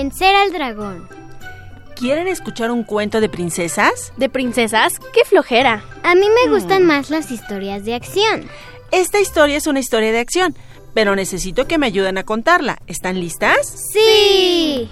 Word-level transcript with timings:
Vencer 0.00 0.34
al 0.34 0.50
dragón. 0.50 1.06
¿Quieren 1.94 2.26
escuchar 2.26 2.70
un 2.70 2.84
cuento 2.84 3.20
de 3.20 3.28
princesas? 3.28 4.14
¿De 4.16 4.30
princesas? 4.30 4.98
¡Qué 5.12 5.26
flojera! 5.26 5.84
A 6.02 6.14
mí 6.14 6.26
me 6.42 6.50
gustan 6.50 6.86
más 6.86 7.10
las 7.10 7.30
historias 7.30 7.84
de 7.84 7.92
acción. 7.92 8.46
Esta 8.92 9.20
historia 9.20 9.58
es 9.58 9.66
una 9.66 9.80
historia 9.80 10.10
de 10.10 10.20
acción, 10.20 10.56
pero 10.94 11.14
necesito 11.14 11.66
que 11.66 11.76
me 11.76 11.84
ayuden 11.84 12.16
a 12.16 12.22
contarla. 12.22 12.78
¿Están 12.86 13.20
listas? 13.20 13.90
Sí. 13.92 14.88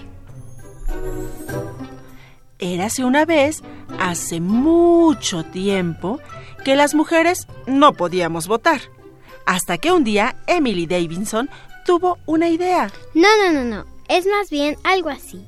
Érase 2.59 3.03
una 3.03 3.25
vez, 3.25 3.62
hace 3.98 4.41
mucho 4.42 5.42
tiempo, 5.42 6.20
que 6.67 6.77
las 6.77 6.95
mujeres 6.95 7.48
no 7.67 7.95
podíamos 7.95 8.47
votar. 8.47 8.83
Hasta 9.47 9.79
que 9.79 9.91
un 9.91 10.05
día 10.05 10.36
Emily 10.47 10.84
Davidson 10.84 11.48
tuvo 11.86 12.19
una 12.27 12.51
idea. 12.51 12.92
No, 13.14 13.29
no, 13.42 13.53
no, 13.55 13.64
no. 13.64 13.98
Es 14.09 14.27
más 14.27 14.51
bien 14.51 14.77
algo 14.84 15.11
así. 15.11 15.45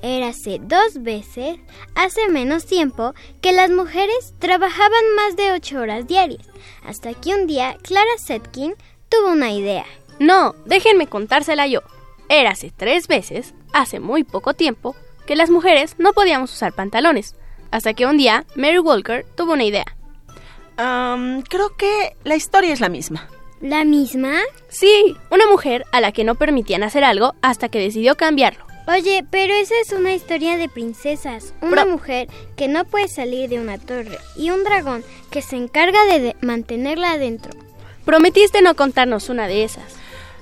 Érase 0.00 0.60
dos 0.62 1.02
veces, 1.02 1.58
hace 1.94 2.28
menos 2.28 2.66
tiempo, 2.66 3.14
que 3.40 3.52
las 3.52 3.70
mujeres 3.70 4.34
trabajaban 4.38 5.14
más 5.16 5.36
de 5.36 5.52
ocho 5.52 5.80
horas 5.80 6.06
diarias, 6.06 6.46
hasta 6.84 7.14
que 7.14 7.34
un 7.34 7.46
día 7.46 7.76
Clara 7.82 8.16
Setkin 8.18 8.74
tuvo 9.08 9.32
una 9.32 9.50
idea. 9.50 9.84
No, 10.20 10.54
déjenme 10.66 11.08
contársela 11.08 11.66
yo. 11.66 11.80
Érase 12.28 12.72
tres 12.76 13.08
veces, 13.08 13.54
hace 13.72 13.98
muy 13.98 14.22
poco 14.22 14.54
tiempo, 14.54 14.94
que 15.26 15.36
las 15.36 15.50
mujeres 15.50 15.96
no 15.98 16.12
podíamos 16.12 16.52
usar 16.52 16.72
pantalones, 16.72 17.34
hasta 17.70 17.92
que 17.94 18.06
un 18.06 18.18
día 18.18 18.46
Mary 18.54 18.78
Walker 18.78 19.26
tuvo 19.34 19.54
una 19.54 19.64
idea. 19.64 19.84
Um, 20.78 21.42
creo 21.42 21.76
que 21.76 22.16
la 22.22 22.36
historia 22.36 22.72
es 22.72 22.80
la 22.80 22.88
misma. 22.88 23.28
¿La 23.60 23.84
misma? 23.84 24.40
Sí, 24.68 25.16
una 25.30 25.46
mujer 25.48 25.84
a 25.92 26.00
la 26.00 26.12
que 26.12 26.24
no 26.24 26.36
permitían 26.36 26.82
hacer 26.82 27.02
algo 27.02 27.34
hasta 27.42 27.68
que 27.68 27.80
decidió 27.80 28.16
cambiarlo. 28.16 28.64
Oye, 28.86 29.24
pero 29.30 29.52
esa 29.52 29.74
es 29.82 29.92
una 29.92 30.14
historia 30.14 30.56
de 30.56 30.68
princesas. 30.68 31.52
Una 31.60 31.84
mujer 31.84 32.28
que 32.56 32.68
no 32.68 32.84
puede 32.84 33.08
salir 33.08 33.50
de 33.50 33.58
una 33.58 33.76
torre 33.76 34.18
y 34.36 34.50
un 34.50 34.64
dragón 34.64 35.04
que 35.30 35.42
se 35.42 35.56
encarga 35.56 36.04
de, 36.04 36.20
de 36.20 36.36
mantenerla 36.40 37.12
adentro. 37.12 37.52
Prometiste 38.06 38.62
no 38.62 38.74
contarnos 38.76 39.28
una 39.28 39.46
de 39.46 39.64
esas. 39.64 39.84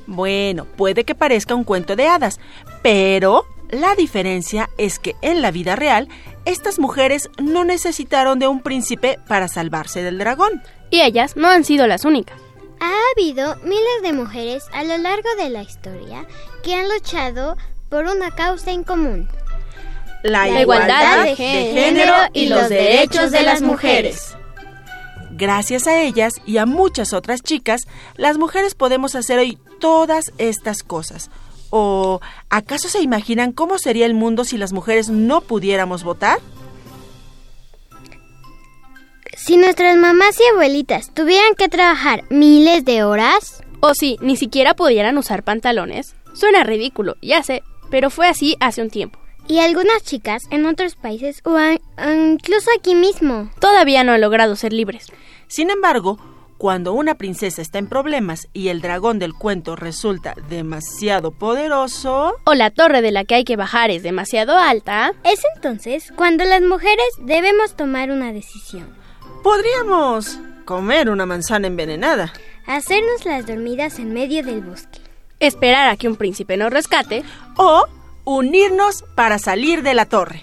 Bueno, 0.07 0.65
puede 0.65 1.03
que 1.03 1.17
parezca 1.17 1.57
un 1.57 1.65
cuento 1.65 1.97
de 1.97 2.07
hadas, 2.07 2.39
pero 2.83 3.47
la 3.71 3.97
diferencia 3.97 4.71
es 4.79 5.01
que 5.01 5.17
en 5.23 5.43
la 5.43 5.51
vida 5.51 5.75
real, 5.75 6.09
estas 6.45 6.79
mujeres 6.79 7.29
no 7.43 7.65
necesitaron 7.65 8.39
de 8.39 8.47
un 8.47 8.61
príncipe 8.61 9.19
para 9.27 9.49
salvarse 9.49 10.05
del 10.05 10.19
dragón. 10.19 10.63
Y 10.91 11.01
ellas 11.01 11.37
no 11.37 11.49
han 11.49 11.65
sido 11.65 11.89
las 11.89 12.05
únicas. 12.05 12.46
Ha 12.81 12.93
habido 13.17 13.57
miles 13.63 14.03
de 14.03 14.13
mujeres 14.13 14.65
a 14.73 14.85
lo 14.85 14.99
largo 14.99 15.29
de 15.39 15.51
la 15.51 15.63
historia 15.63 16.27
que 16.63 16.75
han 16.75 16.89
luchado 16.89 17.57
por 17.89 18.05
una 18.05 18.31
causa 18.31 18.71
en 18.73 18.85
común. 18.85 19.29
La, 20.23 20.47
La 20.47 20.61
igualdad 20.61 21.25
de 21.25 21.37
género 21.37 22.15
y 22.33 22.49
los 22.49 22.69
derechos 22.69 23.31
de 23.31 23.43
las 23.43 23.63
mujeres. 23.63 24.37
Gracias 25.31 25.87
a 25.87 26.01
ellas 26.03 26.35
y 26.47 26.57
a 26.57 26.67
muchas 26.67 27.13
otras 27.13 27.43
chicas, 27.43 27.83
las 28.17 28.39
mujeres 28.39 28.75
podemos 28.75 29.15
hacer 29.15 29.39
hoy 29.39 29.59
todas 29.81 30.33
estas 30.39 30.83
cosas. 30.83 31.31
¿O 31.71 32.21
acaso 32.49 32.89
se 32.89 33.03
imaginan 33.03 33.53
cómo 33.53 33.79
sería 33.79 34.07
el 34.07 34.15
mundo 34.15 34.45
si 34.45 34.57
las 34.57 34.73
mujeres 34.73 35.11
no 35.11 35.43
pudiéramos 35.43 36.05
votar? 36.05 36.39
Si 39.47 39.57
nuestras 39.57 39.97
mamás 39.97 40.41
y 40.41 40.53
abuelitas 40.53 41.15
tuvieran 41.15 41.55
que 41.55 41.69
trabajar 41.69 42.25
miles 42.31 42.85
de 42.85 43.05
horas... 43.05 43.63
O 43.79 43.95
si 43.95 44.17
ni 44.21 44.37
siquiera 44.37 44.75
pudieran 44.75 45.17
usar 45.19 45.45
pantalones. 45.45 46.17
Suena 46.35 46.65
ridículo, 46.65 47.15
ya 47.23 47.45
sé, 47.45 47.63
pero 47.89 48.11
fue 48.11 48.27
así 48.27 48.57
hace 48.59 48.83
un 48.83 48.91
tiempo. 48.91 49.21
Y 49.47 49.61
algunas 49.61 50.03
chicas 50.03 50.43
en 50.51 50.67
otros 50.67 50.97
países 50.97 51.43
o 51.45 51.57
incluso 52.13 52.71
aquí 52.77 52.97
mismo. 52.97 53.49
Todavía 53.61 54.03
no 54.03 54.11
han 54.11 54.21
logrado 54.21 54.57
ser 54.57 54.73
libres. 54.73 55.07
Sin 55.47 55.71
embargo, 55.71 56.19
cuando 56.59 56.93
una 56.95 57.15
princesa 57.15 57.63
está 57.63 57.79
en 57.79 57.89
problemas 57.89 58.49
y 58.53 58.67
el 58.67 58.81
dragón 58.81 59.21
del 59.21 59.33
cuento 59.33 59.77
resulta 59.77 60.35
demasiado 60.49 61.31
poderoso... 61.31 62.35
O 62.43 62.55
la 62.55 62.73
torre 62.73 63.01
de 63.01 63.13
la 63.13 63.25
que 63.25 63.37
hay 63.37 63.45
que 63.45 63.55
bajar 63.55 63.93
es 63.93 64.03
demasiado 64.03 64.59
alta. 64.59 65.13
Es 65.23 65.39
entonces 65.55 66.13
cuando 66.17 66.43
las 66.45 66.63
mujeres 66.63 67.07
debemos 67.21 67.77
tomar 67.77 68.11
una 68.11 68.33
decisión. 68.33 69.06
Podríamos 69.47 70.41
comer 70.65 71.09
una 71.09 71.25
manzana 71.25 71.69
envenenada. 71.69 72.33
Hacernos 72.67 73.25
las 73.25 73.47
dormidas 73.47 74.01
en 74.01 74.13
medio 74.13 74.43
del 74.43 74.61
bosque. 74.61 74.99
Esperar 75.39 75.89
a 75.89 75.97
que 75.97 76.09
un 76.09 76.17
príncipe 76.17 76.57
nos 76.57 76.73
rescate. 76.73 77.23
O 77.57 77.85
unirnos 78.25 79.05
para 79.15 79.39
salir 79.39 79.85
de 79.85 79.95
la 79.95 80.07
torre. 80.07 80.43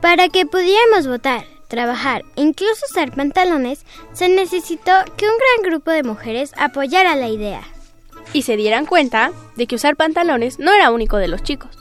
Para 0.00 0.28
que 0.28 0.46
pudiéramos 0.46 1.08
votar, 1.08 1.44
trabajar 1.66 2.22
e 2.36 2.42
incluso 2.42 2.86
usar 2.92 3.10
pantalones, 3.10 3.84
se 4.12 4.28
necesitó 4.28 4.92
que 5.16 5.26
un 5.26 5.34
gran 5.34 5.72
grupo 5.72 5.90
de 5.90 6.04
mujeres 6.04 6.52
apoyara 6.56 7.16
la 7.16 7.30
idea. 7.30 7.62
Y 8.32 8.42
se 8.42 8.56
dieran 8.56 8.86
cuenta 8.86 9.32
de 9.56 9.66
que 9.66 9.74
usar 9.74 9.96
pantalones 9.96 10.60
no 10.60 10.72
era 10.72 10.92
único 10.92 11.16
de 11.16 11.26
los 11.26 11.42
chicos. 11.42 11.76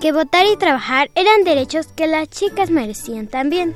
Que 0.00 0.12
votar 0.12 0.46
y 0.46 0.56
trabajar 0.56 1.10
eran 1.16 1.42
derechos 1.42 1.88
que 1.88 2.06
las 2.06 2.28
chicas 2.28 2.70
merecían 2.70 3.26
también. 3.26 3.74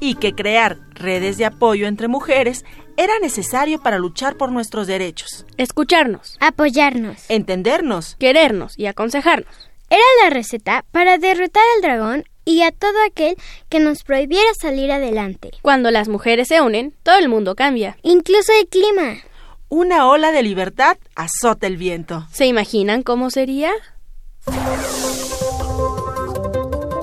Y 0.00 0.16
que 0.16 0.34
crear 0.34 0.78
redes 0.92 1.38
de 1.38 1.44
apoyo 1.44 1.86
entre 1.86 2.08
mujeres 2.08 2.64
era 2.96 3.18
necesario 3.20 3.80
para 3.82 3.98
luchar 3.98 4.36
por 4.36 4.52
nuestros 4.52 4.86
derechos. 4.86 5.46
Escucharnos, 5.56 6.36
Apoyarnos. 6.40 7.24
Entendernos. 7.28 8.16
querernos 8.16 8.78
y 8.78 8.86
aconsejarnos. 8.86 9.70
Era 9.90 10.02
la 10.22 10.30
receta 10.30 10.84
para 10.90 11.18
derrotar 11.18 11.62
al 11.76 11.82
dragón 11.82 12.24
y 12.44 12.62
a 12.62 12.72
todo 12.72 12.94
aquel 13.06 13.36
que 13.68 13.80
nos 13.80 14.02
prohibiera 14.02 14.52
salir 14.54 14.92
adelante. 14.92 15.50
Cuando 15.62 15.90
las 15.90 16.08
mujeres 16.08 16.48
se 16.48 16.60
unen, 16.60 16.94
todo 17.02 17.18
el 17.18 17.28
mundo 17.28 17.54
cambia. 17.54 17.96
Incluso 18.02 18.52
el 18.58 18.68
clima. 18.68 19.16
Una 19.68 20.06
ola 20.08 20.30
de 20.30 20.42
libertad 20.42 20.98
azota 21.16 21.66
el 21.66 21.76
viento. 21.76 22.26
¿Se 22.32 22.46
imaginan 22.46 23.02
cómo 23.02 23.30
sería? 23.30 23.72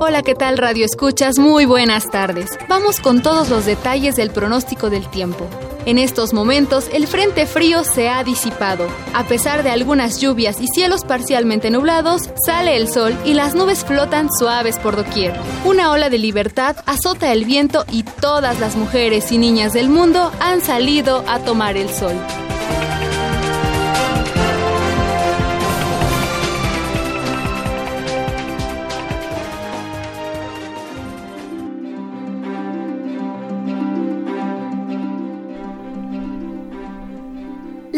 Hola, 0.03 0.23
¿qué 0.23 0.33
tal 0.33 0.57
Radio 0.57 0.83
Escuchas? 0.83 1.37
Muy 1.37 1.65
buenas 1.65 2.09
tardes. 2.09 2.49
Vamos 2.67 2.99
con 2.99 3.21
todos 3.21 3.49
los 3.49 3.67
detalles 3.67 4.15
del 4.15 4.31
pronóstico 4.31 4.89
del 4.89 5.07
tiempo. 5.07 5.47
En 5.85 5.99
estos 5.99 6.33
momentos 6.33 6.89
el 6.91 7.05
frente 7.05 7.45
frío 7.45 7.83
se 7.83 8.09
ha 8.09 8.23
disipado. 8.23 8.87
A 9.13 9.25
pesar 9.25 9.61
de 9.61 9.69
algunas 9.69 10.19
lluvias 10.19 10.59
y 10.59 10.65
cielos 10.65 11.05
parcialmente 11.05 11.69
nublados, 11.69 12.31
sale 12.43 12.77
el 12.77 12.87
sol 12.87 13.15
y 13.25 13.35
las 13.35 13.53
nubes 13.53 13.85
flotan 13.85 14.29
suaves 14.31 14.79
por 14.79 14.95
doquier. 14.95 15.35
Una 15.65 15.91
ola 15.91 16.09
de 16.09 16.17
libertad 16.17 16.77
azota 16.87 17.31
el 17.31 17.45
viento 17.45 17.85
y 17.91 18.01
todas 18.01 18.59
las 18.59 18.75
mujeres 18.75 19.31
y 19.31 19.37
niñas 19.37 19.71
del 19.71 19.89
mundo 19.89 20.31
han 20.39 20.61
salido 20.61 21.23
a 21.27 21.37
tomar 21.41 21.77
el 21.77 21.91
sol. 21.91 22.15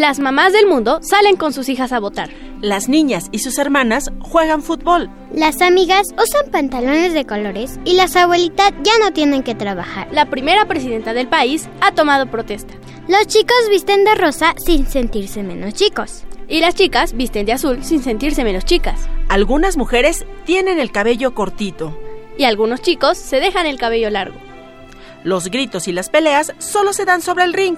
Las 0.03 0.19
mamás 0.19 0.51
del 0.51 0.67
mundo 0.67 0.99
salen 1.01 1.37
con 1.37 1.53
sus 1.53 1.69
hijas 1.69 1.93
a 1.93 1.99
votar. 2.01 2.29
Las 2.59 2.89
niñas 2.89 3.29
y 3.31 3.39
sus 3.39 3.57
hermanas 3.57 4.11
juegan 4.19 4.61
fútbol. 4.61 5.09
Las 5.33 5.61
amigas 5.61 6.09
usan 6.21 6.51
pantalones 6.51 7.13
de 7.13 7.25
colores 7.25 7.79
y 7.85 7.93
las 7.93 8.17
abuelitas 8.17 8.73
ya 8.83 8.91
no 8.99 9.13
tienen 9.13 9.43
que 9.43 9.55
trabajar. 9.55 10.09
La 10.11 10.29
primera 10.29 10.67
presidenta 10.67 11.13
del 11.13 11.29
país 11.29 11.69
ha 11.79 11.93
tomado 11.93 12.25
protesta. 12.25 12.73
Los 13.07 13.27
chicos 13.27 13.55
visten 13.69 14.03
de 14.03 14.13
rosa 14.15 14.55
sin 14.57 14.87
sentirse 14.87 15.41
menos 15.41 15.73
chicos. 15.73 16.25
Y 16.49 16.59
las 16.59 16.75
chicas 16.75 17.13
visten 17.13 17.45
de 17.45 17.53
azul 17.53 17.81
sin 17.81 18.03
sentirse 18.03 18.43
menos 18.43 18.65
chicas. 18.65 19.07
Algunas 19.29 19.77
mujeres 19.77 20.25
tienen 20.43 20.81
el 20.81 20.91
cabello 20.91 21.33
cortito. 21.33 21.97
Y 22.37 22.43
algunos 22.43 22.81
chicos 22.81 23.17
se 23.17 23.39
dejan 23.39 23.67
el 23.67 23.79
cabello 23.79 24.09
largo. 24.09 24.35
Los 25.23 25.47
gritos 25.47 25.87
y 25.87 25.93
las 25.93 26.09
peleas 26.09 26.51
solo 26.57 26.91
se 26.91 27.05
dan 27.05 27.21
sobre 27.21 27.45
el 27.45 27.53
ring. 27.53 27.77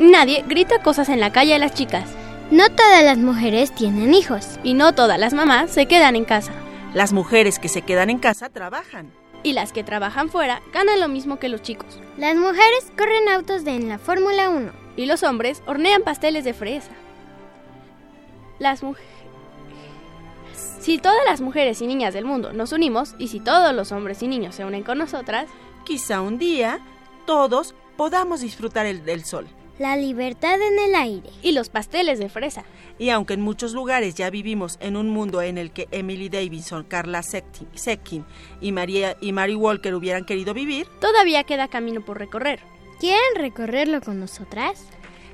Nadie 0.00 0.44
grita 0.46 0.80
cosas 0.80 1.08
en 1.08 1.18
la 1.18 1.32
calle 1.32 1.56
a 1.56 1.58
las 1.58 1.74
chicas. 1.74 2.08
No 2.52 2.70
todas 2.70 3.02
las 3.02 3.18
mujeres 3.18 3.74
tienen 3.74 4.14
hijos. 4.14 4.60
Y 4.62 4.74
no 4.74 4.94
todas 4.94 5.18
las 5.18 5.34
mamás 5.34 5.72
se 5.72 5.86
quedan 5.86 6.14
en 6.14 6.24
casa. 6.24 6.52
Las 6.94 7.12
mujeres 7.12 7.58
que 7.58 7.68
se 7.68 7.82
quedan 7.82 8.08
en 8.08 8.18
casa 8.18 8.48
trabajan. 8.48 9.10
Y 9.42 9.54
las 9.54 9.72
que 9.72 9.82
trabajan 9.82 10.28
fuera 10.28 10.62
ganan 10.72 11.00
lo 11.00 11.08
mismo 11.08 11.40
que 11.40 11.48
los 11.48 11.62
chicos. 11.62 11.98
Las 12.16 12.36
mujeres 12.36 12.92
corren 12.96 13.28
autos 13.28 13.64
de 13.64 13.72
en 13.72 13.88
la 13.88 13.98
Fórmula 13.98 14.50
1. 14.50 14.70
Y 14.96 15.06
los 15.06 15.24
hombres 15.24 15.64
hornean 15.66 16.02
pasteles 16.02 16.44
de 16.44 16.54
fresa. 16.54 16.92
Las 18.60 18.84
mujeres... 18.84 19.10
Si 20.78 20.98
todas 20.98 21.24
las 21.26 21.40
mujeres 21.40 21.82
y 21.82 21.88
niñas 21.88 22.14
del 22.14 22.24
mundo 22.24 22.52
nos 22.52 22.70
unimos 22.70 23.16
y 23.18 23.28
si 23.28 23.40
todos 23.40 23.74
los 23.74 23.90
hombres 23.90 24.22
y 24.22 24.28
niños 24.28 24.54
se 24.54 24.64
unen 24.64 24.84
con 24.84 24.98
nosotras, 24.98 25.48
quizá 25.84 26.20
un 26.20 26.38
día 26.38 26.78
todos 27.26 27.74
podamos 27.96 28.40
disfrutar 28.40 28.86
el 28.86 29.04
del 29.04 29.24
sol 29.24 29.48
la 29.78 29.96
libertad 29.96 30.60
en 30.60 30.78
el 30.78 30.94
aire 30.94 31.30
y 31.42 31.52
los 31.52 31.68
pasteles 31.68 32.18
de 32.18 32.28
fresa. 32.28 32.64
Y 32.98 33.10
aunque 33.10 33.34
en 33.34 33.40
muchos 33.40 33.72
lugares 33.72 34.14
ya 34.14 34.30
vivimos 34.30 34.76
en 34.80 34.96
un 34.96 35.08
mundo 35.08 35.40
en 35.42 35.58
el 35.58 35.70
que 35.70 35.88
Emily 35.90 36.28
Davidson, 36.28 36.84
Carla 36.84 37.22
Setkin 37.22 38.24
y, 38.60 38.72
María, 38.72 39.16
y 39.20 39.32
Mary 39.32 39.54
Walker 39.54 39.94
hubieran 39.94 40.24
querido 40.24 40.54
vivir, 40.54 40.86
todavía 41.00 41.44
queda 41.44 41.68
camino 41.68 42.04
por 42.04 42.18
recorrer. 42.18 42.60
¿Quieren 42.98 43.36
recorrerlo 43.36 44.00
con 44.00 44.18
nosotras? 44.18 44.84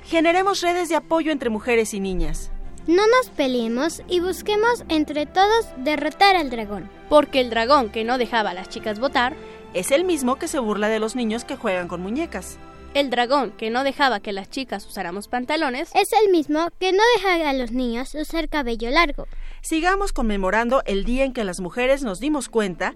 Generemos 0.03 0.61
redes 0.61 0.89
de 0.89 0.95
apoyo 0.95 1.31
entre 1.31 1.49
mujeres 1.49 1.95
y 1.95 1.99
niñas. 1.99 2.51
No 2.87 3.01
nos 3.07 3.31
peleemos 3.31 4.03
y 4.07 4.19
busquemos 4.19 4.85
entre 4.89 5.25
todos 5.25 5.65
derrotar 5.77 6.35
al 6.35 6.51
dragón. 6.51 6.87
Porque 7.09 7.39
el 7.39 7.49
dragón 7.49 7.89
que 7.89 8.03
no 8.03 8.19
dejaba 8.19 8.51
a 8.51 8.53
las 8.53 8.69
chicas 8.69 8.99
votar 8.99 9.35
es 9.73 9.89
el 9.89 10.05
mismo 10.05 10.35
que 10.35 10.47
se 10.47 10.59
burla 10.59 10.87
de 10.87 10.99
los 10.99 11.15
niños 11.15 11.43
que 11.43 11.55
juegan 11.55 11.87
con 11.87 12.01
muñecas. 12.01 12.59
El 12.95 13.09
dragón 13.09 13.51
que 13.51 13.69
no 13.69 13.83
dejaba 13.83 14.21
que 14.21 14.31
las 14.31 14.49
chicas 14.49 14.85
usáramos 14.85 15.27
pantalones 15.27 15.89
es 15.95 16.13
el 16.13 16.31
mismo 16.31 16.69
que 16.79 16.93
no 16.93 17.03
dejaba 17.17 17.49
a 17.49 17.53
los 17.53 17.73
niños 17.73 18.15
usar 18.15 18.47
cabello 18.47 18.89
largo. 18.89 19.27
Sigamos 19.59 20.13
conmemorando 20.13 20.81
el 20.85 21.03
día 21.03 21.25
en 21.25 21.33
que 21.33 21.43
las 21.43 21.59
mujeres 21.59 22.03
nos 22.03 22.21
dimos 22.21 22.47
cuenta 22.47 22.95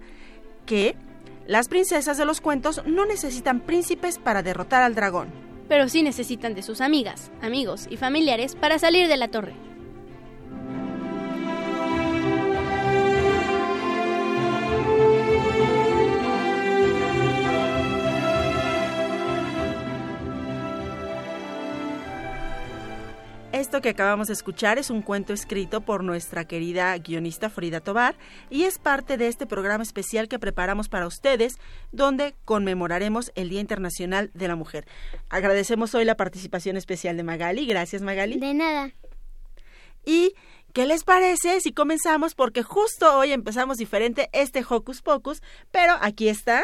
que 0.64 0.96
las 1.46 1.68
princesas 1.68 2.16
de 2.16 2.24
los 2.24 2.40
cuentos 2.40 2.80
no 2.86 3.04
necesitan 3.04 3.60
príncipes 3.60 4.16
para 4.16 4.42
derrotar 4.42 4.82
al 4.82 4.94
dragón. 4.94 5.28
Pero 5.68 5.86
sí 5.90 6.02
necesitan 6.02 6.54
de 6.54 6.62
sus 6.62 6.80
amigas, 6.80 7.30
amigos 7.42 7.86
y 7.90 7.98
familiares 7.98 8.54
para 8.54 8.78
salir 8.78 9.06
de 9.06 9.18
la 9.18 9.28
torre. 9.28 9.52
Esto 23.52 23.80
que 23.80 23.88
acabamos 23.88 24.28
de 24.28 24.34
escuchar 24.34 24.78
es 24.78 24.90
un 24.90 25.02
cuento 25.02 25.32
escrito 25.32 25.80
por 25.80 26.04
nuestra 26.04 26.44
querida 26.44 26.96
guionista 26.98 27.50
Frida 27.50 27.80
Tobar 27.80 28.14
y 28.48 28.62
es 28.62 28.78
parte 28.78 29.16
de 29.16 29.26
este 29.26 29.44
programa 29.44 29.82
especial 29.82 30.28
que 30.28 30.38
preparamos 30.38 30.88
para 30.88 31.08
ustedes 31.08 31.58
donde 31.90 32.36
conmemoraremos 32.44 33.32
el 33.34 33.48
Día 33.48 33.60
Internacional 33.60 34.30
de 34.34 34.46
la 34.46 34.54
Mujer. 34.54 34.86
Agradecemos 35.30 35.96
hoy 35.96 36.04
la 36.04 36.16
participación 36.16 36.76
especial 36.76 37.16
de 37.16 37.24
Magali. 37.24 37.66
Gracias 37.66 38.02
Magali. 38.02 38.38
De 38.38 38.54
nada. 38.54 38.92
Y 40.04 40.34
¿Qué 40.72 40.86
les 40.86 41.02
parece 41.02 41.60
si 41.60 41.72
comenzamos? 41.72 42.36
Porque 42.36 42.62
justo 42.62 43.18
hoy 43.18 43.32
empezamos 43.32 43.78
diferente 43.78 44.30
este 44.32 44.64
Hocus 44.66 45.02
Pocus, 45.02 45.42
pero 45.72 45.94
aquí 46.00 46.28
está. 46.28 46.62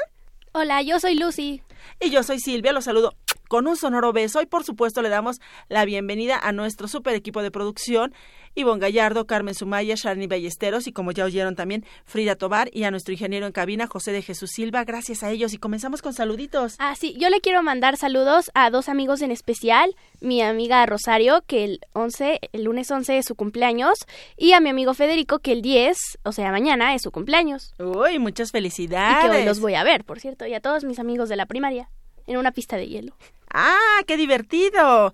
Hola, 0.52 0.80
yo 0.82 1.00
soy 1.00 1.16
Lucy. 1.16 1.60
Y 2.00 2.10
yo 2.10 2.22
soy 2.22 2.38
Silvia, 2.38 2.72
los 2.72 2.84
saludo 2.84 3.14
con 3.48 3.66
un 3.66 3.76
sonoro 3.76 4.12
beso 4.12 4.42
y 4.42 4.46
por 4.46 4.64
supuesto 4.64 5.02
le 5.02 5.08
damos 5.08 5.40
la 5.68 5.84
bienvenida 5.84 6.38
a 6.38 6.52
nuestro 6.52 6.88
super 6.88 7.14
equipo 7.14 7.42
de 7.42 7.50
producción, 7.50 8.14
Ivonne 8.54 8.80
Gallardo, 8.80 9.26
Carmen 9.26 9.54
Sumaya, 9.54 9.94
Sharni 9.96 10.26
Ballesteros 10.26 10.86
y 10.86 10.92
como 10.92 11.12
ya 11.12 11.24
oyeron 11.24 11.56
también 11.56 11.84
Frida 12.04 12.36
Tobar 12.36 12.70
y 12.72 12.84
a 12.84 12.90
nuestro 12.90 13.12
ingeniero 13.12 13.46
en 13.46 13.52
cabina 13.52 13.86
José 13.86 14.12
de 14.12 14.22
Jesús 14.22 14.50
Silva. 14.50 14.84
Gracias 14.84 15.22
a 15.22 15.30
ellos 15.30 15.52
y 15.52 15.58
comenzamos 15.58 16.00
con 16.00 16.14
saluditos. 16.14 16.76
Ah, 16.78 16.94
sí, 16.96 17.14
yo 17.18 17.28
le 17.28 17.40
quiero 17.40 17.62
mandar 17.62 17.96
saludos 17.96 18.50
a 18.54 18.70
dos 18.70 18.88
amigos 18.88 19.22
en 19.22 19.30
especial, 19.30 19.94
mi 20.20 20.42
amiga 20.42 20.84
Rosario, 20.86 21.42
que 21.46 21.64
el 21.64 21.80
11, 21.92 22.40
el 22.52 22.64
lunes 22.64 22.90
11 22.90 23.18
es 23.18 23.26
su 23.26 23.34
cumpleaños, 23.34 23.98
y 24.36 24.52
a 24.52 24.60
mi 24.60 24.70
amigo 24.70 24.94
Federico, 24.94 25.38
que 25.38 25.52
el 25.52 25.62
10, 25.62 26.18
o 26.24 26.32
sea, 26.32 26.50
mañana 26.50 26.94
es 26.94 27.02
su 27.02 27.10
cumpleaños. 27.10 27.74
Uy, 27.78 28.18
muchas 28.18 28.52
felicidades. 28.52 29.24
Y 29.24 29.30
que 29.30 29.36
hoy 29.36 29.44
los 29.44 29.60
voy 29.60 29.74
a 29.74 29.84
ver, 29.84 30.04
por 30.04 30.20
cierto, 30.20 30.46
y 30.46 30.54
a 30.54 30.60
todos 30.60 30.84
mis 30.84 30.98
amigos 30.98 31.28
de 31.28 31.36
la 31.36 31.46
primaria, 31.46 31.90
en 32.26 32.36
una 32.36 32.52
pista 32.52 32.76
de 32.76 32.88
hielo. 32.88 33.16
¡Ah, 33.52 34.02
qué 34.06 34.16
divertido! 34.16 35.12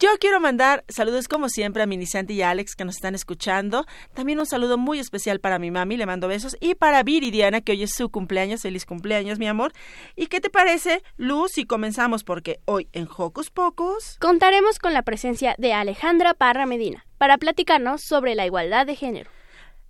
Yo 0.00 0.10
quiero 0.18 0.40
mandar 0.40 0.84
saludos 0.88 1.28
como 1.28 1.48
siempre 1.48 1.82
a 1.82 1.86
Mini 1.86 2.04
Santi 2.04 2.34
y 2.34 2.42
a 2.42 2.50
Alex 2.50 2.74
que 2.74 2.84
nos 2.84 2.96
están 2.96 3.14
escuchando. 3.14 3.86
También 4.12 4.40
un 4.40 4.46
saludo 4.46 4.76
muy 4.76 4.98
especial 4.98 5.38
para 5.38 5.60
mi 5.60 5.70
mami, 5.70 5.96
le 5.96 6.04
mando 6.04 6.26
besos. 6.26 6.56
Y 6.60 6.74
para 6.74 7.04
Viridiana, 7.04 7.60
que 7.60 7.72
hoy 7.72 7.84
es 7.84 7.94
su 7.94 8.10
cumpleaños. 8.10 8.62
Feliz 8.62 8.86
cumpleaños, 8.86 9.38
mi 9.38 9.46
amor. 9.46 9.72
¿Y 10.16 10.26
qué 10.26 10.40
te 10.40 10.50
parece, 10.50 11.02
Luz, 11.16 11.52
si 11.52 11.64
comenzamos? 11.64 12.24
Porque 12.24 12.58
hoy 12.64 12.88
en 12.92 13.06
Hocus 13.16 13.50
Pocus... 13.50 14.16
Contaremos 14.18 14.80
con 14.80 14.94
la 14.94 15.02
presencia 15.02 15.54
de 15.58 15.72
Alejandra 15.72 16.34
Parra 16.34 16.66
Medina 16.66 17.06
para 17.16 17.38
platicarnos 17.38 18.02
sobre 18.02 18.34
la 18.34 18.46
igualdad 18.46 18.86
de 18.86 18.96
género. 18.96 19.30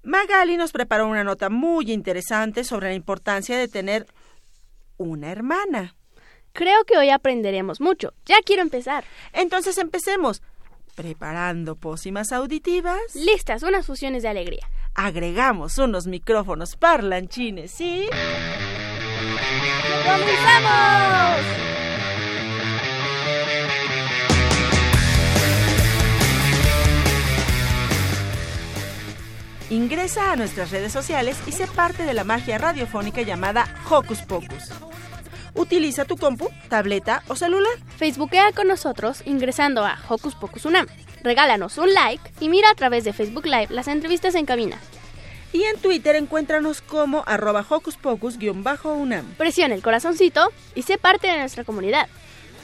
Magali 0.03 0.59
nos 0.59 0.73
preparó 0.73 1.09
una 1.09 1.25
nota 1.25 1.49
muy 1.49 1.91
interesante 1.91 2.63
sobre 2.63 2.91
la 2.91 2.95
importancia 2.95 3.57
de 3.57 3.69
tener 3.69 4.07
una 4.99 5.33
hermana. 5.33 5.97
Creo 6.55 6.85
que 6.85 6.97
hoy 6.97 7.11
aprenderemos 7.11 7.81
mucho. 7.81 8.15
Ya 8.27 8.37
quiero 8.47 8.63
empezar. 8.63 9.05
Entonces 9.33 9.77
empecemos. 9.77 10.41
Preparando 10.95 11.75
pócimas 11.75 12.31
auditivas. 12.31 13.01
Listas, 13.15 13.65
unas 13.65 13.85
fusiones 13.85 14.23
de 14.23 14.29
alegría. 14.29 14.65
Agregamos 14.95 15.79
unos 15.79 16.07
micrófonos 16.07 16.77
parlanchines, 16.77 17.73
¿sí? 17.73 18.07
¡Comenzamos! 20.05 21.41
Ingresa 29.71 30.31
a 30.31 30.37
nuestras 30.37 30.71
redes 30.71 30.93
sociales 30.93 31.37
y 31.49 31.53
sé 31.53 31.67
parte 31.67 32.05
de 32.05 32.15
la 32.15 32.23
magia 32.23 32.59
radiofónica 32.59 33.23
llamada 33.23 33.67
Hocus 33.91 34.23
Pocus. 34.23 34.71
Utiliza 35.55 36.05
tu 36.05 36.17
compu, 36.17 36.51
tableta 36.69 37.23
o 37.29 37.37
celular. 37.37 37.73
Facebookea 37.97 38.53
con 38.53 38.67
nosotros 38.67 39.23
ingresando 39.25 39.85
a 39.85 39.99
Hocus 40.09 40.35
Pocus 40.35 40.65
Unam. 40.65 40.87
Regálanos 41.23 41.79
un 41.79 41.95
like 41.95 42.33
y 42.41 42.49
mira 42.49 42.71
a 42.71 42.75
través 42.75 43.05
de 43.05 43.13
Facebook 43.13 43.47
Live 43.47 43.69
las 43.71 43.89
entrevistas 43.89 44.35
en 44.35 44.47
cabina. 44.47 44.79
Y 45.53 45.63
en 45.63 45.79
Twitter 45.79 46.17
encuéntranos 46.17 46.81
como 46.83 47.23
arroba 47.27 47.65
Hocus 47.69 47.97
Pocus-UNAM. 47.97 49.35
Presiona 49.39 49.77
el 49.77 49.83
corazoncito 49.83 50.53
y 50.75 50.83
sé 50.83 50.99
parte 50.99 51.29
de 51.29 51.39
nuestra 51.39 51.63
comunidad. 51.63 52.09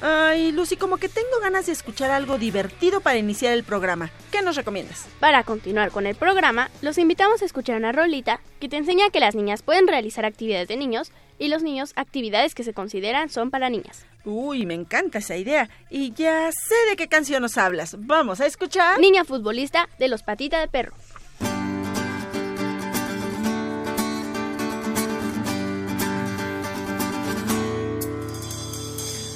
Ay, 0.02 0.50
Lucy, 0.52 0.76
como 0.76 0.96
que 0.96 1.10
tengo 1.10 1.40
ganas 1.42 1.66
de 1.66 1.72
escuchar 1.72 2.10
algo 2.10 2.38
divertido 2.38 3.00
para 3.00 3.18
iniciar 3.18 3.52
el 3.52 3.64
programa. 3.64 4.10
¿Qué 4.32 4.40
nos 4.40 4.56
recomiendas? 4.56 5.06
Para 5.20 5.44
continuar 5.44 5.90
con 5.90 6.06
el 6.06 6.14
programa, 6.14 6.70
los 6.80 6.96
invitamos 6.96 7.42
a 7.42 7.44
escuchar 7.44 7.76
una 7.76 7.92
rolita 7.92 8.40
que 8.60 8.68
te 8.70 8.78
enseña 8.78 9.10
que 9.10 9.20
las 9.20 9.34
niñas 9.34 9.62
pueden 9.62 9.86
realizar 9.86 10.24
actividades 10.24 10.68
de 10.68 10.76
niños 10.76 11.12
y 11.38 11.48
los 11.48 11.62
niños 11.62 11.92
actividades 11.96 12.54
que 12.54 12.64
se 12.64 12.72
consideran 12.72 13.28
son 13.28 13.50
para 13.50 13.68
niñas. 13.68 14.06
Uy, 14.24 14.64
me 14.64 14.74
encanta 14.74 15.18
esa 15.18 15.36
idea. 15.36 15.68
Y 15.90 16.12
ya 16.12 16.50
sé 16.50 16.74
de 16.90 16.96
qué 16.96 17.08
canción 17.08 17.42
nos 17.42 17.58
hablas. 17.58 17.96
Vamos 17.98 18.40
a 18.40 18.46
escuchar. 18.46 18.98
Niña 19.00 19.24
futbolista 19.24 19.88
de 19.98 20.08
los 20.08 20.22
patitas 20.22 20.60
de 20.60 20.68
perro. 20.68 20.94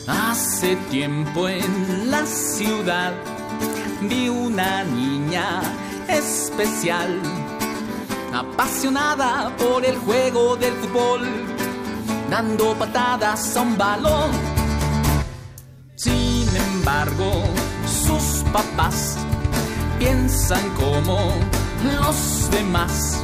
Hace 0.06 0.76
tiempo 0.90 1.48
en 1.48 2.10
la 2.10 2.26
ciudad 2.26 3.14
vi 4.02 4.28
una 4.28 4.84
niña 4.84 5.62
especial, 6.08 7.22
apasionada 8.30 9.50
por 9.56 9.82
el 9.82 9.96
juego 9.96 10.56
del 10.56 10.74
fútbol, 10.74 11.22
dando 12.28 12.74
patadas 12.74 13.56
a 13.56 13.62
un 13.62 13.78
balón. 13.78 14.30
Sin 15.96 16.48
embargo, 16.54 17.44
sus 17.86 18.44
papás 18.52 19.16
piensan 19.98 20.68
como 20.76 21.32
los 21.82 22.50
demás. 22.50 23.22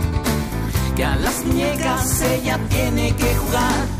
Que 0.96 1.04
a 1.04 1.14
las 1.16 1.44
muñecas 1.44 2.22
ella 2.22 2.58
tiene 2.70 3.14
que 3.16 3.34
jugar 3.34 3.99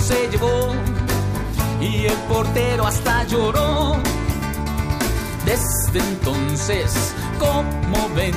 Se 0.00 0.28
llevó 0.30 0.74
y 1.80 2.06
el 2.06 2.18
portero 2.28 2.86
hasta 2.86 3.24
lloró. 3.24 3.96
Desde 5.44 5.98
entonces, 5.98 7.14
como 7.38 8.08
ven, 8.14 8.34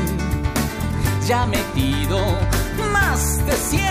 ya 1.28 1.46
metido 1.46 2.20
más 2.92 3.46
de 3.46 3.54
100. 3.54 3.84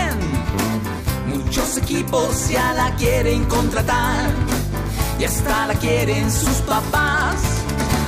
Muchos 1.27 1.77
equipos 1.77 2.49
ya 2.49 2.73
la 2.73 2.95
quieren 2.95 3.45
contratar 3.45 4.29
y 5.19 5.25
hasta 5.25 5.67
la 5.67 5.75
quieren 5.75 6.31
sus 6.31 6.57
papás. 6.67 7.35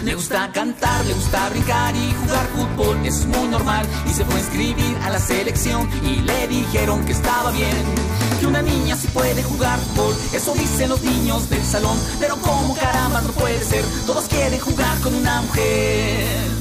Le 0.04 0.14
gusta 0.14 0.52
cantar, 0.52 1.04
le 1.06 1.14
gusta 1.14 1.50
brincar 1.50 1.96
y 1.96 2.14
jugar 2.22 2.48
fútbol, 2.56 3.06
es 3.06 3.26
muy 3.26 3.48
normal. 3.48 3.86
Y 4.08 4.14
se 4.14 4.24
fue 4.24 4.36
a 4.36 4.40
inscribir 4.40 4.98
a 5.04 5.10
la 5.10 5.20
selección 5.20 5.90
y 6.04 6.18
le 6.18 6.48
dijeron 6.48 7.04
que 7.06 7.14
estaba 7.14 7.52
bien. 7.52 8.15
Que 8.46 8.50
una 8.50 8.62
niña 8.62 8.96
sí 8.96 9.08
puede 9.08 9.42
jugar 9.42 9.80
fútbol, 9.80 10.16
eso 10.32 10.54
dicen 10.54 10.90
los 10.90 11.02
niños 11.02 11.50
del 11.50 11.66
salón. 11.66 11.98
Pero 12.20 12.38
como 12.38 12.76
caramba 12.76 13.20
no 13.22 13.30
puede 13.30 13.64
ser, 13.64 13.84
todos 14.06 14.28
quieren 14.28 14.60
jugar 14.60 15.00
con 15.02 15.16
una 15.16 15.42
mujer. 15.42 16.55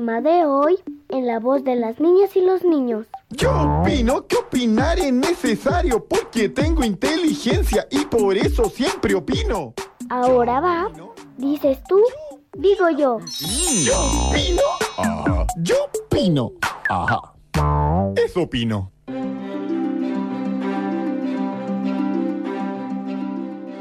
De 0.00 0.46
hoy 0.46 0.78
en 1.10 1.26
la 1.26 1.38
voz 1.38 1.64
de 1.64 1.76
las 1.76 2.00
niñas 2.00 2.34
y 2.34 2.40
los 2.40 2.64
niños. 2.64 3.06
Yo 3.28 3.52
opino 3.80 4.26
que 4.26 4.36
opinar 4.36 4.98
es 4.98 5.12
necesario 5.12 6.02
porque 6.02 6.48
tengo 6.48 6.82
inteligencia 6.82 7.86
y 7.90 8.06
por 8.06 8.38
eso 8.38 8.70
siempre 8.70 9.14
opino. 9.14 9.74
Ahora 10.08 10.60
va, 10.60 10.90
dices 11.36 11.78
tú, 11.86 12.00
digo 12.56 12.88
yo. 12.88 13.18
Yo 13.82 13.94
opino. 14.30 14.62
Ajá. 14.96 15.46
Yo 15.58 15.76
opino. 16.06 16.52
Ajá. 16.88 17.34
Eso 18.16 18.42
opino. 18.42 18.90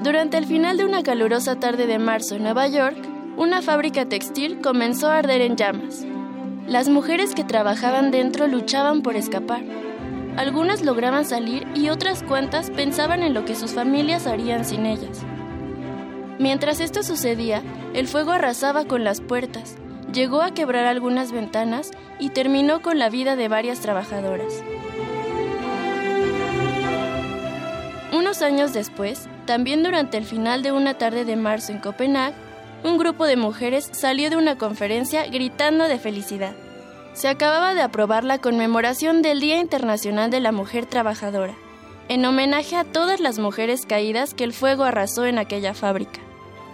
Durante 0.03 0.37
el 0.37 0.45
final 0.45 0.75
de 0.75 0.83
una 0.83 1.03
calurosa 1.03 1.57
tarde 1.57 1.87
de 1.87 1.99
marzo 1.99 2.35
en 2.35 2.43
Nueva 2.43 2.67
York, 2.67 2.97
una 3.41 3.63
fábrica 3.63 4.05
textil 4.05 4.61
comenzó 4.61 5.07
a 5.07 5.17
arder 5.17 5.41
en 5.41 5.55
llamas. 5.55 6.05
Las 6.67 6.89
mujeres 6.89 7.33
que 7.33 7.43
trabajaban 7.43 8.11
dentro 8.11 8.45
luchaban 8.45 9.01
por 9.01 9.15
escapar. 9.15 9.63
Algunas 10.37 10.83
lograban 10.83 11.25
salir 11.25 11.67
y 11.73 11.89
otras 11.89 12.21
cuantas 12.21 12.69
pensaban 12.69 13.23
en 13.23 13.33
lo 13.33 13.43
que 13.43 13.55
sus 13.55 13.71
familias 13.71 14.27
harían 14.27 14.63
sin 14.63 14.85
ellas. 14.85 15.23
Mientras 16.37 16.79
esto 16.79 17.01
sucedía, 17.01 17.63
el 17.95 18.07
fuego 18.07 18.29
arrasaba 18.31 18.85
con 18.85 19.03
las 19.03 19.21
puertas, 19.21 19.75
llegó 20.13 20.43
a 20.43 20.53
quebrar 20.53 20.85
algunas 20.85 21.31
ventanas 21.31 21.89
y 22.19 22.29
terminó 22.29 22.83
con 22.83 22.99
la 22.99 23.09
vida 23.09 23.35
de 23.35 23.47
varias 23.47 23.79
trabajadoras. 23.79 24.63
Unos 28.13 28.43
años 28.43 28.71
después, 28.71 29.27
también 29.47 29.81
durante 29.81 30.17
el 30.17 30.25
final 30.25 30.61
de 30.61 30.73
una 30.73 30.93
tarde 30.99 31.25
de 31.25 31.37
marzo 31.37 31.71
en 31.71 31.79
Copenhague, 31.79 32.35
un 32.83 32.97
grupo 32.97 33.25
de 33.25 33.35
mujeres 33.35 33.89
salió 33.91 34.29
de 34.29 34.37
una 34.37 34.57
conferencia 34.57 35.25
gritando 35.27 35.87
de 35.87 35.99
felicidad. 35.99 36.53
Se 37.13 37.27
acababa 37.27 37.73
de 37.73 37.81
aprobar 37.81 38.23
la 38.23 38.37
conmemoración 38.37 39.21
del 39.21 39.39
Día 39.39 39.57
Internacional 39.59 40.31
de 40.31 40.39
la 40.39 40.51
Mujer 40.51 40.85
Trabajadora, 40.85 41.55
en 42.07 42.25
homenaje 42.25 42.75
a 42.75 42.83
todas 42.83 43.19
las 43.19 43.39
mujeres 43.39 43.85
caídas 43.85 44.33
que 44.33 44.43
el 44.43 44.53
fuego 44.53 44.83
arrasó 44.83 45.25
en 45.25 45.37
aquella 45.37 45.73
fábrica. 45.73 46.19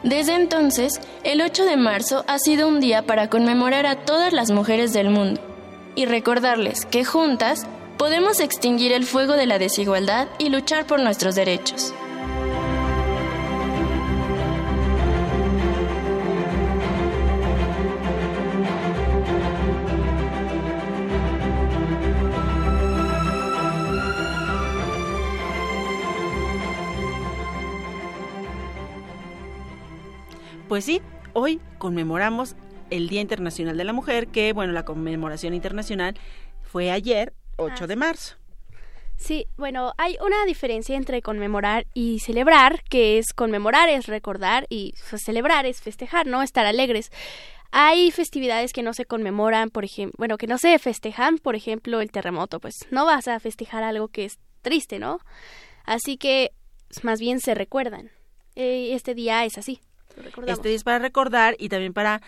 Desde 0.04 0.36
entonces, 0.36 1.02
el 1.24 1.42
8 1.42 1.66
de 1.66 1.76
marzo 1.76 2.24
ha 2.28 2.38
sido 2.38 2.68
un 2.68 2.80
día 2.80 3.06
para 3.06 3.30
conmemorar 3.30 3.86
a 3.86 4.06
todas 4.06 4.32
las 4.32 4.52
mujeres 4.52 4.94
del 4.94 5.10
mundo 5.10 5.42
y 5.96 6.06
recordarles 6.06 6.86
que 6.86 7.04
juntas 7.04 7.66
podemos 7.98 8.40
extinguir 8.40 8.92
el 8.92 9.06
fuego 9.06 9.34
de 9.34 9.48
la 9.48 9.58
desigualdad 9.58 10.28
y 10.38 10.50
luchar 10.50 10.86
por 10.86 11.00
nuestros 11.00 11.34
derechos. 11.34 11.94
Pues 30.78 30.86
sí, 30.86 31.02
hoy 31.34 31.60
conmemoramos 31.80 32.56
el 32.92 33.10
Día 33.10 33.22
Internacional 33.22 33.78
de 33.78 33.84
la 33.84 33.94
Mujer, 33.94 34.28
que 34.28 34.54
bueno, 34.54 34.74
la 34.74 34.86
conmemoración 34.86 35.56
internacional 35.56 36.14
fue 36.62 36.92
ayer, 36.92 37.34
8 37.56 37.88
de 37.88 37.96
marzo. 37.96 38.36
Sí, 39.16 39.48
bueno, 39.58 39.94
hay 39.98 40.18
una 40.24 40.46
diferencia 40.46 40.96
entre 40.96 41.24
conmemorar 41.24 41.88
y 41.96 42.20
celebrar, 42.20 42.84
que 42.84 43.18
es 43.18 43.34
conmemorar 43.34 43.90
es 43.90 44.06
recordar 44.06 44.68
y 44.70 44.94
celebrar 45.00 45.66
es 45.66 45.82
festejar, 45.82 46.28
¿no? 46.28 46.44
Estar 46.44 46.68
alegres. 46.68 47.12
Hay 47.72 48.12
festividades 48.12 48.72
que 48.72 48.84
no 48.84 48.94
se 48.94 49.06
conmemoran, 49.06 49.72
por 49.72 49.84
ejemplo, 49.84 50.14
bueno, 50.20 50.38
que 50.38 50.46
no 50.46 50.60
se 50.60 50.78
festejan, 50.78 51.40
por 51.40 51.56
ejemplo, 51.56 52.02
el 52.02 52.12
terremoto, 52.12 52.60
pues 52.60 52.76
no 52.92 53.04
vas 53.04 53.28
a 53.28 53.40
festejar 53.40 53.82
algo 53.82 54.10
que 54.10 54.26
es 54.26 54.38
triste, 54.62 55.00
¿no? 55.00 55.22
Así 55.86 56.18
que 56.18 56.52
más 57.02 57.20
bien 57.20 57.40
se 57.40 57.56
recuerdan. 57.56 58.12
Eh, 58.54 58.94
este 58.94 59.16
día 59.16 59.44
es 59.44 59.58
así. 59.58 59.82
Este 60.48 60.74
es 60.74 60.84
para 60.84 61.00
recordar 61.00 61.56
y 61.60 61.70
también 61.70 61.94
para 61.94 62.22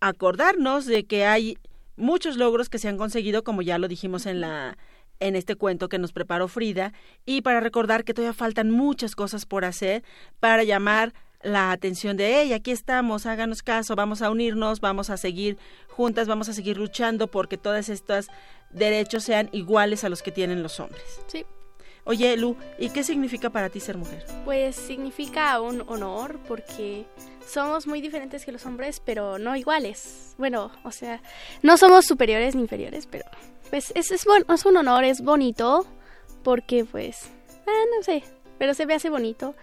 acordarnos 0.00 0.86
de 0.86 1.04
que 1.04 1.24
hay 1.26 1.58
muchos 1.96 2.36
logros 2.36 2.68
que 2.68 2.78
se 2.78 2.88
han 2.88 2.98
conseguido, 2.98 3.44
como 3.44 3.62
ya 3.62 3.78
lo 3.78 3.88
dijimos 3.88 4.26
en 4.26 4.40
la 4.40 4.76
en 5.18 5.34
este 5.34 5.56
cuento 5.56 5.88
que 5.88 5.98
nos 5.98 6.12
preparó 6.12 6.46
Frida, 6.46 6.92
y 7.24 7.40
para 7.40 7.60
recordar 7.60 8.04
que 8.04 8.12
todavía 8.12 8.34
faltan 8.34 8.70
muchas 8.70 9.14
cosas 9.14 9.46
por 9.46 9.64
hacer 9.64 10.04
para 10.40 10.62
llamar 10.62 11.14
la 11.42 11.70
atención 11.72 12.16
de 12.16 12.42
ella. 12.42 12.56
Aquí 12.56 12.70
estamos, 12.70 13.24
háganos 13.24 13.62
caso, 13.62 13.96
vamos 13.96 14.20
a 14.20 14.30
unirnos, 14.30 14.80
vamos 14.80 15.10
a 15.10 15.16
seguir 15.16 15.56
juntas, 15.88 16.28
vamos 16.28 16.48
a 16.48 16.52
seguir 16.52 16.76
luchando 16.76 17.28
porque 17.28 17.56
todos 17.56 17.88
estos 17.88 18.28
derechos 18.70 19.24
sean 19.24 19.48
iguales 19.52 20.04
a 20.04 20.08
los 20.08 20.22
que 20.22 20.32
tienen 20.32 20.62
los 20.62 20.80
hombres. 20.80 21.20
Sí. 21.28 21.46
Oye, 22.06 22.36
Lu, 22.36 22.56
¿y 22.78 22.90
qué 22.90 23.02
significa 23.02 23.50
para 23.50 23.68
ti 23.68 23.80
ser 23.80 23.98
mujer? 23.98 24.24
Pues 24.44 24.76
significa 24.76 25.60
un 25.60 25.82
honor 25.88 26.38
porque 26.46 27.04
somos 27.46 27.86
muy 27.86 28.00
diferentes 28.00 28.44
que 28.44 28.52
los 28.52 28.64
hombres, 28.64 29.02
pero 29.04 29.38
no 29.38 29.56
iguales. 29.56 30.34
Bueno, 30.38 30.70
o 30.84 30.92
sea, 30.92 31.20
no 31.62 31.76
somos 31.76 32.06
superiores 32.06 32.54
ni 32.54 32.62
inferiores, 32.62 33.06
pero 33.06 33.24
pues 33.70 33.92
es, 33.96 34.12
es, 34.12 34.24
es 34.48 34.64
un 34.64 34.76
honor, 34.76 35.04
es 35.04 35.20
bonito, 35.20 35.84
porque 36.44 36.84
pues, 36.84 37.28
ah, 37.66 37.84
no 37.96 38.02
sé, 38.04 38.22
pero 38.56 38.72
se 38.72 38.86
ve 38.86 38.94
hace 38.94 39.10
bonito, 39.10 39.56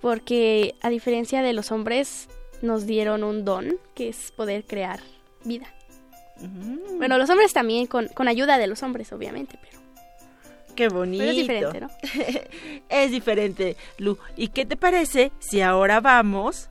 porque 0.00 0.76
a 0.80 0.88
diferencia 0.88 1.42
de 1.42 1.52
los 1.52 1.72
hombres, 1.72 2.28
nos 2.62 2.86
dieron 2.86 3.24
un 3.24 3.44
don, 3.44 3.78
que 3.94 4.08
es 4.08 4.32
poder 4.32 4.64
crear 4.64 5.00
vida. 5.44 5.66
Bueno, 6.96 7.18
los 7.18 7.28
hombres 7.30 7.52
también, 7.52 7.86
con, 7.86 8.08
con 8.08 8.28
ayuda 8.28 8.58
de 8.58 8.68
los 8.68 8.82
hombres, 8.82 9.12
obviamente, 9.12 9.58
pero... 9.60 9.87
Qué 10.78 10.88
bonito. 10.88 11.24
Pero 11.24 11.30
es 11.32 11.36
diferente, 11.36 11.80
¿no? 11.80 11.90
es 12.88 13.10
diferente, 13.10 13.76
Lu. 13.96 14.16
¿Y 14.36 14.46
qué 14.50 14.64
te 14.64 14.76
parece 14.76 15.32
si 15.40 15.60
ahora 15.60 16.00
vamos 16.00 16.70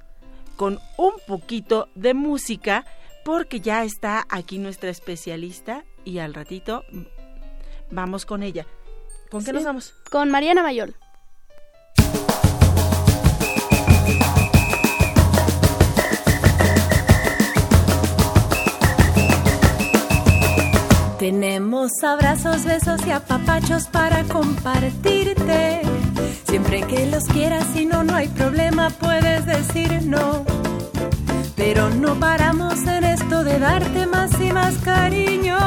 con 0.56 0.80
un 0.96 1.12
poquito 1.28 1.90
de 1.94 2.14
música? 2.14 2.86
Porque 3.26 3.60
ya 3.60 3.84
está 3.84 4.26
aquí 4.30 4.60
nuestra 4.60 4.90
especialista 4.92 5.84
y 6.06 6.20
al 6.20 6.34
ratito 6.34 6.86
vamos 7.92 8.26
con 8.26 8.44
ella. 8.44 8.66
¿Con 9.30 9.42
qué 9.42 9.48
Sí. 9.48 9.52
nos 9.52 9.66
vamos? 9.66 9.94
Con 10.10 10.32
Mariana 10.32 10.64
Mayol. 10.64 10.96
Tenemos 21.30 21.92
abrazos, 22.06 22.64
besos 22.64 23.06
y 23.06 23.12
apapachos 23.12 23.88
para 23.88 24.24
compartirte. 24.24 25.82
Siempre 26.48 26.84
que 26.84 27.06
los 27.06 27.26
quieras, 27.26 27.66
si 27.74 27.86
no, 27.86 28.06
no 28.06 28.16
hay 28.16 28.30
problema, 28.30 28.92
puedes 28.92 29.46
decir 29.46 30.04
no. 30.06 30.46
Pero 31.58 31.90
no 31.90 32.16
paramos 32.18 32.82
en 32.88 33.04
esto 33.04 33.44
de 33.44 33.60
darte 33.60 34.06
más 34.06 34.40
y 34.40 34.54
más 34.54 34.78
cariño. 34.78 35.58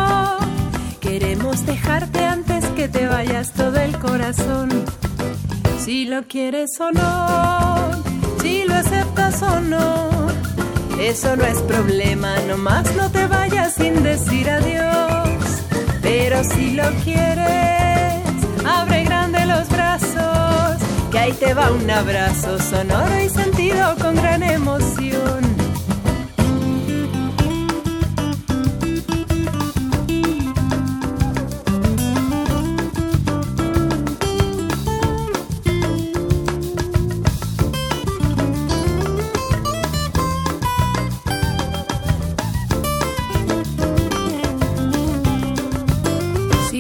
Queremos 0.99 1.67
dejarte 1.67 2.25
antes 2.25 2.64
que 2.69 2.88
te 2.88 3.07
vayas 3.07 3.52
todo 3.52 3.76
el 3.81 3.99
corazón. 3.99 4.71
Si 5.79 6.07
lo 6.07 6.23
quieres 6.23 6.71
o 6.81 6.90
no, 6.90 8.02
si 8.40 8.64
lo 8.64 8.76
aceptas 8.76 9.43
o 9.43 9.61
no. 9.61 10.09
Eso 10.99 11.37
no 11.37 11.45
es 11.45 11.61
problema, 11.61 12.35
nomás 12.49 12.97
no 12.97 13.11
te 13.11 13.26
vayas 13.26 13.75
sin 13.75 14.02
decir 14.02 14.49
adiós. 14.49 15.29
Pero 16.12 16.43
si 16.43 16.73
lo 16.73 16.90
quieres, 17.05 18.25
abre 18.67 19.05
grande 19.05 19.47
los 19.47 19.69
brazos, 19.69 20.83
que 21.12 21.19
ahí 21.21 21.33
te 21.35 21.55
va 21.55 21.71
un 21.71 21.88
abrazo 21.88 22.59
sonoro 22.59 23.21
y 23.21 23.29
sentido 23.29 23.95
con 24.00 24.17
gran 24.17 24.43
emoción. 24.43 25.50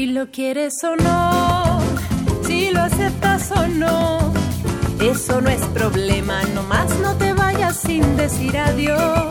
Si 0.00 0.06
lo 0.06 0.30
quieres 0.30 0.82
o 0.82 0.96
no, 0.96 1.78
si 2.46 2.70
lo 2.70 2.80
aceptas 2.80 3.50
o 3.50 3.66
no, 3.68 4.32
eso 4.98 5.42
no 5.42 5.50
es 5.50 5.60
problema, 5.74 6.40
nomás 6.54 6.88
no 7.00 7.14
te 7.16 7.34
vayas 7.34 7.76
sin 7.76 8.16
decir 8.16 8.56
adiós. 8.56 9.26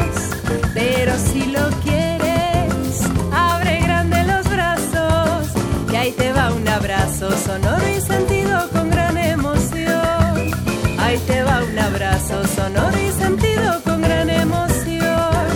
Pero 0.75 1.13
si 1.17 1.47
lo 1.47 1.67
quieres, 1.81 3.01
abre 3.33 3.81
grande 3.81 4.23
los 4.25 4.47
brazos, 4.47 5.47
que 5.89 5.97
ahí 5.97 6.11
te 6.11 6.31
va 6.33 6.53
un 6.53 6.67
abrazo 6.67 7.31
sonoro 7.35 7.89
y 7.89 7.99
sentido 7.99 8.69
con 8.69 8.91
gran 8.91 9.17
emoción. 9.17 10.51
Ahí 10.99 11.17
te 11.25 11.41
va 11.41 11.63
un 11.63 11.79
abrazo 11.79 12.45
sonoro 12.55 12.95
y 12.95 13.11
sentido 13.19 13.81
con 13.83 14.03
gran 14.03 14.29
emoción. 14.29 15.47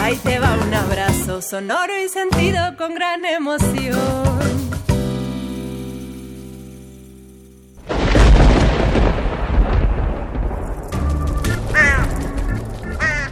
Ahí 0.00 0.14
te 0.22 0.38
va 0.38 0.52
un 0.52 0.72
abrazo 0.72 0.83
sonoro 1.44 1.92
y 2.02 2.08
sentido 2.08 2.58
con 2.78 2.94
gran 2.94 3.24
emoción. 3.24 3.98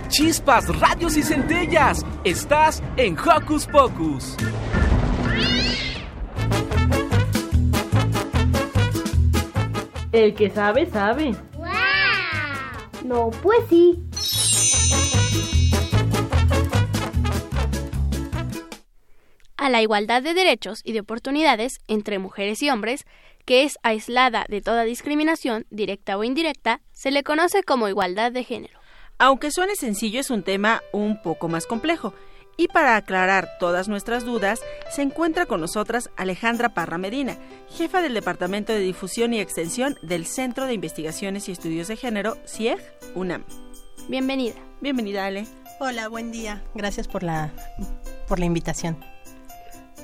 Chispas, 0.09 0.68
radios 0.79 1.16
y 1.16 1.22
centellas. 1.22 2.05
Estás 2.22 2.83
en 2.98 3.16
Hocus 3.18 3.66
Pocus. 3.66 4.37
El 10.12 10.35
que 10.35 10.51
sabe, 10.51 10.90
sabe. 10.90 11.35
No, 13.05 13.31
pues 13.42 13.61
sí. 13.70 13.98
A 19.62 19.70
la 19.70 19.81
igualdad 19.81 20.22
de 20.22 20.35
derechos 20.35 20.81
y 20.83 20.92
de 20.92 21.01
oportunidades 21.01 21.79
entre 21.87 22.18
mujeres 22.18 22.62
y 22.62 22.70
hombres, 22.70 23.05
que 23.44 23.62
es 23.62 23.79
aislada 23.85 24.44
de 24.48 24.61
toda 24.61 24.83
discriminación, 24.83 25.66
directa 25.70 26.18
o 26.18 26.25
indirecta, 26.25 26.81
se 26.90 27.12
le 27.12 27.22
conoce 27.22 27.62
como 27.62 27.88
igualdad 27.88 28.33
de 28.33 28.42
género. 28.42 28.81
Aunque 29.18 29.53
suene 29.53 29.77
sencillo, 29.77 30.18
es 30.18 30.31
un 30.31 30.42
tema 30.42 30.83
un 30.92 31.22
poco 31.22 31.48
más 31.48 31.66
complejo. 31.66 32.12
Y 32.57 32.68
para 32.68 32.96
aclarar 32.96 33.51
todas 33.61 33.87
nuestras 33.87 34.25
dudas, 34.25 34.61
se 34.90 35.03
encuentra 35.03 35.46
con 35.46 35.61
nosotras 35.61 36.11
Alejandra 36.16 36.75
Parra 36.75 36.98
Medina, 36.98 37.38
jefa 37.70 38.03
del 38.03 38.14
Departamento 38.14 38.72
de 38.72 38.81
Difusión 38.81 39.33
y 39.33 39.40
Extensión 39.40 39.96
del 40.03 40.27
Centro 40.27 40.66
de 40.66 40.75
Investigaciones 40.75 41.48
y 41.48 41.53
Estudios 41.53 41.87
de 41.87 41.96
Género, 41.96 42.37
CIEG, 42.48 42.81
UNAM. 43.14 43.44
Bienvenida. 44.09 44.57
Bienvenida, 44.81 45.25
Ale. 45.25 45.46
Hola, 45.79 46.09
buen 46.09 46.33
día. 46.33 46.64
Gracias 46.75 47.07
por 47.07 47.22
la, 47.22 47.53
por 48.27 48.40
la 48.40 48.44
invitación. 48.44 49.12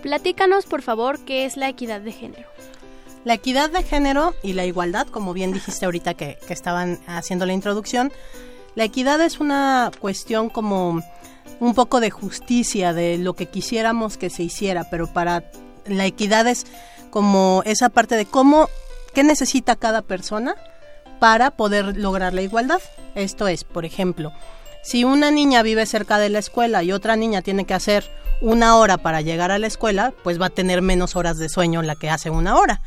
Platícanos, 0.03 0.67
por 0.67 0.83
favor, 0.83 1.19
qué 1.25 1.45
es 1.45 1.57
la 1.57 1.69
equidad 1.69 2.01
de 2.01 2.13
género. 2.13 2.49
La 3.25 3.35
equidad 3.35 3.71
de 3.71 3.83
género 3.83 4.35
y 4.43 4.53
la 4.53 4.65
igualdad, 4.65 5.07
como 5.09 5.33
bien 5.33 5.53
dijiste 5.53 5.85
ahorita 5.85 6.15
que, 6.15 6.39
que 6.47 6.53
estaban 6.53 7.01
haciendo 7.07 7.47
la 7.47 7.53
introducción, 7.53 8.13
la 8.75 8.85
equidad 8.85 9.21
es 9.21 9.41
una 9.41 9.91
cuestión 10.01 10.51
como 10.51 11.03
un 11.61 11.75
poco 11.75 12.01
de 12.01 12.11
justicia, 12.11 12.93
de 12.93 13.19
lo 13.19 13.35
que 13.35 13.47
quisiéramos 13.47 14.17
que 14.17 14.31
se 14.31 14.45
hiciera, 14.45 14.89
pero 14.91 15.13
para 15.13 15.51
la 15.87 16.07
equidad 16.07 16.47
es 16.47 16.67
como 17.11 17.63
esa 17.65 17.89
parte 17.89 18.15
de 18.17 18.27
cómo, 18.27 18.69
qué 19.15 19.25
necesita 19.25 19.77
cada 19.77 20.03
persona 20.03 20.55
para 21.19 21.51
poder 21.51 21.97
lograr 21.97 22.35
la 22.35 22.43
igualdad. 22.43 22.81
Esto 23.15 23.49
es, 23.49 23.65
por 23.65 23.85
ejemplo, 23.85 24.33
si 24.83 25.05
una 25.05 25.31
niña 25.31 25.63
vive 25.63 25.87
cerca 25.87 26.19
de 26.19 26.29
la 26.29 26.39
escuela 26.39 26.83
y 26.83 26.93
otra 26.93 27.17
niña 27.17 27.43
tiene 27.43 27.65
que 27.65 27.75
hacer 27.75 28.05
una 28.41 28.77
hora 28.77 28.99
para 28.99 29.21
llegar 29.21 29.51
a 29.51 29.59
la 29.59 29.67
escuela, 29.67 30.15
pues 30.23 30.41
va 30.41 30.47
a 30.47 30.51
tener 30.51 30.83
menos 30.83 31.17
horas 31.17 31.39
de 31.39 31.49
sueño 31.49 31.83
la 31.83 31.97
que 31.97 32.11
hace 32.11 32.31
una 32.31 32.57
hora. 32.57 32.81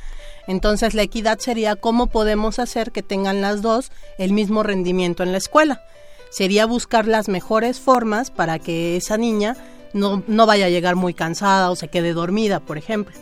Entonces 0.47 0.93
la 0.93 1.03
equidad 1.03 1.39
sería 1.39 1.75
cómo 1.75 2.07
podemos 2.07 2.59
hacer 2.59 2.91
que 2.91 3.03
tengan 3.03 3.41
las 3.41 3.61
dos 3.61 3.91
el 4.17 4.33
mismo 4.33 4.63
rendimiento 4.63 5.23
en 5.23 5.31
la 5.31 5.37
escuela. 5.37 5.83
Sería 6.29 6.65
buscar 6.65 7.07
las 7.07 7.27
mejores 7.27 7.79
formas 7.79 8.31
para 8.31 8.57
que 8.57 8.95
esa 8.95 9.17
niña 9.17 9.57
no, 9.93 10.23
no 10.27 10.45
vaya 10.45 10.67
a 10.67 10.69
llegar 10.69 10.95
muy 10.95 11.13
cansada 11.13 11.69
o 11.69 11.75
se 11.75 11.89
quede 11.89 12.13
dormida, 12.13 12.61
por 12.61 12.77
ejemplo. 12.77 13.15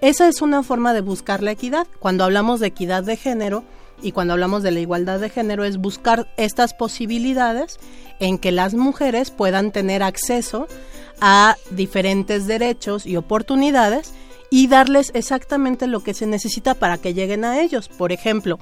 Esa 0.00 0.28
es 0.28 0.42
una 0.42 0.62
forma 0.62 0.92
de 0.92 1.00
buscar 1.00 1.42
la 1.42 1.52
equidad. 1.52 1.86
Cuando 1.98 2.24
hablamos 2.24 2.60
de 2.60 2.68
equidad 2.68 3.02
de 3.04 3.16
género 3.16 3.64
y 4.02 4.12
cuando 4.12 4.34
hablamos 4.34 4.62
de 4.62 4.70
la 4.70 4.80
igualdad 4.80 5.20
de 5.20 5.30
género 5.30 5.64
es 5.64 5.78
buscar 5.78 6.28
estas 6.36 6.74
posibilidades 6.74 7.78
en 8.20 8.38
que 8.38 8.52
las 8.52 8.74
mujeres 8.74 9.30
puedan 9.30 9.72
tener 9.72 10.02
acceso 10.02 10.68
a 11.20 11.56
diferentes 11.70 12.46
derechos 12.46 13.06
y 13.06 13.16
oportunidades 13.16 14.12
y 14.50 14.66
darles 14.68 15.10
exactamente 15.14 15.86
lo 15.86 16.00
que 16.00 16.14
se 16.14 16.26
necesita 16.26 16.74
para 16.74 16.98
que 16.98 17.14
lleguen 17.14 17.44
a 17.44 17.60
ellos. 17.60 17.88
Por 17.88 18.12
ejemplo, 18.12 18.58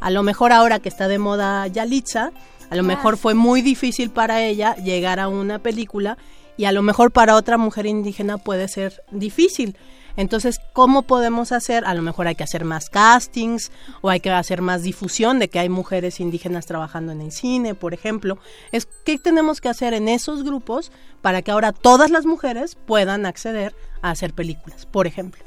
a 0.00 0.10
lo 0.10 0.22
mejor 0.22 0.52
ahora 0.52 0.78
que 0.78 0.88
está 0.88 1.08
de 1.08 1.18
moda 1.18 1.66
Yalitza, 1.66 2.32
A 2.70 2.76
lo 2.76 2.82
mejor 2.82 3.18
fue 3.18 3.34
muy 3.34 3.62
difícil 3.62 4.10
para 4.10 4.42
ella 4.42 4.74
llegar 4.76 5.20
a 5.20 5.28
una 5.28 5.58
película 5.58 6.16
y 6.56 6.64
a 6.64 6.72
lo 6.72 6.82
mejor 6.82 7.12
para 7.12 7.36
otra 7.36 7.56
mujer 7.58 7.86
indígena 7.86 8.38
puede 8.38 8.68
ser 8.68 9.02
difícil. 9.10 9.76
Entonces, 10.16 10.60
¿cómo 10.72 11.02
podemos 11.02 11.50
hacer? 11.52 11.84
A 11.84 11.94
lo 11.94 12.02
mejor 12.02 12.26
hay 12.26 12.34
que 12.34 12.44
hacer 12.44 12.64
más 12.64 12.88
castings 12.88 13.72
o 14.00 14.10
hay 14.10 14.20
que 14.20 14.30
hacer 14.30 14.62
más 14.62 14.82
difusión 14.82 15.38
de 15.38 15.48
que 15.48 15.58
hay 15.58 15.68
mujeres 15.68 16.20
indígenas 16.20 16.66
trabajando 16.66 17.12
en 17.12 17.20
el 17.20 17.32
cine, 17.32 17.74
por 17.74 17.94
ejemplo. 17.94 18.38
Es 18.70 18.86
qué 19.04 19.18
tenemos 19.18 19.60
que 19.60 19.68
hacer 19.68 19.92
en 19.92 20.08
esos 20.08 20.44
grupos 20.44 20.92
para 21.20 21.42
que 21.42 21.50
ahora 21.50 21.72
todas 21.72 22.10
las 22.10 22.26
mujeres 22.26 22.76
puedan 22.76 23.26
acceder 23.26 23.74
a 24.02 24.10
hacer 24.10 24.34
películas, 24.34 24.86
por 24.86 25.06
ejemplo. 25.06 25.42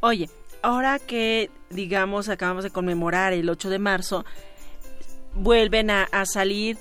Oye, 0.00 0.30
ahora 0.62 0.98
que 1.00 1.50
digamos 1.70 2.28
acabamos 2.28 2.62
de 2.62 2.70
conmemorar 2.70 3.32
el 3.32 3.48
8 3.48 3.70
de 3.70 3.78
marzo, 3.80 4.24
vuelven 5.34 5.90
a, 5.90 6.04
a 6.04 6.24
salir 6.24 6.78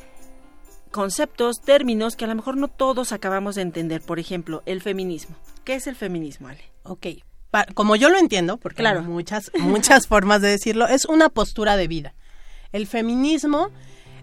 conceptos, 0.91 1.61
términos 1.61 2.15
que 2.15 2.25
a 2.25 2.27
lo 2.27 2.35
mejor 2.35 2.57
no 2.57 2.67
todos 2.67 3.11
acabamos 3.11 3.55
de 3.55 3.63
entender. 3.63 4.01
Por 4.01 4.19
ejemplo, 4.19 4.61
el 4.65 4.81
feminismo. 4.81 5.35
¿Qué 5.65 5.75
es 5.75 5.87
el 5.87 5.95
feminismo, 5.95 6.47
Ale? 6.47 6.63
Ok, 6.83 7.07
como 7.73 7.95
yo 7.95 8.09
lo 8.09 8.17
entiendo, 8.17 8.57
porque 8.57 8.77
claro. 8.77 8.99
hay 8.99 9.07
muchas, 9.07 9.51
muchas 9.57 10.07
formas 10.09 10.41
de 10.41 10.49
decirlo, 10.49 10.87
es 10.87 11.05
una 11.05 11.29
postura 11.29 11.77
de 11.77 11.87
vida. 11.87 12.13
El 12.71 12.87
feminismo 12.87 13.69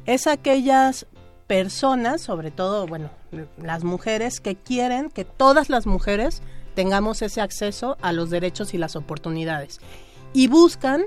es 0.06 0.26
aquellas 0.26 1.06
personas, 1.46 2.20
sobre 2.20 2.50
todo, 2.50 2.86
bueno, 2.86 3.10
las 3.58 3.84
mujeres, 3.84 4.40
que 4.40 4.56
quieren 4.56 5.10
que 5.10 5.24
todas 5.24 5.68
las 5.68 5.86
mujeres 5.86 6.42
tengamos 6.74 7.22
ese 7.22 7.40
acceso 7.40 7.96
a 8.00 8.12
los 8.12 8.30
derechos 8.30 8.74
y 8.74 8.78
las 8.78 8.96
oportunidades. 8.96 9.80
Y 10.32 10.48
buscan 10.48 11.04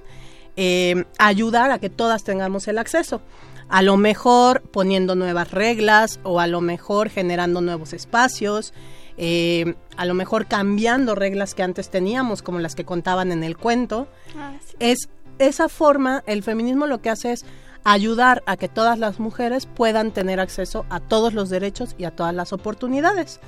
eh, 0.56 1.06
ayudar 1.17 1.71
a 1.71 1.80
que 1.80 1.89
todas 1.89 2.24
tengamos 2.24 2.67
el 2.67 2.78
acceso. 2.78 3.21
A 3.67 3.82
lo 3.82 3.98
mejor 3.98 4.62
poniendo 4.62 5.15
nuevas 5.15 5.52
reglas 5.52 6.19
o 6.24 6.39
a 6.39 6.48
lo 6.48 6.62
mejor 6.62 7.10
generando 7.10 7.62
nuevos 7.62 7.93
espacios, 7.93 8.74
eh, 9.17 9.75
a 9.97 10.06
lo 10.06 10.13
mejor 10.13 10.47
cambiando 10.47 11.15
reglas 11.15 11.56
que 11.56 11.63
antes 11.63 11.89
teníamos, 11.89 12.41
como 12.41 12.60
las 12.60 12.75
que 12.75 12.86
contaban 12.86 13.32
en 13.32 13.43
el 13.43 13.58
cuento. 13.58 14.08
Ah, 14.38 14.54
es 14.80 15.10
esa 15.39 15.69
forma, 15.69 16.23
el 16.28 16.43
feminismo 16.43 16.88
lo 16.88 17.01
que 17.01 17.10
hace 17.10 17.34
es 17.34 17.45
ayudar 17.84 18.43
a 18.45 18.58
que 18.58 18.67
todas 18.67 18.97
las 18.97 19.19
mujeres 19.19 19.67
puedan 19.67 20.12
tener 20.12 20.39
acceso 20.39 20.86
a 20.89 20.99
todos 20.99 21.34
los 21.34 21.49
derechos 21.49 21.95
y 21.97 22.06
a 22.06 22.12
todas 22.12 22.34
las 22.34 22.51
oportunidades. 22.51 23.39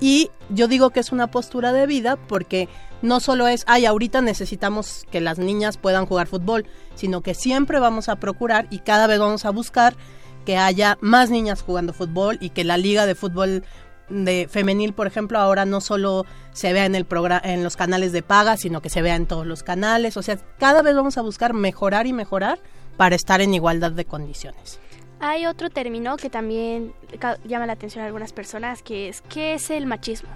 Y 0.00 0.30
yo 0.48 0.68
digo 0.68 0.90
que 0.90 1.00
es 1.00 1.12
una 1.12 1.30
postura 1.30 1.72
de 1.72 1.86
vida 1.86 2.16
porque 2.16 2.68
no 3.02 3.20
solo 3.20 3.46
es, 3.46 3.64
ay, 3.66 3.86
ahorita 3.86 4.22
necesitamos 4.22 5.06
que 5.10 5.20
las 5.20 5.38
niñas 5.38 5.76
puedan 5.76 6.06
jugar 6.06 6.26
fútbol, 6.26 6.66
sino 6.94 7.20
que 7.20 7.34
siempre 7.34 7.78
vamos 7.78 8.08
a 8.08 8.16
procurar 8.16 8.66
y 8.70 8.78
cada 8.78 9.06
vez 9.06 9.18
vamos 9.18 9.44
a 9.44 9.50
buscar 9.50 9.94
que 10.44 10.56
haya 10.56 10.98
más 11.00 11.30
niñas 11.30 11.62
jugando 11.62 11.92
fútbol 11.92 12.38
y 12.40 12.50
que 12.50 12.64
la 12.64 12.76
liga 12.76 13.06
de 13.06 13.14
fútbol 13.14 13.64
de 14.08 14.48
femenil, 14.50 14.92
por 14.92 15.06
ejemplo, 15.06 15.38
ahora 15.38 15.64
no 15.64 15.80
solo 15.80 16.26
se 16.52 16.72
vea 16.72 16.84
en 16.84 16.94
el 16.94 17.06
en 17.42 17.64
los 17.64 17.76
canales 17.76 18.12
de 18.12 18.22
paga, 18.22 18.56
sino 18.56 18.80
que 18.80 18.90
se 18.90 19.02
vea 19.02 19.16
en 19.16 19.26
todos 19.26 19.46
los 19.46 19.62
canales. 19.62 20.16
O 20.16 20.22
sea, 20.22 20.38
cada 20.58 20.82
vez 20.82 20.94
vamos 20.94 21.18
a 21.18 21.22
buscar 21.22 21.54
mejorar 21.54 22.06
y 22.06 22.12
mejorar 22.12 22.58
para 22.96 23.16
estar 23.16 23.40
en 23.40 23.54
igualdad 23.54 23.92
de 23.92 24.04
condiciones. 24.04 24.78
Hay 25.20 25.46
otro 25.46 25.70
término 25.70 26.16
que 26.16 26.28
también 26.28 26.92
llama 27.44 27.66
la 27.66 27.72
atención 27.74 28.02
a 28.02 28.06
algunas 28.06 28.32
personas, 28.32 28.82
que 28.82 29.08
es 29.08 29.22
¿qué 29.22 29.54
es 29.54 29.70
el 29.70 29.86
machismo? 29.86 30.28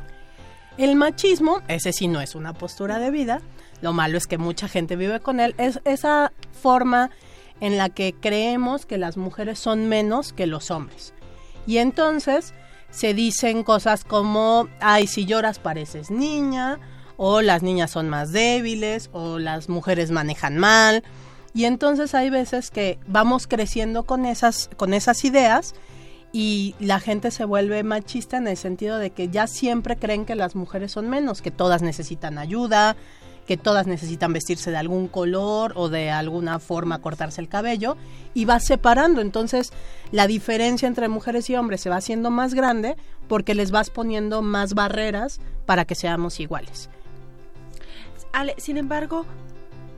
El 0.78 0.94
machismo, 0.94 1.60
ese 1.66 1.92
sí 1.92 2.06
no 2.08 2.20
es 2.20 2.34
una 2.34 2.54
postura 2.54 2.98
de 2.98 3.10
vida, 3.10 3.42
lo 3.82 3.92
malo 3.92 4.16
es 4.16 4.26
que 4.26 4.38
mucha 4.38 4.68
gente 4.68 4.96
vive 4.96 5.20
con 5.20 5.40
él, 5.40 5.54
es 5.58 5.80
esa 5.84 6.32
forma 6.52 7.10
en 7.60 7.76
la 7.76 7.88
que 7.88 8.14
creemos 8.14 8.86
que 8.86 8.96
las 8.96 9.16
mujeres 9.16 9.58
son 9.58 9.88
menos 9.88 10.32
que 10.32 10.46
los 10.46 10.70
hombres. 10.70 11.14
Y 11.66 11.78
entonces 11.78 12.54
se 12.90 13.14
dicen 13.14 13.62
cosas 13.62 14.04
como, 14.04 14.68
ay, 14.80 15.06
si 15.06 15.24
lloras 15.24 15.58
pareces 15.58 16.10
niña, 16.10 16.78
o 17.16 17.42
las 17.42 17.62
niñas 17.62 17.90
son 17.90 18.08
más 18.08 18.32
débiles, 18.32 19.10
o 19.12 19.38
las 19.38 19.68
mujeres 19.68 20.10
manejan 20.10 20.56
mal. 20.56 21.02
Y 21.54 21.64
entonces 21.64 22.14
hay 22.14 22.30
veces 22.30 22.70
que 22.70 22.98
vamos 23.06 23.46
creciendo 23.46 24.04
con 24.04 24.24
esas, 24.24 24.70
con 24.76 24.94
esas 24.94 25.24
ideas 25.24 25.74
y 26.32 26.74
la 26.78 27.00
gente 27.00 27.30
se 27.30 27.44
vuelve 27.44 27.82
machista 27.82 28.36
en 28.36 28.46
el 28.46 28.56
sentido 28.56 28.98
de 28.98 29.10
que 29.10 29.28
ya 29.28 29.46
siempre 29.46 29.96
creen 29.96 30.26
que 30.26 30.34
las 30.34 30.54
mujeres 30.54 30.92
son 30.92 31.08
menos, 31.08 31.42
que 31.42 31.50
todas 31.50 31.82
necesitan 31.82 32.38
ayuda, 32.38 32.96
que 33.48 33.56
todas 33.56 33.86
necesitan 33.86 34.34
vestirse 34.34 34.70
de 34.70 34.76
algún 34.76 35.08
color 35.08 35.72
o 35.74 35.88
de 35.88 36.10
alguna 36.10 36.58
forma 36.58 37.00
cortarse 37.00 37.40
el 37.40 37.48
cabello 37.48 37.96
y 38.34 38.44
va 38.44 38.60
separando. 38.60 39.22
Entonces 39.22 39.72
la 40.12 40.26
diferencia 40.26 40.86
entre 40.86 41.08
mujeres 41.08 41.48
y 41.48 41.56
hombres 41.56 41.80
se 41.80 41.88
va 41.88 41.96
haciendo 41.96 42.30
más 42.30 42.52
grande 42.52 42.98
porque 43.26 43.54
les 43.54 43.70
vas 43.70 43.88
poniendo 43.88 44.42
más 44.42 44.74
barreras 44.74 45.40
para 45.64 45.86
que 45.86 45.94
seamos 45.94 46.40
iguales. 46.40 46.90
Ale, 48.34 48.54
sin 48.58 48.76
embargo, 48.76 49.24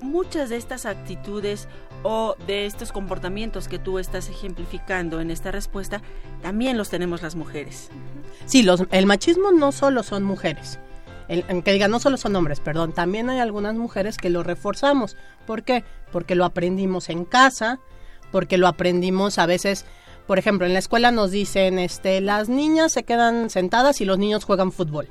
muchas 0.01 0.49
de 0.49 0.57
estas 0.57 0.87
actitudes 0.87 1.67
o 2.05 2.37
de 2.47 2.67
estos 2.67 2.93
comportamientos 2.93 3.67
que 3.67 3.81
tú 3.81 3.99
estás 3.99 4.29
ejemplificando 4.29 5.21
en 5.21 5.33
esta 5.33 5.51
respuesta, 5.51 6.03
también 6.41 6.79
los 6.79 6.89
tenemos 6.89 7.21
las 7.21 7.35
mujeres. 7.35 7.91
Sí, 8.47 8.63
los, 8.63 8.85
el 8.93 9.07
machismo 9.07 9.51
no 9.51 9.73
solo 9.73 10.05
son 10.05 10.23
mujeres 10.23 10.79
que 11.31 11.73
diga, 11.73 11.89
no 11.89 12.01
solo 12.01 12.17
son 12.17 12.35
hombres, 12.35 12.61
perdón, 12.61 12.93
también 12.93 13.31
hay 13.31 13.39
algunas 13.39 13.75
mujeres 13.75 14.17
que 14.17 14.31
lo 14.31 14.43
reforzamos. 14.43 15.17
¿Por 15.47 15.63
qué? 15.63 15.85
Porque 16.11 16.35
lo 16.35 16.45
aprendimos 16.45 17.09
en 17.09 17.25
casa, 17.25 17.79
porque 18.33 18.59
lo 18.59 18.67
aprendimos 18.67 19.39
a 19.39 19.47
veces, 19.47 19.85
por 20.27 20.39
ejemplo, 20.39 20.67
en 20.67 20.73
la 20.73 20.81
escuela 20.81 21.13
nos 21.13 21.31
dicen, 21.31 21.79
este, 21.79 22.21
las 22.21 22.49
niñas 22.49 22.93
se 22.93 23.05
quedan 23.05 23.49
sentadas 23.49 24.01
y 24.01 24.05
los 24.05 24.19
niños 24.19 24.45
juegan 24.45 24.73
fútbol. 24.73 25.09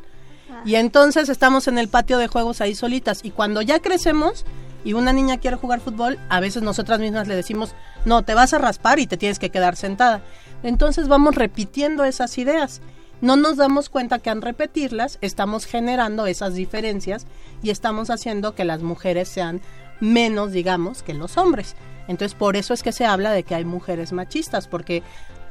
Ah. 0.51 0.61
Y 0.65 0.75
entonces 0.75 1.29
estamos 1.29 1.67
en 1.69 1.77
el 1.77 1.87
patio 1.87 2.17
de 2.17 2.27
juegos 2.27 2.59
ahí 2.59 2.75
solitas 2.75 3.21
y 3.23 3.31
cuando 3.31 3.61
ya 3.61 3.79
crecemos 3.79 4.45
y 4.83 4.93
una 4.93 5.13
niña 5.13 5.37
quiere 5.37 5.57
jugar 5.57 5.79
fútbol, 5.79 6.19
a 6.29 6.39
veces 6.39 6.63
nosotras 6.63 6.99
mismas 6.99 7.27
le 7.27 7.35
decimos, 7.35 7.75
no, 8.05 8.23
te 8.23 8.33
vas 8.33 8.53
a 8.53 8.57
raspar 8.57 8.99
y 8.99 9.07
te 9.07 9.17
tienes 9.17 9.39
que 9.39 9.51
quedar 9.51 9.77
sentada. 9.77 10.21
Entonces 10.63 11.07
vamos 11.07 11.35
repitiendo 11.35 12.03
esas 12.03 12.37
ideas 12.37 12.81
no 13.21 13.35
nos 13.35 13.57
damos 13.57 13.89
cuenta 13.89 14.19
que 14.19 14.29
al 14.29 14.41
repetirlas 14.41 15.17
estamos 15.21 15.65
generando 15.65 16.25
esas 16.25 16.53
diferencias 16.53 17.27
y 17.61 17.69
estamos 17.69 18.09
haciendo 18.09 18.55
que 18.55 18.65
las 18.65 18.81
mujeres 18.81 19.27
sean 19.27 19.61
menos, 19.99 20.51
digamos, 20.51 21.03
que 21.03 21.13
los 21.13 21.37
hombres. 21.37 21.75
Entonces, 22.07 22.35
por 22.35 22.55
eso 22.55 22.73
es 22.73 22.81
que 22.81 22.91
se 22.91 23.05
habla 23.05 23.31
de 23.31 23.43
que 23.43 23.55
hay 23.55 23.65
mujeres 23.65 24.13
machistas, 24.13 24.67
porque 24.67 25.03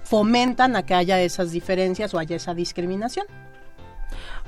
fomentan 0.03 0.75
a 0.75 0.85
que 0.85 0.95
haya 0.95 1.21
esas 1.21 1.53
diferencias 1.53 2.15
o 2.15 2.19
haya 2.19 2.37
esa 2.37 2.55
discriminación. 2.55 3.27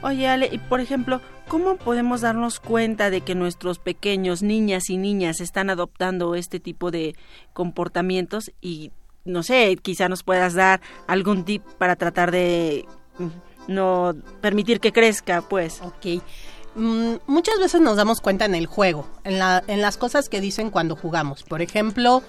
Oye, 0.03 0.27
Ale, 0.27 0.49
y 0.51 0.59
por 0.59 0.81
ejemplo, 0.81 1.21
¿cómo 1.47 1.77
podemos 1.77 2.23
darnos 2.23 2.59
cuenta 2.59 3.11
de 3.11 3.21
que 3.21 3.35
nuestros 3.35 3.79
pequeños 3.79 4.43
niñas 4.43 4.89
y 4.89 4.97
niñas 4.97 5.43
están 5.43 5.69
adoptando 5.69 6.35
este 6.35 6.59
tipo 6.59 6.91
de 6.91 7.15
comportamientos 7.53 8.53
y 8.63 8.93
no 9.27 9.43
sé, 9.43 9.77
quizá 9.83 10.09
nos 10.09 10.23
puedas 10.23 10.55
dar 10.55 10.81
algún 11.07 11.45
tip 11.45 11.63
para 11.79 11.97
tratar 11.97 12.31
de 12.31 12.87
no 13.69 14.15
permitir 14.41 14.81
que 14.81 14.93
crezca, 14.93 15.43
pues. 15.43 15.81
Ok. 15.83 16.23
Mm, 16.75 17.17
muchas 17.27 17.59
veces 17.59 17.81
nos 17.81 17.97
damos 17.97 18.21
cuenta 18.21 18.45
en 18.45 18.55
el 18.55 18.67
juego, 18.67 19.07
en, 19.25 19.39
la, 19.39 19.63
en 19.67 19.81
las 19.81 19.97
cosas 19.97 20.29
que 20.29 20.41
dicen 20.41 20.71
cuando 20.71 20.97
jugamos. 20.97 21.43
Por 21.43 21.63
ejemplo, 21.63 22.23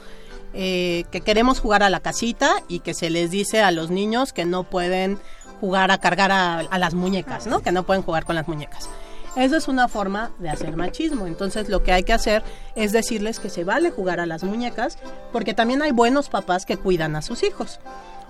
eh, 0.54 1.06
que 1.12 1.22
queremos 1.22 1.60
jugar 1.60 1.84
a 1.84 1.90
la 1.90 2.00
casita 2.00 2.52
y 2.68 2.80
que 2.80 2.94
se 2.94 3.10
les 3.10 3.32
dice 3.32 3.62
a 3.62 3.72
los 3.72 3.92
niños 3.92 4.34
que 4.34 4.46
no 4.46 4.64
pueden 4.64 5.20
jugar 5.60 5.92
a 5.92 6.00
cargar 6.00 6.32
a, 6.32 6.60
a 6.60 6.80
las 6.80 6.94
muñecas, 6.96 7.46
¿no? 7.46 7.62
Que 7.62 7.72
no 7.72 7.84
pueden 7.84 8.02
jugar 8.02 8.26
con 8.26 8.36
las 8.36 8.48
muñecas. 8.48 8.90
Esa 9.36 9.56
es 9.56 9.70
una 9.70 9.88
forma 9.88 10.32
de 10.40 10.50
hacer 10.50 10.76
machismo. 10.76 11.26
Entonces 11.26 11.70
lo 11.70 11.84
que 11.84 11.94
hay 11.94 12.04
que 12.04 12.14
hacer 12.14 12.44
es 12.76 12.92
decirles 12.92 13.40
que 13.40 13.50
se 13.50 13.64
vale 13.64 13.92
jugar 13.92 14.20
a 14.20 14.26
las 14.26 14.44
muñecas 14.44 14.98
porque 15.32 15.54
también 15.54 15.82
hay 15.82 15.92
buenos 15.92 16.30
papás 16.30 16.66
que 16.66 16.78
cuidan 16.78 17.16
a 17.16 17.22
sus 17.22 17.44
hijos. 17.44 17.80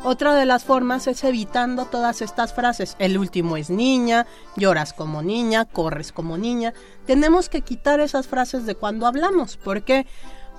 Otra 0.04 0.34
de 0.34 0.48
las 0.48 0.64
formas 0.64 1.06
es 1.06 1.24
evitando 1.24 1.86
todas 1.86 2.24
estas 2.24 2.56
frases. 2.56 2.96
El 2.98 3.20
último 3.20 3.56
es 3.56 3.70
niña, 3.70 4.26
lloras 4.56 4.94
como 4.94 5.22
niña, 5.22 5.66
corres 5.66 6.12
como 6.12 6.40
niña. 6.40 6.74
Tenemos 7.06 7.50
que 7.50 7.62
quitar 7.62 8.00
esas 8.00 8.28
frases 8.28 8.66
de 8.66 8.74
cuando 8.74 9.06
hablamos. 9.06 9.58
¿Por 9.58 9.84
qué? 9.84 10.08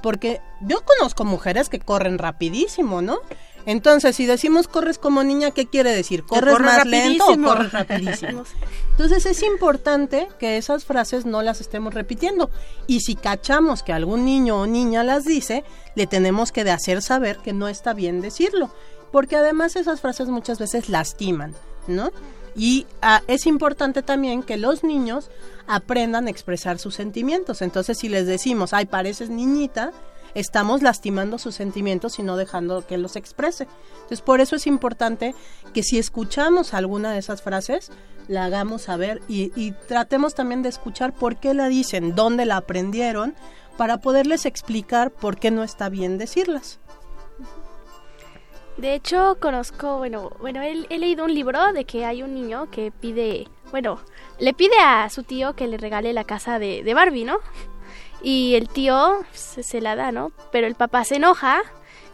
Porque 0.01 0.41
yo 0.61 0.85
conozco 0.85 1.25
mujeres 1.25 1.69
que 1.69 1.81
corren 1.81 2.19
rapidísimo, 2.19 3.03
¿no? 3.03 3.19
Entonces, 3.67 4.15
si 4.15 4.27
decimos 4.27 4.69
corres 4.69 4.99
como 4.99 5.25
niña, 5.25 5.51
¿qué 5.51 5.67
quiere 5.67 5.91
decir? 5.91 6.25
¿Corres 6.25 6.59
más 6.61 6.85
lento 6.85 7.27
o 7.27 7.37
corres 7.43 7.73
rapidísimo? 7.73 8.45
Entonces 8.93 9.27
es 9.27 9.43
importante 9.43 10.29
que 10.39 10.57
esas 10.57 10.85
frases 10.85 11.27
no 11.27 11.43
las 11.43 11.61
estemos 11.61 11.95
repitiendo. 11.95 12.51
Y 12.87 13.01
si 13.01 13.17
cachamos 13.17 13.83
que 13.83 13.93
algún 13.93 14.25
niño 14.25 14.61
o 14.61 14.67
niña 14.67 15.03
las 15.03 15.25
dice, 15.25 15.65
le 15.97 16.07
tenemos 16.07 16.53
que 16.53 16.63
hacer 16.63 17.03
saber 17.03 17.39
que 17.39 17.53
no 17.53 17.67
está 17.67 17.93
bien 17.93 18.21
decirlo 18.21 18.71
porque 19.12 19.37
además 19.37 19.77
esas 19.77 20.01
frases 20.01 20.29
muchas 20.29 20.59
veces 20.59 20.88
lastiman, 20.88 21.55
¿no? 21.87 22.11
Y 22.55 22.87
ah, 23.01 23.22
es 23.29 23.46
importante 23.46 24.03
también 24.03 24.42
que 24.42 24.57
los 24.57 24.83
niños 24.83 25.31
aprendan 25.66 26.27
a 26.27 26.31
expresar 26.31 26.79
sus 26.79 26.94
sentimientos. 26.94 27.62
Entonces, 27.62 27.98
si 27.98 28.09
les 28.09 28.27
decimos, 28.27 28.72
ay, 28.72 28.87
pareces 28.87 29.31
niñita, 29.31 29.92
estamos 30.35 30.83
lastimando 30.83 31.38
sus 31.38 31.55
sentimientos 31.55 32.18
y 32.18 32.22
no 32.22 32.37
dejando 32.37 32.87
que 32.87 32.98
los 32.98 33.16
exprese. 33.16 33.68
Entonces, 33.94 34.20
por 34.20 34.40
eso 34.40 34.57
es 34.57 34.66
importante 34.66 35.35
que 35.72 35.83
si 35.83 35.98
escuchamos 35.98 36.75
alguna 36.75 37.12
de 37.12 37.18
esas 37.18 37.42
frases, 37.42 37.90
la 38.29 38.44
hagamos 38.44 38.83
saber 38.83 39.20
y, 39.29 39.53
y 39.57 39.72
tratemos 39.72 40.35
también 40.35 40.62
de 40.62 40.68
escuchar 40.68 41.12
por 41.14 41.37
qué 41.37 41.55
la 41.55 41.68
dicen, 41.68 42.14
dónde 42.14 42.46
la 42.46 42.59
aprendieron, 42.59 43.35
para 43.77 43.98
poderles 43.98 44.44
explicar 44.44 45.11
por 45.11 45.38
qué 45.38 45.51
no 45.51 45.64
está 45.64 45.88
bien 45.88 46.18
decirlas. 46.18 46.79
De 48.77 48.95
hecho, 48.95 49.37
conozco, 49.39 49.99
bueno, 49.99 50.31
bueno, 50.41 50.63
he, 50.63 50.99
leído 50.99 51.25
un 51.25 51.35
libro 51.35 51.73
de 51.73 51.85
que 51.85 52.05
hay 52.05 52.23
un 52.23 52.35
niño 52.35 52.71
que 52.71 52.91
pide, 52.91 53.47
bueno, 53.71 54.01
le 54.39 54.55
pide 54.55 54.79
a 54.81 55.09
su 55.11 55.23
tío 55.23 55.55
que 55.55 55.69
le 55.69 55.77
regale 55.77 56.13
la 56.13 56.25
casa 56.25 56.59
de, 56.59 56.83
de 56.83 56.95
Barbie, 56.95 57.25
¿no? 57.25 57.39
Y 58.23 58.55
el 58.55 58.69
tío 58.69 59.25
se, 59.33 59.63
se, 59.63 59.81
la 59.81 59.95
da, 59.95 60.11
¿no? 60.11 60.33
Pero 60.51 60.67
el 60.67 60.75
papá 60.75 61.05
se 61.05 61.17
enoja 61.17 61.61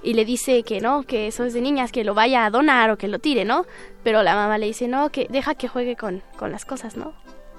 y 0.03 0.15
le 0.15 0.25
dice 0.25 0.63
que 0.63 0.81
no, 0.81 1.05
que 1.05 1.29
eso 1.29 1.45
es 1.45 1.55
de 1.55 1.61
niñas, 1.61 1.93
que 1.93 2.05
lo 2.05 2.15
vaya 2.15 2.45
a 2.45 2.51
donar 2.51 2.91
o 2.91 2.99
que 2.99 3.09
lo 3.09 3.19
tire, 3.19 3.45
¿no? 3.45 3.65
Pero 4.03 4.23
la 4.23 4.35
mamá 4.35 4.59
le 4.59 4.67
dice, 4.67 4.89
no, 4.89 5.11
que 5.11 5.27
deja 5.31 5.55
que 5.55 5.69
juegue 5.69 5.97
con, 5.97 6.23
con 6.37 6.51
las 6.51 6.65
cosas, 6.65 6.97
¿no? 6.97 7.13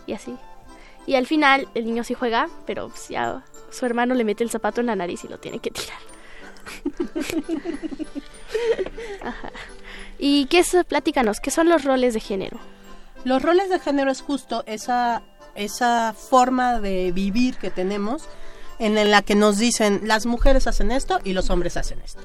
Y 0.08 0.14
así. 0.14 0.36
Y 1.06 1.16
al 1.16 1.26
final 1.26 1.68
el 1.74 1.86
niño 1.86 2.04
sí 2.04 2.14
juega, 2.14 2.50
pero 2.66 2.90
pues 2.90 3.10
ya 3.10 3.44
su 3.72 3.86
hermano 3.86 4.14
le 4.14 4.24
mete 4.24 4.44
el 4.44 4.50
zapato 4.50 4.82
en 4.82 4.88
la 4.88 4.96
nariz 4.96 5.24
y 5.24 5.28
lo 5.28 5.38
tiene 5.38 5.60
que 5.60 5.72
tirar. 5.72 5.98
Ajá. 9.22 9.52
¿Y 10.19 10.45
qué 10.48 10.60
es? 10.60 10.76
Platícanos, 10.88 11.39
¿qué 11.39 11.52
son 11.52 11.69
los 11.69 11.86
roles 11.86 12.13
de 12.13 12.19
género? 12.19 12.60
Los 13.24 13.41
roles 13.41 13.69
de 13.69 13.80
género 13.80 14.12
es 14.12 14.22
justo 14.22 14.63
esa, 14.65 15.22
esa 15.56 16.13
forma 16.13 16.80
de 16.80 17.12
vivir 17.12 17.56
que 17.56 17.69
tenemos 17.69 18.24
en 18.80 19.12
la 19.12 19.22
que 19.22 19.36
nos 19.36 19.58
dicen 19.58 20.02
las 20.06 20.26
mujeres 20.26 20.67
hacen 20.67 20.91
esto 20.91 21.19
y 21.24 21.34
los 21.34 21.50
hombres 21.50 21.78
hacen 21.78 22.00
esto. 22.02 22.22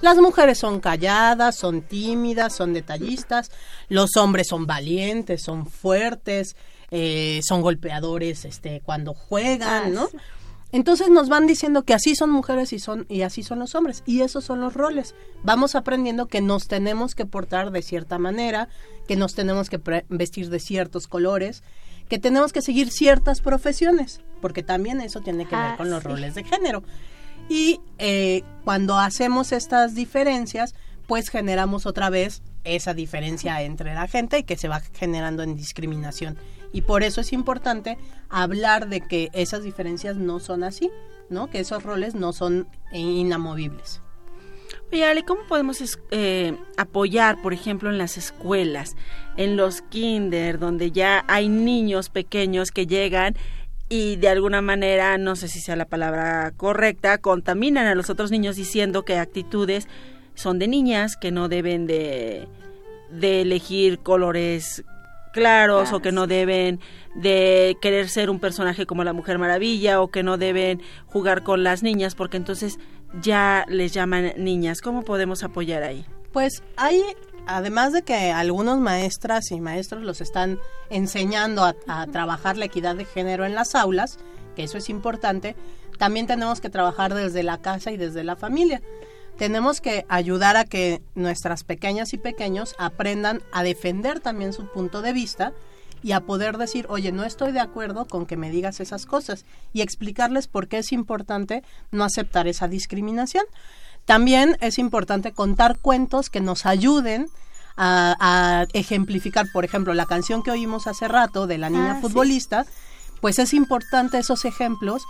Las 0.00 0.16
mujeres 0.16 0.58
son 0.58 0.80
calladas, 0.80 1.56
son 1.56 1.82
tímidas, 1.82 2.54
son 2.54 2.72
detallistas, 2.72 3.50
los 3.88 4.16
hombres 4.16 4.48
son 4.48 4.66
valientes, 4.66 5.42
son 5.42 5.66
fuertes, 5.66 6.56
eh, 6.90 7.40
son 7.46 7.60
golpeadores 7.60 8.46
este, 8.46 8.80
cuando 8.80 9.12
juegan, 9.12 9.92
¿no? 9.92 10.08
Entonces 10.72 11.10
nos 11.10 11.28
van 11.28 11.46
diciendo 11.46 11.82
que 11.82 11.94
así 11.94 12.14
son 12.14 12.30
mujeres 12.30 12.72
y 12.72 12.78
son 12.78 13.06
y 13.08 13.22
así 13.22 13.42
son 13.42 13.58
los 13.58 13.74
hombres 13.74 14.02
y 14.06 14.20
esos 14.20 14.44
son 14.44 14.60
los 14.60 14.74
roles. 14.74 15.14
Vamos 15.42 15.74
aprendiendo 15.74 16.26
que 16.26 16.40
nos 16.40 16.68
tenemos 16.68 17.14
que 17.14 17.26
portar 17.26 17.72
de 17.72 17.82
cierta 17.82 18.18
manera, 18.18 18.68
que 19.08 19.16
nos 19.16 19.34
tenemos 19.34 19.68
que 19.68 20.04
vestir 20.08 20.48
de 20.48 20.60
ciertos 20.60 21.08
colores, 21.08 21.64
que 22.08 22.18
tenemos 22.18 22.52
que 22.52 22.62
seguir 22.62 22.90
ciertas 22.90 23.40
profesiones, 23.40 24.20
porque 24.40 24.62
también 24.62 25.00
eso 25.00 25.20
tiene 25.20 25.46
que 25.46 25.56
ver 25.56 25.76
con 25.76 25.90
los 25.90 26.04
roles 26.04 26.34
de 26.34 26.44
género. 26.44 26.82
Y 27.48 27.80
eh, 27.98 28.42
cuando 28.64 28.96
hacemos 28.96 29.50
estas 29.50 29.94
diferencias, 29.94 30.74
pues 31.08 31.30
generamos 31.30 31.86
otra 31.86 32.10
vez 32.10 32.42
esa 32.62 32.94
diferencia 32.94 33.60
entre 33.62 33.94
la 33.94 34.06
gente 34.06 34.44
que 34.44 34.56
se 34.56 34.68
va 34.68 34.80
generando 34.80 35.42
en 35.42 35.56
discriminación. 35.56 36.38
Y 36.72 36.82
por 36.82 37.02
eso 37.02 37.20
es 37.20 37.32
importante 37.32 37.98
hablar 38.28 38.88
de 38.88 39.00
que 39.00 39.30
esas 39.32 39.62
diferencias 39.62 40.16
no 40.16 40.40
son 40.40 40.62
así, 40.62 40.90
¿no? 41.28 41.48
Que 41.48 41.60
esos 41.60 41.82
roles 41.82 42.14
no 42.14 42.32
son 42.32 42.68
inamovibles. 42.92 44.00
Oye, 44.92 45.04
Ale, 45.04 45.24
¿cómo 45.24 45.42
podemos 45.48 45.98
eh, 46.10 46.56
apoyar, 46.76 47.40
por 47.42 47.52
ejemplo, 47.52 47.90
en 47.90 47.98
las 47.98 48.16
escuelas, 48.16 48.96
en 49.36 49.56
los 49.56 49.82
kinder, 49.82 50.58
donde 50.58 50.90
ya 50.90 51.24
hay 51.28 51.48
niños 51.48 52.08
pequeños 52.08 52.72
que 52.72 52.86
llegan 52.86 53.36
y 53.88 54.16
de 54.16 54.28
alguna 54.28 54.62
manera, 54.62 55.18
no 55.18 55.34
sé 55.34 55.48
si 55.48 55.60
sea 55.60 55.74
la 55.74 55.84
palabra 55.84 56.52
correcta, 56.56 57.18
contaminan 57.18 57.86
a 57.86 57.94
los 57.96 58.08
otros 58.08 58.30
niños 58.30 58.56
diciendo 58.56 59.04
que 59.04 59.18
actitudes 59.18 59.88
son 60.34 60.58
de 60.60 60.68
niñas, 60.68 61.16
que 61.16 61.32
no 61.32 61.48
deben 61.48 61.86
de, 61.86 62.46
de 63.10 63.42
elegir 63.42 63.98
colores 63.98 64.84
claros 65.32 65.92
o 65.92 66.00
que 66.00 66.12
no 66.12 66.26
deben 66.26 66.80
de 67.14 67.76
querer 67.80 68.08
ser 68.08 68.30
un 68.30 68.40
personaje 68.40 68.86
como 68.86 69.04
la 69.04 69.12
Mujer 69.12 69.38
Maravilla 69.38 70.00
o 70.00 70.08
que 70.08 70.22
no 70.22 70.36
deben 70.36 70.80
jugar 71.06 71.42
con 71.42 71.64
las 71.64 71.82
niñas 71.82 72.14
porque 72.14 72.36
entonces 72.36 72.78
ya 73.20 73.64
les 73.68 73.92
llaman 73.92 74.32
niñas. 74.36 74.80
¿Cómo 74.80 75.02
podemos 75.02 75.42
apoyar 75.42 75.82
ahí? 75.82 76.04
Pues 76.32 76.62
hay, 76.76 77.02
además 77.46 77.92
de 77.92 78.02
que 78.02 78.30
algunos 78.30 78.78
maestras 78.78 79.50
y 79.50 79.60
maestros 79.60 80.02
los 80.02 80.20
están 80.20 80.58
enseñando 80.90 81.64
a, 81.64 81.74
a 81.88 82.06
trabajar 82.06 82.56
la 82.56 82.66
equidad 82.66 82.94
de 82.94 83.04
género 83.04 83.44
en 83.44 83.54
las 83.54 83.74
aulas, 83.74 84.18
que 84.54 84.64
eso 84.64 84.78
es 84.78 84.88
importante, 84.88 85.56
también 85.98 86.26
tenemos 86.26 86.60
que 86.60 86.70
trabajar 86.70 87.14
desde 87.14 87.42
la 87.42 87.58
casa 87.58 87.90
y 87.90 87.96
desde 87.96 88.24
la 88.24 88.36
familia 88.36 88.80
tenemos 89.40 89.80
que 89.80 90.04
ayudar 90.10 90.58
a 90.58 90.66
que 90.66 91.00
nuestras 91.14 91.64
pequeñas 91.64 92.12
y 92.12 92.18
pequeños 92.18 92.74
aprendan 92.78 93.42
a 93.52 93.62
defender 93.62 94.20
también 94.20 94.52
su 94.52 94.66
punto 94.66 95.00
de 95.00 95.14
vista 95.14 95.54
y 96.02 96.12
a 96.12 96.20
poder 96.20 96.58
decir, 96.58 96.84
oye, 96.90 97.10
no 97.10 97.24
estoy 97.24 97.52
de 97.52 97.60
acuerdo 97.60 98.04
con 98.04 98.26
que 98.26 98.36
me 98.36 98.50
digas 98.50 98.80
esas 98.80 99.06
cosas 99.06 99.46
y 99.72 99.80
explicarles 99.80 100.46
por 100.46 100.68
qué 100.68 100.76
es 100.76 100.92
importante 100.92 101.62
no 101.90 102.04
aceptar 102.04 102.48
esa 102.48 102.68
discriminación. 102.68 103.46
También 104.04 104.58
es 104.60 104.78
importante 104.78 105.32
contar 105.32 105.78
cuentos 105.78 106.28
que 106.28 106.42
nos 106.42 106.66
ayuden 106.66 107.30
a, 107.78 108.66
ejemplificar, 108.74 109.46
por 109.54 109.64
ejemplo, 109.64 109.94
la 109.94 110.04
canción 110.04 110.42
que 110.42 110.50
oímos 110.50 110.86
hace 110.86 111.08
rato 111.08 111.46
de 111.46 111.56
la 111.56 111.70
niña 111.70 111.92
ah, 111.92 112.00
futbolista, 112.02 112.66
pues 113.22 113.38
es 113.38 113.54
importante 113.54 114.18
esos 114.18 114.44
ejemplos 114.44 115.02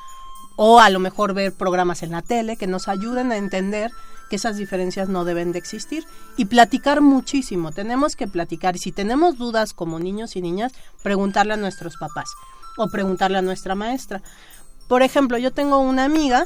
o 0.54 0.78
a 0.78 0.88
lo 0.88 1.00
mejor 1.00 1.34
ver 1.34 1.52
programas 1.52 2.04
en 2.04 2.12
la 2.12 2.22
tele 2.22 2.56
que 2.56 2.68
nos 2.68 2.86
ayuden 2.86 3.32
a 3.32 3.36
entender 3.38 3.90
que 4.30 4.36
esas 4.36 4.56
diferencias 4.56 5.08
no 5.08 5.24
deben 5.24 5.52
de 5.52 5.58
existir 5.58 6.06
y 6.36 6.46
platicar 6.46 7.02
muchísimo. 7.02 7.72
Tenemos 7.72 8.16
que 8.16 8.28
platicar 8.28 8.76
y 8.76 8.78
si 8.78 8.92
tenemos 8.92 9.36
dudas 9.36 9.74
como 9.74 9.98
niños 9.98 10.36
y 10.36 10.40
niñas, 10.40 10.72
preguntarle 11.02 11.54
a 11.54 11.58
nuestros 11.58 11.96
papás 11.98 12.30
o 12.78 12.88
preguntarle 12.88 13.38
a 13.38 13.42
nuestra 13.42 13.74
maestra. 13.74 14.22
Por 14.88 15.02
ejemplo, 15.02 15.36
yo 15.36 15.52
tengo 15.52 15.78
una 15.78 16.04
amiga 16.04 16.44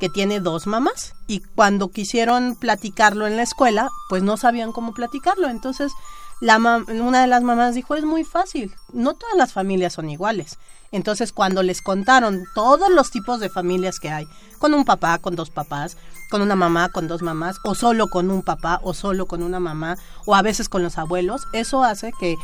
que 0.00 0.08
tiene 0.08 0.40
dos 0.40 0.66
mamás 0.66 1.14
y 1.26 1.40
cuando 1.40 1.90
quisieron 1.90 2.56
platicarlo 2.56 3.26
en 3.26 3.36
la 3.36 3.42
escuela, 3.42 3.88
pues 4.08 4.22
no 4.22 4.36
sabían 4.36 4.72
cómo 4.72 4.92
platicarlo. 4.92 5.48
Entonces, 5.48 5.92
la 6.40 6.58
una 6.58 7.20
de 7.20 7.26
las 7.26 7.42
mamás 7.42 7.74
dijo, 7.74 7.94
es 7.94 8.04
muy 8.04 8.24
fácil, 8.24 8.74
no 8.92 9.14
todas 9.14 9.36
las 9.36 9.52
familias 9.52 9.94
son 9.94 10.10
iguales. 10.10 10.58
Entonces, 10.92 11.32
cuando 11.32 11.62
les 11.62 11.82
contaron 11.82 12.44
todos 12.54 12.90
los 12.90 13.10
tipos 13.10 13.40
de 13.40 13.48
familias 13.48 13.98
que 13.98 14.10
hay, 14.10 14.26
con 14.58 14.74
un 14.74 14.84
papá, 14.84 15.18
con 15.18 15.34
dos 15.34 15.50
papás, 15.50 15.96
con 16.30 16.42
una 16.42 16.56
mamá, 16.56 16.88
con 16.88 17.08
dos 17.08 17.22
mamás, 17.22 17.56
o 17.64 17.74
solo 17.74 18.08
con 18.08 18.30
un 18.30 18.42
papá, 18.42 18.80
o 18.82 18.94
solo 18.94 19.26
con 19.26 19.42
una 19.42 19.60
mamá, 19.60 19.96
o 20.24 20.34
a 20.34 20.42
veces 20.42 20.68
con 20.68 20.82
los 20.82 20.98
abuelos, 20.98 21.46
eso 21.52 21.84
hace 21.84 22.12
que 22.18 22.36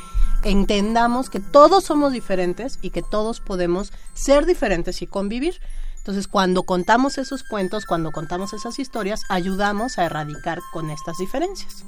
entendamos 0.45 1.31
que 1.31 1.41
todos 1.41 1.85
somos 1.85 2.13
diferentes 2.13 2.79
y 2.83 2.91
que 2.91 3.03
todos 3.03 3.41
podemos 3.41 3.93
ser 4.15 4.47
diferentes 4.47 5.03
y 5.03 5.07
convivir. 5.07 5.61
Entonces, 5.99 6.27
cuando 6.27 6.65
contamos 6.65 7.17
esos 7.17 7.45
cuentos, 7.45 7.87
cuando 7.87 8.11
contamos 8.11 8.53
esas 8.53 8.81
historias, 8.81 9.23
ayudamos 9.29 9.99
a 9.99 10.05
erradicar 10.05 10.59
con 10.73 10.91
estas 10.91 11.17
diferencias. 11.19 11.85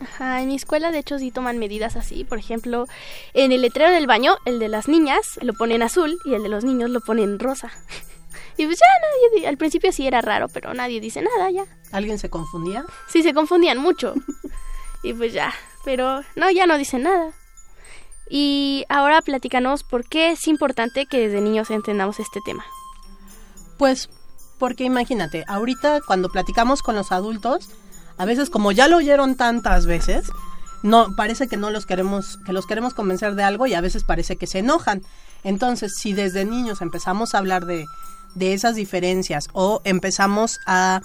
Ajá, 0.00 0.42
en 0.42 0.48
mi 0.48 0.56
escuela 0.56 0.90
de 0.90 0.98
hecho 0.98 1.18
sí 1.18 1.30
toman 1.30 1.58
medidas 1.58 1.94
así. 1.94 2.24
Por 2.24 2.38
ejemplo, 2.38 2.86
en 3.34 3.52
el 3.52 3.62
letrero 3.62 3.92
del 3.92 4.08
baño, 4.08 4.34
el 4.46 4.58
de 4.58 4.68
las 4.68 4.88
niñas 4.88 5.38
lo 5.42 5.52
ponen 5.52 5.82
azul 5.82 6.18
y 6.24 6.34
el 6.34 6.42
de 6.42 6.48
los 6.48 6.64
niños 6.64 6.90
lo 6.90 7.00
ponen 7.00 7.38
rosa. 7.38 7.70
Y 8.62 8.66
pues 8.66 8.78
ya 8.78 8.86
nadie, 9.32 9.48
al 9.48 9.56
principio 9.56 9.90
sí 9.90 10.06
era 10.06 10.20
raro, 10.20 10.46
pero 10.48 10.72
nadie 10.72 11.00
dice 11.00 11.20
nada 11.20 11.50
ya. 11.50 11.64
¿Alguien 11.90 12.20
se 12.20 12.30
confundía? 12.30 12.84
Sí, 13.08 13.24
se 13.24 13.34
confundían 13.34 13.78
mucho. 13.78 14.14
y 15.02 15.12
pues 15.14 15.32
ya, 15.32 15.52
pero 15.84 16.22
no, 16.36 16.48
ya 16.48 16.68
no 16.68 16.78
dicen 16.78 17.02
nada. 17.02 17.32
Y 18.30 18.84
ahora 18.88 19.20
platícanos 19.20 19.82
por 19.82 20.08
qué 20.08 20.30
es 20.30 20.46
importante 20.46 21.06
que 21.06 21.18
desde 21.18 21.40
niños 21.40 21.70
entendamos 21.70 22.20
este 22.20 22.38
tema. 22.44 22.64
Pues 23.78 24.08
porque 24.60 24.84
imagínate, 24.84 25.44
ahorita 25.48 26.00
cuando 26.06 26.28
platicamos 26.28 26.82
con 26.82 26.94
los 26.94 27.10
adultos, 27.10 27.68
a 28.16 28.24
veces 28.26 28.48
como 28.48 28.70
ya 28.70 28.86
lo 28.86 28.98
oyeron 28.98 29.34
tantas 29.34 29.86
veces, 29.86 30.30
no 30.84 31.16
parece 31.16 31.48
que 31.48 31.56
no 31.56 31.70
los 31.70 31.84
queremos 31.84 32.38
que 32.46 32.52
los 32.52 32.66
queremos 32.66 32.94
convencer 32.94 33.34
de 33.34 33.42
algo 33.42 33.66
y 33.66 33.74
a 33.74 33.80
veces 33.80 34.04
parece 34.04 34.36
que 34.36 34.46
se 34.46 34.60
enojan. 34.60 35.02
Entonces, 35.42 35.94
si 36.00 36.12
desde 36.12 36.44
niños 36.44 36.80
empezamos 36.80 37.34
a 37.34 37.38
hablar 37.38 37.66
de, 37.66 37.86
de 38.34 38.54
esas 38.54 38.74
diferencias 38.74 39.48
o 39.52 39.80
empezamos 39.84 40.58
a 40.66 41.00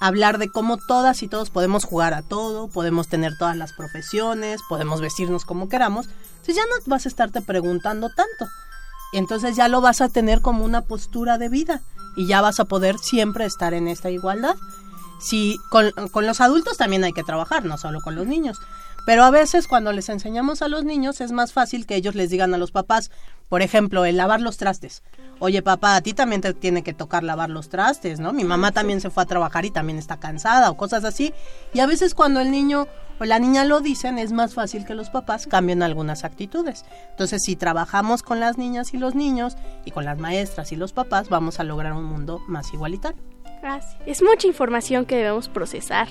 hablar 0.00 0.38
de 0.38 0.50
cómo 0.50 0.76
todas 0.76 1.22
y 1.22 1.28
todos 1.28 1.50
podemos 1.50 1.84
jugar 1.84 2.14
a 2.14 2.22
todo, 2.22 2.68
podemos 2.68 3.08
tener 3.08 3.32
todas 3.38 3.56
las 3.56 3.72
profesiones, 3.72 4.60
podemos 4.68 5.00
vestirnos 5.00 5.44
como 5.44 5.68
queramos, 5.68 6.06
entonces 6.06 6.56
ya 6.56 6.62
no 6.66 6.76
vas 6.86 7.06
a 7.06 7.08
estarte 7.08 7.40
preguntando 7.40 8.10
tanto. 8.10 8.46
Entonces 9.14 9.56
ya 9.56 9.68
lo 9.68 9.80
vas 9.80 10.00
a 10.00 10.08
tener 10.08 10.40
como 10.40 10.64
una 10.64 10.82
postura 10.82 11.38
de 11.38 11.48
vida 11.48 11.82
y 12.16 12.26
ya 12.26 12.40
vas 12.40 12.58
a 12.58 12.64
poder 12.64 12.98
siempre 12.98 13.44
estar 13.44 13.72
en 13.72 13.86
esta 13.88 14.10
igualdad. 14.10 14.56
Si 15.20 15.56
con, 15.70 15.92
con 16.10 16.26
los 16.26 16.40
adultos 16.40 16.76
también 16.76 17.04
hay 17.04 17.12
que 17.12 17.22
trabajar, 17.22 17.64
no 17.64 17.78
solo 17.78 18.00
con 18.00 18.16
los 18.16 18.26
niños, 18.26 18.58
Pero 19.06 19.24
a 19.24 19.30
veces 19.30 19.68
cuando 19.68 19.92
les 19.92 20.08
enseñamos 20.08 20.62
a 20.62 20.68
los 20.68 20.84
niños 20.84 21.20
es 21.20 21.32
más 21.32 21.52
fácil 21.52 21.86
que 21.86 21.96
ellos 21.96 22.14
les 22.14 22.30
digan 22.30 22.54
a 22.54 22.58
los 22.58 22.72
papás, 22.72 23.10
por 23.48 23.60
ejemplo, 23.60 24.04
el 24.04 24.16
lavar 24.16 24.40
los 24.40 24.56
trastes. 24.56 25.02
Oye 25.40 25.62
papá, 25.62 25.96
a 25.96 26.00
ti 26.00 26.14
también 26.14 26.40
te 26.40 26.54
tiene 26.54 26.82
que 26.82 26.94
tocar 26.94 27.22
lavar 27.22 27.50
los 27.50 27.68
trastes, 27.68 28.18
¿no? 28.18 28.32
Mi 28.32 28.44
mamá 28.44 28.72
también 28.72 29.00
se 29.00 29.10
fue 29.10 29.22
a 29.22 29.26
trabajar 29.26 29.64
y 29.64 29.70
también 29.70 29.98
está 29.98 30.18
cansada 30.18 30.70
o 30.70 30.76
cosas 30.76 31.04
así. 31.04 31.34
Y 31.74 31.80
a 31.80 31.86
veces 31.86 32.14
cuando 32.14 32.40
el 32.40 32.50
niño 32.50 32.86
o 33.20 33.24
la 33.24 33.38
niña 33.38 33.64
lo 33.64 33.80
dicen 33.80 34.18
es 34.18 34.32
más 34.32 34.54
fácil 34.54 34.84
que 34.84 34.94
los 34.94 35.10
papás 35.10 35.46
cambien 35.46 35.82
algunas 35.82 36.24
actitudes. 36.24 36.84
Entonces 37.10 37.42
si 37.44 37.56
trabajamos 37.56 38.22
con 38.22 38.40
las 38.40 38.58
niñas 38.58 38.94
y 38.94 38.98
los 38.98 39.14
niños 39.14 39.56
y 39.84 39.90
con 39.90 40.04
las 40.04 40.18
maestras 40.18 40.72
y 40.72 40.76
los 40.76 40.92
papás 40.92 41.28
vamos 41.28 41.60
a 41.60 41.64
lograr 41.64 41.92
un 41.92 42.04
mundo 42.04 42.40
más 42.48 42.72
igualitario. 42.72 43.22
Gracias. 43.60 43.96
Es 44.06 44.22
mucha 44.22 44.46
información 44.46 45.04
que 45.04 45.16
debemos 45.16 45.48
procesar. 45.48 46.08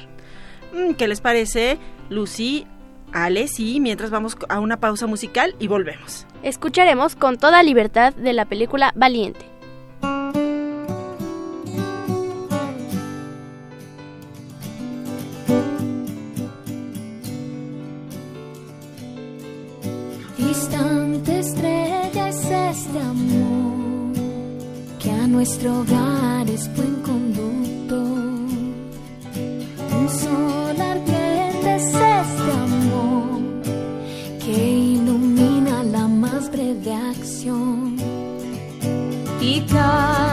Mm, 0.74 0.94
¿Qué 0.94 1.08
les 1.08 1.22
parece, 1.22 1.78
Lucy? 2.10 2.68
Ale, 3.14 3.48
sí, 3.48 3.80
mientras 3.80 4.10
vamos 4.10 4.36
a 4.50 4.60
una 4.60 4.78
pausa 4.78 5.06
musical 5.06 5.56
y 5.60 5.68
volvemos. 5.68 6.26
Escucharemos 6.42 7.16
con 7.16 7.38
toda 7.38 7.62
libertad 7.64 8.14
de 8.16 8.34
la 8.34 8.46
película 8.46 8.92
Valiente. 8.96 9.46
Distante 20.38 21.40
estrella 21.40 22.30
es 22.30 22.38
este 22.38 23.00
amor 23.00 24.14
que 25.00 25.12
a 25.12 25.28
nuestro 25.28 25.82
hogar 25.82 26.50
es 26.50 26.68
buen 26.76 26.96
conducto. 27.02 28.02
Un 30.00 30.10
sol 30.10 30.82
ardiente 30.82 31.76
es 31.76 31.84
este 31.86 32.02
amor 32.02 32.63
breve 37.44 37.50
acción. 37.50 37.96
Y 39.42 39.62
cada 39.62 40.33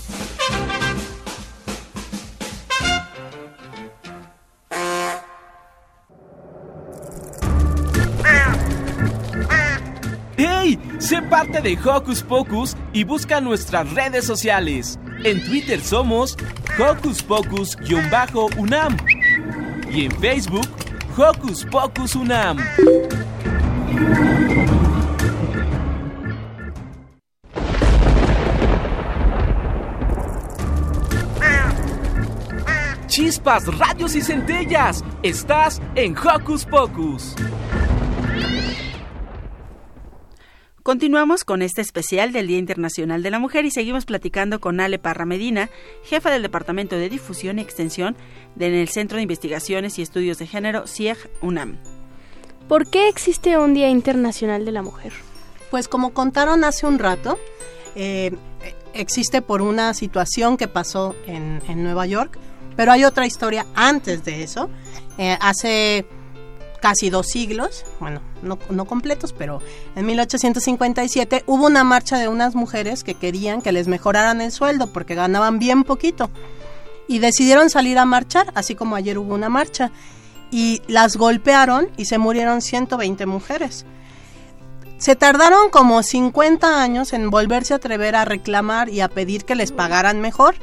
Parte 11.41 11.61
de 11.61 11.75
Hocus 11.83 12.21
Pocus 12.21 12.77
y 12.93 13.03
busca 13.03 13.41
nuestras 13.41 13.91
redes 13.93 14.25
sociales. 14.25 14.99
En 15.23 15.43
Twitter 15.43 15.81
somos 15.81 16.37
Hocus 16.77 17.23
Pocus-UNAM 17.23 18.95
y 19.89 20.05
en 20.05 20.11
Facebook 20.19 20.67
Hocus 21.17 21.65
Pocus 21.65 22.13
UNAM. 22.13 22.57
Chispas, 33.07 33.65
radios 33.79 34.15
y 34.15 34.21
centellas. 34.21 35.03
Estás 35.23 35.81
en 35.95 36.15
Hocus 36.15 36.65
Pocus. 36.65 37.35
Continuamos 40.83 41.43
con 41.43 41.61
este 41.61 41.81
especial 41.81 42.31
del 42.31 42.47
Día 42.47 42.57
Internacional 42.57 43.21
de 43.21 43.29
la 43.29 43.37
Mujer 43.37 43.65
y 43.65 43.71
seguimos 43.71 44.05
platicando 44.05 44.59
con 44.59 44.79
Ale 44.79 44.97
Parra 44.97 45.25
Medina, 45.25 45.69
jefa 46.03 46.31
del 46.31 46.41
Departamento 46.41 46.95
de 46.95 47.07
Difusión 47.07 47.59
y 47.59 47.61
Extensión 47.61 48.15
del 48.55 48.73
el 48.73 48.89
Centro 48.89 49.17
de 49.17 49.21
Investigaciones 49.21 49.99
y 49.99 50.01
Estudios 50.01 50.39
de 50.39 50.47
Género, 50.47 50.87
CIEG 50.87 51.17
UNAM. 51.41 51.77
¿Por 52.67 52.89
qué 52.89 53.09
existe 53.09 53.59
un 53.59 53.75
Día 53.75 53.89
Internacional 53.89 54.65
de 54.65 54.71
la 54.71 54.81
Mujer? 54.81 55.13
Pues 55.69 55.87
como 55.87 56.15
contaron 56.15 56.63
hace 56.63 56.87
un 56.87 56.97
rato, 56.97 57.37
eh, 57.95 58.35
existe 58.95 59.43
por 59.43 59.61
una 59.61 59.93
situación 59.93 60.57
que 60.57 60.67
pasó 60.67 61.15
en, 61.27 61.61
en 61.67 61.83
Nueva 61.83 62.07
York, 62.07 62.39
pero 62.75 62.91
hay 62.91 63.03
otra 63.03 63.27
historia 63.27 63.67
antes 63.75 64.25
de 64.25 64.41
eso. 64.41 64.71
Eh, 65.19 65.37
hace 65.41 66.07
casi 66.81 67.09
dos 67.09 67.27
siglos, 67.27 67.85
bueno, 67.99 68.21
no, 68.41 68.57
no 68.69 68.85
completos, 68.85 69.33
pero 69.37 69.61
en 69.95 70.05
1857 70.05 71.43
hubo 71.47 71.67
una 71.67 71.83
marcha 71.83 72.17
de 72.17 72.27
unas 72.27 72.55
mujeres 72.55 73.03
que 73.03 73.13
querían 73.13 73.61
que 73.61 73.71
les 73.71 73.87
mejoraran 73.87 74.41
el 74.41 74.51
sueldo 74.51 74.87
porque 74.87 75.15
ganaban 75.15 75.59
bien 75.59 75.83
poquito 75.83 76.29
y 77.07 77.19
decidieron 77.19 77.69
salir 77.69 77.97
a 77.97 78.05
marchar, 78.05 78.51
así 78.55 78.75
como 78.75 78.95
ayer 78.95 79.17
hubo 79.17 79.33
una 79.33 79.49
marcha. 79.49 79.91
y 80.53 80.81
las 80.87 81.15
golpearon 81.15 81.89
y 81.95 82.05
se 82.05 82.17
murieron 82.17 82.61
120 82.61 83.25
mujeres. 83.25 83.85
Se 84.97 85.15
tardaron 85.15 85.69
como 85.69 86.03
50 86.03 86.83
años 86.83 87.13
en 87.13 87.29
volverse 87.29 87.73
a 87.73 87.77
atrever 87.77 88.17
a 88.17 88.25
reclamar 88.25 88.89
y 88.89 88.99
a 88.99 89.07
pedir 89.07 89.45
que 89.45 89.55
les 89.55 89.71
pagaran 89.71 90.19
mejor. 90.19 90.55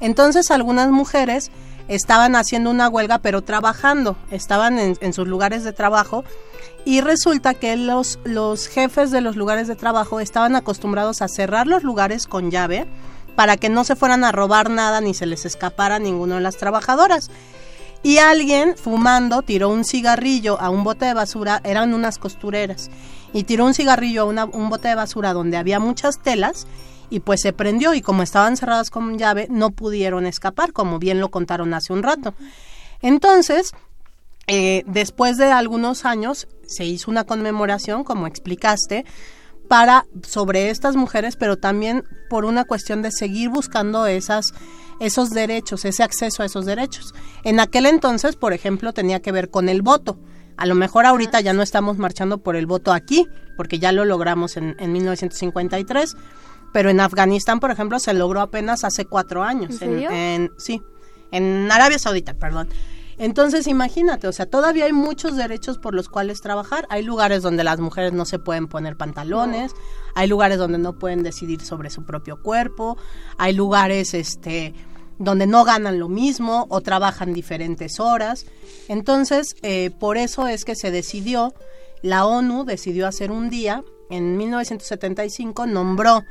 Entonces 0.00 0.50
algunas 0.50 0.88
mujeres 0.88 1.50
estaban 1.88 2.36
haciendo 2.36 2.70
una 2.70 2.88
huelga 2.88 3.18
pero 3.18 3.42
trabajando, 3.42 4.16
estaban 4.30 4.78
en, 4.78 4.96
en 5.00 5.12
sus 5.12 5.26
lugares 5.28 5.64
de 5.64 5.72
trabajo 5.72 6.24
y 6.84 7.00
resulta 7.00 7.54
que 7.54 7.76
los, 7.76 8.18
los 8.24 8.66
jefes 8.68 9.10
de 9.10 9.20
los 9.20 9.36
lugares 9.36 9.68
de 9.68 9.76
trabajo 9.76 10.20
estaban 10.20 10.56
acostumbrados 10.56 11.22
a 11.22 11.28
cerrar 11.28 11.66
los 11.66 11.82
lugares 11.82 12.26
con 12.26 12.50
llave 12.50 12.86
para 13.36 13.56
que 13.56 13.68
no 13.68 13.84
se 13.84 13.96
fueran 13.96 14.22
a 14.24 14.32
robar 14.32 14.70
nada 14.70 15.00
ni 15.00 15.14
se 15.14 15.26
les 15.26 15.44
escapara 15.44 15.96
a 15.96 15.98
ninguno 15.98 16.36
de 16.36 16.40
las 16.40 16.56
trabajadoras. 16.56 17.30
Y 18.02 18.18
alguien 18.18 18.76
fumando 18.76 19.40
tiró 19.42 19.70
un 19.70 19.84
cigarrillo 19.84 20.60
a 20.60 20.68
un 20.68 20.84
bote 20.84 21.06
de 21.06 21.14
basura, 21.14 21.60
eran 21.64 21.94
unas 21.94 22.18
costureras, 22.18 22.90
y 23.32 23.44
tiró 23.44 23.64
un 23.64 23.72
cigarrillo 23.72 24.22
a 24.22 24.24
una- 24.26 24.44
un 24.44 24.68
bote 24.68 24.88
de 24.88 24.94
basura 24.94 25.32
donde 25.32 25.56
había 25.56 25.80
muchas 25.80 26.20
telas 26.22 26.66
y 27.10 27.20
pues 27.20 27.40
se 27.40 27.52
prendió 27.52 27.94
y 27.94 28.00
como 28.00 28.22
estaban 28.22 28.56
cerradas 28.56 28.90
con 28.90 29.18
llave 29.18 29.46
no 29.50 29.70
pudieron 29.70 30.26
escapar, 30.26 30.72
como 30.72 30.98
bien 30.98 31.20
lo 31.20 31.30
contaron 31.30 31.74
hace 31.74 31.92
un 31.92 32.02
rato. 32.02 32.34
Entonces, 33.02 33.72
eh, 34.46 34.82
después 34.86 35.36
de 35.36 35.50
algunos 35.50 36.04
años 36.04 36.48
se 36.66 36.84
hizo 36.84 37.10
una 37.10 37.24
conmemoración, 37.24 38.04
como 38.04 38.26
explicaste, 38.26 39.04
para 39.68 40.04
sobre 40.22 40.70
estas 40.70 40.94
mujeres, 40.96 41.36
pero 41.36 41.56
también 41.56 42.04
por 42.28 42.44
una 42.44 42.64
cuestión 42.64 43.02
de 43.02 43.10
seguir 43.10 43.48
buscando 43.48 44.06
esas 44.06 44.52
esos 45.00 45.30
derechos, 45.30 45.84
ese 45.84 46.02
acceso 46.02 46.42
a 46.42 46.46
esos 46.46 46.66
derechos. 46.66 47.14
En 47.42 47.60
aquel 47.60 47.86
entonces, 47.86 48.36
por 48.36 48.52
ejemplo, 48.52 48.92
tenía 48.92 49.20
que 49.20 49.32
ver 49.32 49.50
con 49.50 49.68
el 49.68 49.82
voto. 49.82 50.18
A 50.56 50.66
lo 50.66 50.74
mejor 50.74 51.04
ahorita 51.06 51.40
ya 51.40 51.52
no 51.52 51.62
estamos 51.62 51.98
marchando 51.98 52.38
por 52.38 52.56
el 52.56 52.66
voto 52.66 52.92
aquí, 52.92 53.26
porque 53.56 53.78
ya 53.78 53.92
lo 53.92 54.04
logramos 54.04 54.56
en, 54.56 54.76
en 54.78 54.92
1953, 54.92 56.14
pero 56.74 56.90
en 56.90 56.98
Afganistán, 56.98 57.60
por 57.60 57.70
ejemplo, 57.70 58.00
se 58.00 58.12
logró 58.14 58.40
apenas 58.40 58.82
hace 58.82 59.04
cuatro 59.04 59.44
años. 59.44 59.80
¿En 59.80 59.90
en- 60.12 60.50
sí, 60.58 60.82
en 61.30 61.70
Arabia 61.70 62.00
Saudita, 62.00 62.34
perdón. 62.34 62.68
Entonces, 63.16 63.68
imagínate, 63.68 64.26
o 64.26 64.32
sea, 64.32 64.46
todavía 64.46 64.86
hay 64.86 64.92
muchos 64.92 65.36
derechos 65.36 65.78
por 65.78 65.94
los 65.94 66.08
cuales 66.08 66.40
trabajar. 66.40 66.84
Hay 66.90 67.04
lugares 67.04 67.42
donde 67.42 67.62
las 67.62 67.78
mujeres 67.78 68.12
no 68.12 68.24
se 68.24 68.40
pueden 68.40 68.66
poner 68.66 68.96
pantalones, 68.96 69.70
hay 70.16 70.26
lugares 70.26 70.58
donde 70.58 70.78
no 70.78 70.98
pueden 70.98 71.22
decidir 71.22 71.60
sobre 71.60 71.90
su 71.90 72.04
propio 72.04 72.42
cuerpo, 72.42 72.98
hay 73.38 73.52
lugares 73.52 74.12
este 74.12 74.74
donde 75.20 75.46
no 75.46 75.62
ganan 75.62 76.00
lo 76.00 76.08
mismo 76.08 76.66
o 76.70 76.80
trabajan 76.80 77.32
diferentes 77.32 78.00
horas. 78.00 78.46
Entonces, 78.88 79.54
eh, 79.62 79.92
por 80.00 80.16
eso 80.16 80.48
es 80.48 80.64
que 80.64 80.74
se 80.74 80.90
decidió, 80.90 81.54
la 82.02 82.26
ONU 82.26 82.64
decidió 82.64 83.06
hacer 83.06 83.30
un 83.30 83.48
día, 83.48 83.84
en 84.10 84.36
1975 84.36 85.66
nombró 85.66 86.24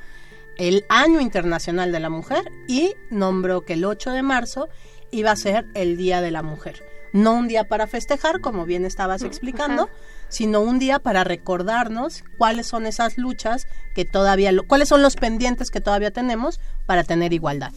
el 0.58 0.86
Año 0.90 1.20
Internacional 1.20 1.92
de 1.92 2.00
la 2.00 2.10
Mujer 2.10 2.52
y 2.68 2.94
nombró 3.10 3.62
que 3.62 3.74
el 3.74 3.86
8 3.86 4.12
de 4.12 4.22
marzo 4.22 4.70
iba 5.12 5.32
a 5.32 5.36
ser 5.36 5.66
el 5.74 5.98
Día 5.98 6.22
de 6.22 6.32
la 6.32 6.44
Mujer. 6.44 6.84
No 7.14 7.34
un 7.34 7.48
día 7.48 7.68
para 7.68 7.86
festejar, 7.86 8.42
como 8.42 8.66
bien 8.66 8.86
estabas 8.86 9.22
explicando, 9.22 9.88
sino 10.30 10.62
un 10.62 10.80
día 10.80 10.98
para 10.98 11.24
recordarnos 11.24 12.24
cuáles 12.40 12.66
son 12.66 12.88
esas 12.88 13.20
luchas 13.20 13.68
que 13.94 14.04
todavía, 14.04 14.52
cuáles 14.68 14.90
son 14.90 15.04
los 15.04 15.16
pendientes 15.16 15.70
que 15.70 15.80
todavía 15.80 16.10
tenemos 16.10 16.60
para 16.88 17.04
tener 17.04 17.32
igualdad. 17.32 17.72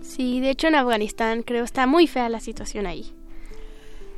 Sí, 0.00 0.40
de 0.40 0.50
hecho 0.50 0.68
en 0.68 0.76
Afganistán 0.76 1.42
creo 1.42 1.64
está 1.64 1.86
muy 1.86 2.06
fea 2.06 2.28
la 2.28 2.38
situación 2.38 2.86
ahí. 2.86 3.12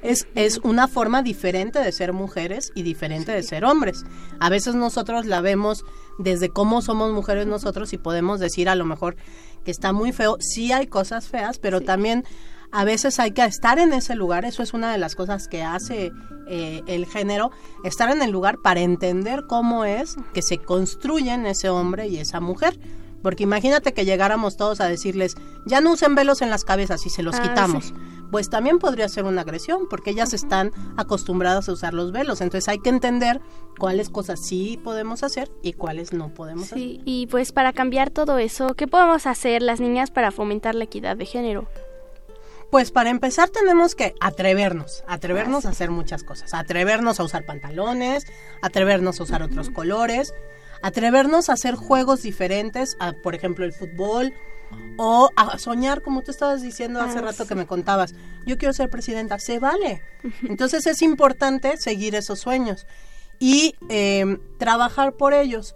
Es, 0.03 0.29
es 0.35 0.59
una 0.59 0.89
forma 0.89 1.23
diferente 1.23 1.79
de 1.79 1.93
ser 1.93 2.13
mujeres 2.13 2.71
y 2.75 2.83
diferente 2.83 3.33
de 3.33 3.43
ser 3.43 3.65
hombres. 3.65 4.05
A 4.41 4.51
veces 4.51 4.75
nosotros 4.75 5.25
la 5.25 5.41
vemos 5.41 5.85
desde 6.21 6.51
cómo 6.51 6.83
somos 6.83 7.13
mujeres 7.13 7.47
nosotros 7.47 7.93
y 7.93 7.99
podemos 7.99 8.41
decir 8.41 8.69
a 8.69 8.75
lo 8.75 8.85
mejor 8.85 9.17
que 9.65 9.71
está 9.71 9.93
muy 9.93 10.13
feo. 10.13 10.37
Sí 10.41 10.73
hay 10.73 10.87
cosas 10.87 11.29
feas, 11.29 11.59
pero 11.59 11.81
también 11.81 12.25
a 12.73 12.85
veces 12.85 13.19
hay 13.19 13.33
que 13.33 13.45
estar 13.45 13.79
en 13.79 13.93
ese 13.93 14.15
lugar. 14.15 14.45
Eso 14.45 14.63
es 14.63 14.75
una 14.75 14.93
de 14.93 14.99
las 14.99 15.15
cosas 15.15 15.49
que 15.49 15.63
hace 15.63 16.13
eh, 16.47 16.83
el 16.87 17.07
género, 17.07 17.51
estar 17.85 18.11
en 18.11 18.23
el 18.23 18.31
lugar 18.31 18.57
para 18.63 18.81
entender 18.81 19.45
cómo 19.49 19.85
es 19.85 20.17
que 20.33 20.43
se 20.43 20.59
construyen 20.59 21.47
ese 21.47 21.69
hombre 21.69 22.09
y 22.09 22.19
esa 22.19 22.41
mujer. 22.41 22.79
Porque 23.23 23.43
imagínate 23.45 23.93
que 23.93 24.05
llegáramos 24.05 24.57
todos 24.57 24.81
a 24.81 24.89
decirles, 24.89 25.37
ya 25.67 25.81
no 25.81 25.93
usen 25.93 26.15
velos 26.15 26.43
en 26.43 26.51
las 26.51 26.65
cabezas 26.65 27.05
y 27.07 27.11
se 27.11 27.23
los 27.23 27.37
Ah, 27.37 27.43
quitamos 27.43 27.87
sí. 27.87 27.95
pues 28.31 28.49
también 28.49 28.79
podría 28.79 29.09
ser 29.09 29.25
una 29.25 29.41
agresión, 29.43 29.89
porque 29.91 30.11
ellas 30.11 30.33
están 30.33 30.71
acostumbradas 30.97 31.69
a 31.69 31.73
usar 31.73 31.93
los 31.95 32.13
velos. 32.13 32.41
Entonces 32.41 32.69
hay 32.69 32.79
que 32.79 32.89
entender 32.91 33.41
cuáles 33.79 34.09
cosas 34.09 34.41
sí 34.41 34.79
podemos 34.85 35.23
hacer 35.23 35.51
y 35.63 35.73
cuáles 35.73 36.13
no 36.13 36.33
podemos 36.33 36.67
hacer. 36.67 36.79
Sí, 36.79 37.01
y 37.05 37.27
pues 37.27 37.53
para 37.53 37.73
cambiar 37.73 38.11
todo 38.11 38.39
eso, 38.39 38.75
¿qué 38.75 38.87
podemos 38.87 39.27
hacer 39.27 39.63
las 39.63 39.81
niñas 39.81 40.11
para 40.11 40.31
fomentar 40.31 40.75
la 40.75 40.85
equidad 40.85 41.17
de 41.17 41.27
género? 41.27 41.69
Pues 42.71 42.93
para 42.93 43.11
empezar 43.11 43.49
tenemos 43.49 43.97
que 43.97 44.15
atrevernos, 44.21 45.03
atrevernos 45.09 45.67
a 45.67 45.71
hacer 45.71 45.91
muchas 45.91 46.23
cosas, 46.23 46.55
atrevernos 46.55 47.19
a 47.19 47.25
usar 47.25 47.45
pantalones, 47.45 48.25
atrevernos 48.63 49.19
a 49.19 49.25
usar 49.25 49.43
otros 49.43 49.71
colores, 49.71 50.33
atrevernos 50.83 51.49
a 51.49 51.55
hacer 51.55 51.75
juegos 51.75 52.23
diferentes, 52.23 52.97
a, 53.01 53.13
por 53.13 53.35
ejemplo 53.35 53.65
el 53.65 53.73
fútbol, 53.73 54.33
o 54.99 55.31
a 55.37 55.59
soñar, 55.59 56.01
como 56.03 56.23
tú 56.23 56.31
estabas 56.31 56.63
diciendo 56.63 57.01
hace 57.01 57.19
Ah, 57.19 57.23
rato 57.23 57.43
sí. 57.43 57.49
que 57.49 57.55
me 57.57 57.67
contabas, 57.67 58.15
yo 58.47 58.57
quiero 58.57 58.73
ser 58.73 58.89
presidenta, 58.89 59.39
se 59.39 59.59
vale. 59.59 60.01
Entonces 60.49 60.87
es 60.87 61.03
importante 61.03 61.77
seguir 61.77 62.15
esos 62.15 62.39
sueños 62.39 62.87
y 63.41 63.75
eh, 63.89 64.39
trabajar 64.59 65.15
por 65.15 65.35
ellos. 65.35 65.75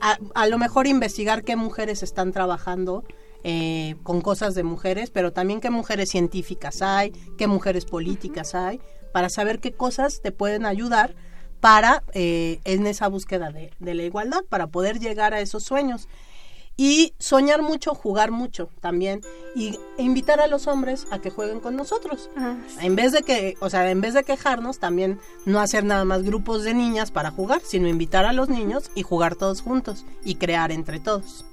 A, 0.00 0.18
a 0.34 0.46
lo 0.46 0.58
mejor 0.58 0.86
investigar 0.86 1.42
qué 1.42 1.56
mujeres 1.56 2.04
están 2.04 2.30
trabajando 2.30 3.02
eh, 3.42 3.96
con 4.04 4.20
cosas 4.20 4.54
de 4.54 4.62
mujeres, 4.62 5.10
pero 5.10 5.32
también 5.32 5.60
qué 5.60 5.70
mujeres 5.70 6.10
científicas 6.10 6.80
hay, 6.82 7.10
qué 7.36 7.48
mujeres 7.48 7.84
políticas 7.86 8.54
hay, 8.54 8.80
para 9.12 9.28
saber 9.30 9.58
qué 9.58 9.72
cosas 9.72 10.20
te 10.22 10.30
pueden 10.30 10.64
ayudar 10.66 11.16
para 11.60 12.02
eh, 12.12 12.60
en 12.64 12.86
esa 12.86 13.08
búsqueda 13.08 13.50
de, 13.50 13.72
de 13.78 13.94
la 13.94 14.02
igualdad, 14.02 14.44
para 14.48 14.68
poder 14.68 14.98
llegar 14.98 15.34
a 15.34 15.40
esos 15.40 15.64
sueños. 15.64 16.08
Y 16.80 17.12
soñar 17.18 17.60
mucho, 17.60 17.92
jugar 17.92 18.30
mucho 18.30 18.70
también. 18.80 19.20
Y 19.56 19.76
invitar 19.98 20.40
a 20.40 20.46
los 20.46 20.68
hombres 20.68 21.08
a 21.10 21.18
que 21.18 21.28
jueguen 21.28 21.58
con 21.58 21.74
nosotros. 21.74 22.30
En 22.80 22.94
vez 22.94 23.10
de 23.10 23.22
que, 23.22 23.56
o 23.58 23.68
sea, 23.68 23.90
en 23.90 24.00
vez 24.00 24.14
de 24.14 24.22
quejarnos, 24.22 24.78
también 24.78 25.18
no 25.44 25.58
hacer 25.58 25.84
nada 25.84 26.04
más 26.04 26.22
grupos 26.22 26.62
de 26.62 26.74
niñas 26.74 27.10
para 27.10 27.32
jugar, 27.32 27.62
sino 27.64 27.88
invitar 27.88 28.26
a 28.26 28.32
los 28.32 28.48
niños 28.48 28.92
y 28.94 29.02
jugar 29.02 29.34
todos 29.34 29.60
juntos 29.60 30.06
y 30.24 30.36
crear 30.36 30.70
entre 30.70 31.00
todos. 31.00 31.44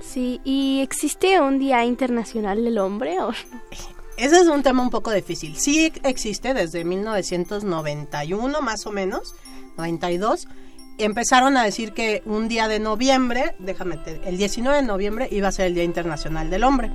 Sí, 0.00 0.40
¿y 0.42 0.80
existe 0.82 1.40
un 1.40 1.60
Día 1.60 1.84
Internacional 1.84 2.64
del 2.64 2.78
Hombre 2.78 3.20
o 3.20 3.30
no? 3.30 3.36
Ese 4.16 4.36
es 4.40 4.46
un 4.46 4.62
tema 4.62 4.82
un 4.82 4.90
poco 4.90 5.10
difícil. 5.10 5.56
Sí 5.56 5.92
existe 6.04 6.54
desde 6.54 6.84
1991 6.84 8.60
más 8.60 8.86
o 8.86 8.92
menos, 8.92 9.34
92. 9.76 10.46
Empezaron 10.98 11.56
a 11.56 11.64
decir 11.64 11.92
que 11.92 12.22
un 12.24 12.46
día 12.46 12.68
de 12.68 12.78
noviembre, 12.78 13.56
déjame, 13.58 13.98
el 14.24 14.36
19 14.36 14.76
de 14.76 14.82
noviembre 14.84 15.28
iba 15.32 15.48
a 15.48 15.52
ser 15.52 15.66
el 15.66 15.74
Día 15.74 15.82
Internacional 15.82 16.48
del 16.48 16.62
Hombre. 16.62 16.92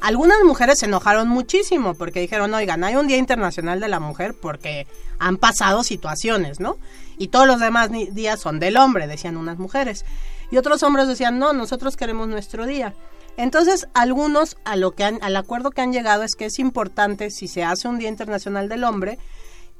Algunas 0.00 0.38
mujeres 0.44 0.78
se 0.78 0.86
enojaron 0.86 1.26
muchísimo 1.26 1.94
porque 1.94 2.20
dijeron, 2.20 2.54
oigan, 2.54 2.84
hay 2.84 2.94
un 2.94 3.08
Día 3.08 3.16
Internacional 3.16 3.80
de 3.80 3.88
la 3.88 3.98
Mujer 3.98 4.34
porque 4.40 4.86
han 5.18 5.38
pasado 5.38 5.82
situaciones, 5.82 6.60
¿no? 6.60 6.78
Y 7.18 7.28
todos 7.28 7.48
los 7.48 7.58
demás 7.58 7.90
días 7.90 8.38
son 8.40 8.60
del 8.60 8.76
hombre, 8.76 9.08
decían 9.08 9.36
unas 9.36 9.58
mujeres. 9.58 10.04
Y 10.52 10.58
otros 10.58 10.84
hombres 10.84 11.08
decían, 11.08 11.40
no, 11.40 11.52
nosotros 11.52 11.96
queremos 11.96 12.28
nuestro 12.28 12.66
día. 12.66 12.94
Entonces, 13.36 13.86
algunos 13.94 14.56
a 14.64 14.76
lo 14.76 14.92
que 14.92 15.04
han- 15.04 15.18
al 15.22 15.36
acuerdo 15.36 15.70
que 15.70 15.80
han 15.82 15.92
llegado 15.92 16.22
es 16.22 16.34
que 16.36 16.46
es 16.46 16.58
importante, 16.58 17.30
si 17.30 17.48
se 17.48 17.64
hace 17.64 17.86
un 17.88 17.98
Día 17.98 18.08
Internacional 18.08 18.68
del 18.68 18.84
Hombre, 18.84 19.18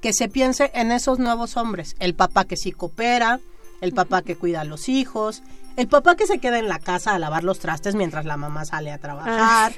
que 0.01 0.13
se 0.13 0.29
piense 0.29 0.71
en 0.75 0.93
esos 0.93 1.19
nuevos 1.19 1.57
hombres. 1.57 1.97
El 1.99 2.15
papá 2.15 2.45
que 2.45 2.57
sí 2.57 2.71
coopera, 2.73 3.41
el 3.81 3.93
papá 3.93 4.23
que 4.23 4.37
cuida 4.37 4.61
a 4.61 4.65
los 4.65 4.89
hijos, 4.89 5.43
el 5.77 5.89
papá 5.89 6.17
que 6.17 6.27
se 6.27 6.39
queda 6.39 6.59
en 6.59 6.69
la 6.69 6.79
casa 6.79 7.15
a 7.15 7.19
lavar 7.19 7.45
los 7.45 7.59
trastes 7.59 7.95
mientras 7.95 8.25
la 8.27 8.37
mamá 8.37 8.65
sale 8.65 8.91
a 8.93 8.99
trabajar, 8.99 9.73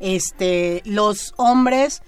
este, 0.00 0.82
los 0.84 1.34
hombres 1.36 2.02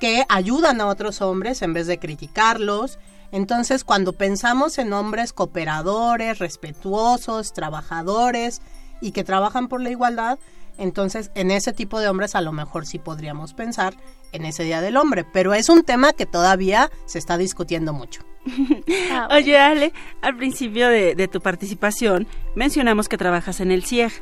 que 0.00 0.24
ayudan 0.28 0.80
a 0.80 0.86
otros 0.86 1.20
hombres 1.22 1.62
en 1.62 1.72
vez 1.72 1.86
de 1.86 1.98
criticarlos. 1.98 2.98
Entonces, 3.32 3.82
cuando 3.84 4.12
pensamos 4.12 4.78
en 4.78 4.92
hombres 4.92 5.32
cooperadores, 5.32 6.38
respetuosos, 6.38 7.52
trabajadores 7.52 8.62
y 9.00 9.12
que 9.12 9.24
trabajan 9.24 9.68
por 9.68 9.80
la 9.80 9.90
igualdad, 9.90 10.38
entonces 10.78 11.30
en 11.34 11.50
ese 11.50 11.72
tipo 11.72 12.00
de 12.00 12.08
hombres 12.08 12.34
a 12.34 12.40
lo 12.40 12.52
mejor 12.52 12.86
sí 12.86 12.98
podríamos 12.98 13.54
pensar 13.54 13.94
en 14.32 14.44
ese 14.44 14.64
Día 14.64 14.80
del 14.80 14.96
Hombre, 14.96 15.24
pero 15.24 15.54
es 15.54 15.68
un 15.68 15.82
tema 15.82 16.12
que 16.12 16.26
todavía 16.26 16.90
se 17.06 17.18
está 17.18 17.38
discutiendo 17.38 17.92
mucho. 17.92 18.22
Oye, 19.30 19.58
Ale, 19.58 19.92
al 20.22 20.36
principio 20.36 20.88
de, 20.88 21.14
de 21.14 21.28
tu 21.28 21.40
participación 21.40 22.26
mencionamos 22.54 23.08
que 23.08 23.18
trabajas 23.18 23.60
en 23.60 23.70
el 23.70 23.84
CIEG, 23.84 24.12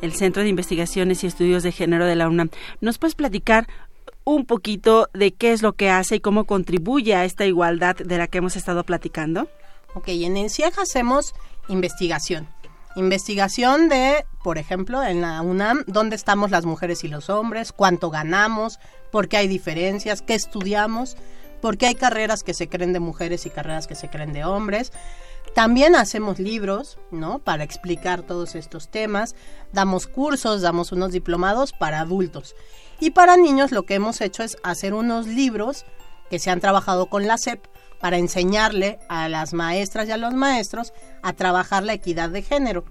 el 0.00 0.12
Centro 0.12 0.42
de 0.42 0.48
Investigaciones 0.48 1.24
y 1.24 1.26
Estudios 1.26 1.62
de 1.62 1.72
Género 1.72 2.06
de 2.06 2.16
la 2.16 2.28
UNAM. 2.28 2.50
¿Nos 2.80 2.98
puedes 2.98 3.14
platicar 3.14 3.66
un 4.24 4.46
poquito 4.46 5.08
de 5.12 5.32
qué 5.34 5.52
es 5.52 5.62
lo 5.62 5.74
que 5.74 5.90
hace 5.90 6.16
y 6.16 6.20
cómo 6.20 6.44
contribuye 6.44 7.14
a 7.14 7.24
esta 7.24 7.44
igualdad 7.46 7.96
de 7.96 8.18
la 8.18 8.26
que 8.26 8.38
hemos 8.38 8.56
estado 8.56 8.84
platicando? 8.84 9.48
Ok, 9.94 10.08
en 10.08 10.36
el 10.36 10.50
CIEG 10.50 10.78
hacemos 10.80 11.34
investigación. 11.68 12.48
Investigación 12.96 13.88
de, 13.88 14.24
por 14.42 14.56
ejemplo, 14.56 15.02
en 15.02 15.20
la 15.20 15.42
UNAM, 15.42 15.84
dónde 15.88 16.14
estamos 16.14 16.52
las 16.52 16.64
mujeres 16.64 17.02
y 17.02 17.08
los 17.08 17.28
hombres, 17.28 17.72
cuánto 17.72 18.10
ganamos, 18.10 18.78
por 19.10 19.28
qué 19.28 19.36
hay 19.36 19.48
diferencias, 19.48 20.22
qué 20.22 20.34
estudiamos, 20.34 21.16
por 21.60 21.76
qué 21.76 21.86
hay 21.86 21.94
carreras 21.96 22.44
que 22.44 22.54
se 22.54 22.68
creen 22.68 22.92
de 22.92 23.00
mujeres 23.00 23.46
y 23.46 23.50
carreras 23.50 23.88
que 23.88 23.96
se 23.96 24.08
creen 24.10 24.32
de 24.32 24.44
hombres. 24.44 24.92
También 25.54 25.96
hacemos 25.96 26.38
libros, 26.38 26.98
¿no? 27.10 27.40
Para 27.40 27.64
explicar 27.64 28.22
todos 28.22 28.54
estos 28.54 28.88
temas. 28.88 29.34
Damos 29.72 30.06
cursos, 30.06 30.62
damos 30.62 30.92
unos 30.92 31.12
diplomados 31.12 31.72
para 31.72 32.00
adultos. 32.00 32.54
Y 33.00 33.10
para 33.10 33.36
niños 33.36 33.72
lo 33.72 33.84
que 33.84 33.94
hemos 33.94 34.20
hecho 34.20 34.42
es 34.42 34.56
hacer 34.62 34.94
unos 34.94 35.26
libros 35.26 35.84
que 36.30 36.38
se 36.38 36.50
han 36.50 36.60
trabajado 36.60 37.06
con 37.06 37.26
la 37.26 37.38
SEP 37.38 37.64
para 38.04 38.18
enseñarle 38.18 38.98
a 39.08 39.30
las 39.30 39.54
maestras 39.54 40.06
y 40.06 40.12
a 40.12 40.18
los 40.18 40.34
maestros 40.34 40.92
a 41.22 41.32
trabajar 41.32 41.84
la 41.84 41.94
equidad 41.94 42.28
de 42.28 42.42
género 42.42 42.84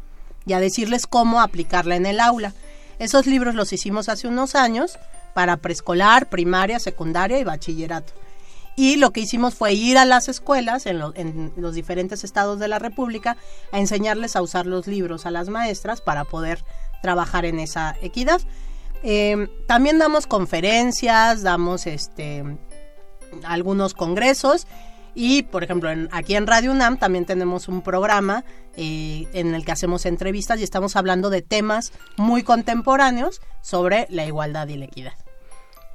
y 0.44 0.54
a 0.54 0.60
decirles 0.60 1.06
cómo 1.06 1.40
aplicarla 1.40 1.96
en 1.96 2.08
el 2.08 2.20
aula. 2.20 2.52
Esos 2.98 3.28
libros 3.28 3.54
los 3.54 3.72
hicimos 3.74 4.10
hace 4.10 4.28
unos 4.28 4.56
años 4.56 4.98
para 5.36 5.58
preescolar, 5.58 6.30
primaria, 6.30 6.80
secundaria 6.80 7.38
y 7.38 7.44
bachillerato. 7.44 8.12
Y 8.76 8.96
lo 8.96 9.12
que 9.12 9.20
hicimos 9.20 9.54
fue 9.54 9.74
ir 9.74 10.00
a 10.00 10.06
las 10.06 10.30
escuelas 10.30 10.88
en, 10.88 10.98
lo- 10.98 11.14
en 11.16 11.54
los 11.58 11.76
diferentes 11.76 12.24
estados 12.24 12.58
de 12.58 12.68
la 12.68 12.80
República 12.80 13.38
a 13.72 13.78
enseñarles 13.78 14.36
a 14.36 14.42
usar 14.42 14.66
los 14.66 14.88
libros 14.88 15.28
a 15.28 15.32
las 15.32 15.48
maestras 15.48 16.02
para 16.02 16.24
poder 16.24 16.66
trabajar 17.04 17.46
en 17.46 17.60
esa 17.60 17.96
equidad. 18.02 18.42
Eh, 19.04 19.48
también 19.68 20.00
damos 20.00 20.26
conferencias, 20.26 21.44
damos 21.44 21.86
este 21.86 22.44
algunos 23.44 23.94
congresos 23.94 24.66
y, 25.16 25.44
por 25.44 25.64
ejemplo, 25.64 25.90
en- 25.92 26.10
aquí 26.12 26.36
en 26.36 26.48
Radio 26.48 26.72
UNAM 26.72 26.98
también 26.98 27.26
tenemos 27.26 27.68
un 27.68 27.82
programa 27.82 28.44
eh, 28.76 29.28
en 29.34 29.54
el 29.54 29.64
que 29.66 29.72
hacemos 29.72 30.06
entrevistas 30.06 30.60
y 30.60 30.64
estamos 30.64 30.96
hablando 30.96 31.30
de 31.30 31.42
temas 31.42 31.92
muy 32.18 32.44
contemporáneos 32.44 33.42
sobre 33.62 34.08
la 34.10 34.26
igualdad 34.26 34.68
y 34.68 34.78
la 34.78 34.86
equidad. 34.86 35.14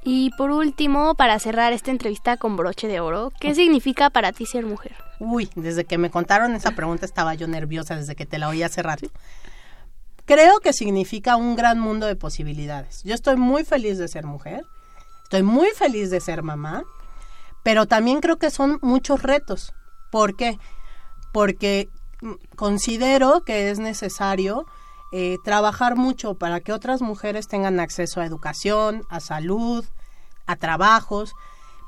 Y 0.05 0.31
por 0.39 0.51
último, 0.53 1.17
para 1.17 1.39
cerrar 1.41 1.73
esta 1.73 1.91
entrevista 1.91 2.37
con 2.37 2.57
broche 2.57 2.87
de 2.87 3.01
oro, 3.01 3.33
¿qué 3.41 3.55
significa 3.55 4.11
para 4.11 4.31
ti 4.33 4.47
ser 4.47 4.65
mujer? 4.65 4.95
Uy, 5.19 5.51
desde 5.57 5.85
que 5.85 5.99
me 5.99 6.11
contaron 6.11 6.55
esa 6.55 6.71
pregunta 6.71 7.05
estaba 7.05 7.35
yo 7.35 7.49
nerviosa 7.49 7.97
desde 7.97 8.15
que 8.15 8.25
te 8.25 8.39
la 8.39 8.49
oí 8.49 8.63
hace 8.63 8.83
rato. 8.83 9.09
Creo 10.25 10.61
que 10.61 10.73
significa 10.73 11.37
un 11.37 11.57
gran 11.57 11.81
mundo 11.81 12.07
de 12.07 12.15
posibilidades. 12.15 13.03
Yo 13.03 13.15
estoy 13.15 13.37
muy 13.37 13.65
feliz 13.65 13.99
de 13.99 14.09
ser 14.09 14.25
mujer, 14.27 14.63
estoy 15.25 15.43
muy 15.43 15.69
feliz 15.75 16.11
de 16.11 16.21
ser 16.21 16.43
mamá, 16.43 16.85
pero 17.63 17.87
también 17.87 18.21
creo 18.21 18.39
que 18.39 18.51
son 18.51 18.79
muchos 18.83 19.23
retos. 19.23 19.75
¿Por 20.11 20.37
qué? 20.37 20.59
Porque 21.33 21.89
considero 22.57 23.43
que 23.45 23.71
es 23.71 23.79
necesario 23.79 24.67
eh, 25.13 25.37
trabajar 25.45 25.97
mucho 25.97 26.35
para 26.35 26.61
que 26.61 26.73
otras 26.73 27.01
mujeres 27.01 27.49
tengan 27.49 27.81
acceso 27.81 28.21
a 28.21 28.27
educación, 28.27 29.05
a 29.09 29.21
salud, 29.21 29.85
a 30.47 30.57
trabajos, 30.57 31.33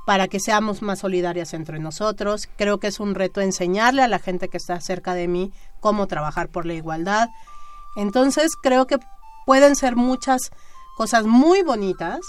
para 0.07 0.29
que 0.29 0.41
seamos 0.41 0.83
más 0.83 1.01
solidarias 1.01 1.53
entre 1.53 1.79
nosotros. 1.79 2.49
Creo 2.57 2.79
que 2.79 2.87
es 2.87 3.01
un 3.01 3.14
reto 3.14 3.41
enseñarle 3.41 4.03
a 4.03 4.09
la 4.09 4.18
gente 4.18 4.49
que 4.49 4.57
está 4.57 4.81
cerca 4.81 5.14
de 5.14 5.29
mí 5.29 5.53
cómo 5.81 6.07
trabajar 6.07 6.49
por 6.49 6.66
la 6.66 6.75
igualdad. 6.75 7.29
Entonces 7.97 8.53
creo 8.62 8.87
que 8.87 8.99
pueden 9.47 9.77
ser 9.77 9.97
muchas 9.97 10.51
cosas 10.97 11.27
muy 11.27 11.62
bonitas, 11.62 12.21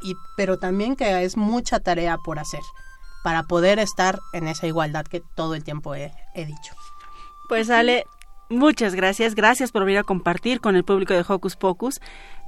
y, 0.00 0.14
pero 0.36 0.58
también 0.58 0.96
que 0.96 1.22
es 1.24 1.36
mucha 1.36 1.80
tarea 1.80 2.18
por 2.18 2.38
hacer 2.38 2.60
para 3.24 3.42
poder 3.44 3.78
estar 3.78 4.18
en 4.32 4.48
esa 4.48 4.66
igualdad 4.66 5.04
que 5.06 5.20
todo 5.34 5.54
el 5.54 5.64
tiempo 5.64 5.94
he, 5.94 6.12
he 6.34 6.44
dicho. 6.46 6.74
Pues 7.48 7.70
Ale, 7.70 8.04
muchas 8.48 8.94
gracias. 8.94 9.34
Gracias 9.34 9.72
por 9.72 9.84
venir 9.84 9.98
a 9.98 10.04
compartir 10.04 10.60
con 10.60 10.76
el 10.76 10.84
público 10.84 11.14
de 11.14 11.24
Hocus 11.26 11.56
Pocus 11.56 12.00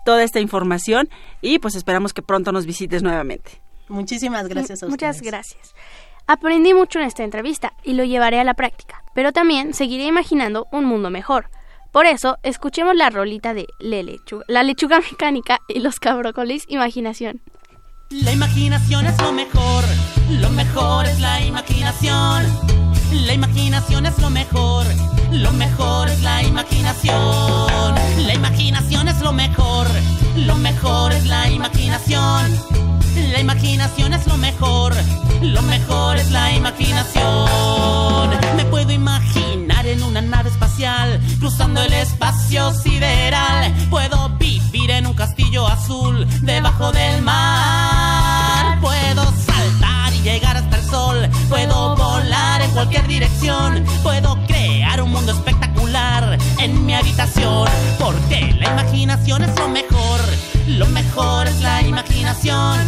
toda 0.04 0.22
esta 0.22 0.40
información 0.40 1.08
y 1.42 1.58
pues 1.58 1.74
esperamos 1.74 2.12
que 2.12 2.22
pronto 2.22 2.52
nos 2.52 2.66
visites 2.66 3.02
nuevamente. 3.02 3.60
Muchísimas 3.88 4.46
gracias 4.48 4.82
a 4.82 4.86
ustedes. 4.86 4.90
Muchas 4.90 5.20
gracias. 5.22 5.74
Aprendí 6.26 6.74
mucho 6.74 7.00
en 7.00 7.06
esta 7.06 7.24
entrevista 7.24 7.72
y 7.82 7.94
lo 7.94 8.04
llevaré 8.04 8.38
a 8.38 8.44
la 8.44 8.54
práctica, 8.54 9.02
pero 9.14 9.32
también 9.32 9.74
seguiré 9.74 10.04
imaginando 10.04 10.68
un 10.70 10.84
mundo 10.84 11.10
mejor. 11.10 11.50
Por 11.90 12.06
eso, 12.06 12.38
escuchemos 12.44 12.94
la 12.94 13.10
rolita 13.10 13.52
de 13.52 13.66
Le 13.80 14.04
Lechuga- 14.04 14.44
La 14.46 14.62
Lechuga 14.62 15.00
Mecánica 15.00 15.58
y 15.66 15.80
los 15.80 15.98
Cabrócolis 15.98 16.64
Imaginación. 16.68 17.40
La 18.10 18.32
imaginación 18.32 19.06
es 19.06 19.20
lo 19.20 19.32
mejor, 19.32 19.82
lo 20.30 20.50
mejor 20.50 21.06
es 21.06 21.20
la 21.20 21.40
imaginación. 21.44 22.44
La 23.12 23.34
imaginación 23.34 24.06
es 24.06 24.18
lo 24.18 24.30
mejor, 24.30 24.86
lo 25.32 25.52
mejor 25.52 26.08
es 26.08 26.22
la 26.22 26.42
imaginación. 26.42 27.94
La 28.26 28.34
imaginación 28.34 29.08
es 29.08 29.20
lo 29.20 29.32
mejor, 29.32 29.86
lo 30.36 30.56
mejor 30.56 31.12
es 31.12 31.26
la 31.26 31.50
imaginación. 31.50 32.80
La 33.32 33.40
imaginación 33.40 34.14
es 34.14 34.26
lo 34.26 34.36
mejor, 34.36 34.94
lo 35.42 35.62
mejor 35.62 36.16
es 36.16 36.30
la 36.30 36.52
imaginación. 36.52 38.30
Me 38.56 38.64
puedo 38.66 38.92
imaginar 38.92 39.86
en 39.86 40.02
una 40.02 40.20
nave 40.20 40.50
espacial, 40.50 41.20
cruzando 41.40 41.82
el 41.82 41.92
espacio 41.92 42.72
sideral. 42.72 43.74
Puedo 43.90 44.28
vivir 44.38 44.90
en 44.90 45.06
un 45.06 45.14
castillo 45.14 45.66
azul, 45.66 46.26
debajo 46.42 46.92
del 46.92 47.22
mar. 47.22 48.49
Puedo 51.48 51.94
volar 51.94 52.62
en 52.62 52.70
cualquier 52.72 53.06
dirección. 53.06 53.84
Puedo 54.02 54.36
crear 54.46 55.00
un 55.00 55.12
mundo 55.12 55.30
espectacular 55.30 56.36
en 56.58 56.84
mi 56.84 56.94
habitación. 56.94 57.68
Porque 57.98 58.56
la 58.58 58.72
imaginación 58.72 59.42
es 59.42 59.56
lo 59.56 59.68
mejor. 59.68 60.20
Lo 60.66 60.86
mejor 60.86 61.46
es 61.46 61.60
la 61.60 61.82
imaginación. 61.82 62.78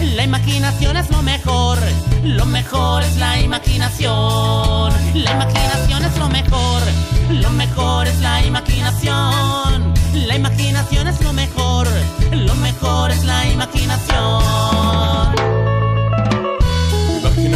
La 0.00 0.24
imaginación 0.24 0.96
es 0.96 1.10
lo 1.10 1.22
mejor, 1.22 1.78
lo 2.24 2.46
mejor 2.46 3.02
es 3.02 3.16
la 3.16 3.38
imaginación. 3.38 4.92
La 5.14 5.32
imaginación 5.32 6.04
es 6.04 6.18
lo 6.18 6.28
mejor, 6.28 6.82
lo 7.30 7.50
mejor 7.50 8.06
es 8.06 8.18
la 8.20 8.44
imaginación. 8.44 9.94
La 10.14 10.36
imaginación 10.36 11.08
es 11.08 11.20
lo 11.22 11.32
mejor, 11.32 11.86
lo 12.32 12.54
mejor 12.56 13.10
es 13.10 13.24
la 13.24 13.46
imaginación. 13.46 15.49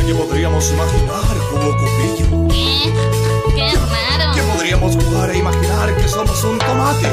Que 0.06 0.14
podríamos 0.14 0.70
imaginar 0.70 1.36
como 1.50 1.76
cupillo. 1.78 2.48
¿Qué? 2.48 2.92
¡Qué 3.54 3.72
raro! 3.72 4.34
Que 4.34 4.42
podríamos 4.42 4.96
jugar 4.96 5.30
a 5.30 5.34
imaginar 5.34 5.96
que 5.96 6.08
somos 6.08 6.44
un 6.44 6.58
tomate. 6.58 7.08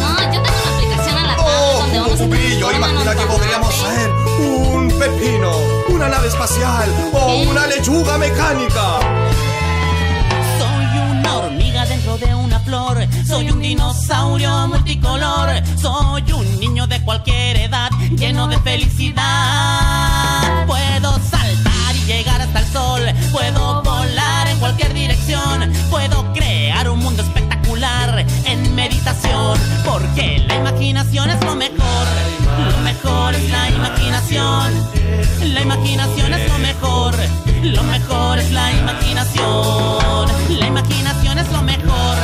No, 0.00 0.32
yo 0.32 0.42
tengo 0.42 0.58
una 0.62 0.74
aplicación 0.74 1.18
en 1.18 1.26
la 1.28 1.36
tablet 1.36 1.54
Oh, 1.54 1.78
donde 1.78 1.96
como 1.96 2.02
vamos 2.08 2.20
a 2.20 2.24
cupillo, 2.24 2.72
imagina 2.72 3.14
que 3.14 3.26
podríamos 3.26 3.74
ser 3.74 4.10
un 4.40 4.88
pepino, 4.98 5.52
una 5.90 6.08
nave 6.08 6.26
espacial 6.26 6.90
o 7.12 7.36
una 7.50 7.66
lechuga 7.68 8.18
mecánica. 8.18 8.98
Soy 10.58 10.98
una 11.12 11.36
hormiga 11.36 11.86
dentro 11.86 12.18
de 12.18 12.34
una 12.34 12.58
flor. 12.60 13.06
Soy 13.28 13.50
un 13.50 13.60
dinosaurio 13.60 14.66
multicolor. 14.66 15.50
Soy 15.80 16.32
un 16.32 16.58
niño 16.58 16.86
de 16.88 17.00
cualquier 17.04 17.58
edad 17.58 17.90
lleno 18.16 18.48
de 18.48 18.58
felicidad. 18.58 20.03
Puedo 23.32 23.82
volar 23.82 24.48
en 24.48 24.58
cualquier 24.58 24.94
dirección. 24.94 25.72
Puedo 25.90 26.32
crear 26.32 26.88
un 26.88 27.00
mundo 27.00 27.22
espectacular 27.22 28.24
en 28.44 28.74
meditación. 28.74 29.58
Porque 29.84 30.44
la 30.46 30.56
imaginación 30.56 31.30
es 31.30 31.44
lo 31.44 31.54
mejor. 31.54 32.06
Lo 32.70 32.78
mejor 32.78 33.34
es 33.34 33.50
la 33.50 33.68
imaginación. 33.68 34.72
La 35.52 35.60
imaginación 35.60 36.32
es 36.34 36.48
lo 36.48 36.58
mejor. 36.58 37.14
Lo 37.62 37.82
mejor 37.82 38.38
es 38.38 38.50
la 38.52 38.72
imaginación. 38.72 40.28
La 40.48 40.66
imaginación 40.66 41.38
es 41.38 41.50
lo 41.52 41.62
mejor. 41.62 42.16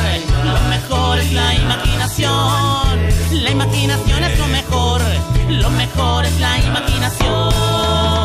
Lo 0.45 0.61
mejor 0.69 1.19
es 1.19 1.31
la 1.33 1.53
imaginación. 1.55 2.99
La 3.31 3.51
imaginación 3.51 4.23
es 4.23 4.39
lo 4.39 4.47
mejor. 4.47 5.01
Lo 5.49 5.69
mejor 5.71 6.25
es 6.25 6.39
la 6.39 6.57
imaginación. 6.59 8.20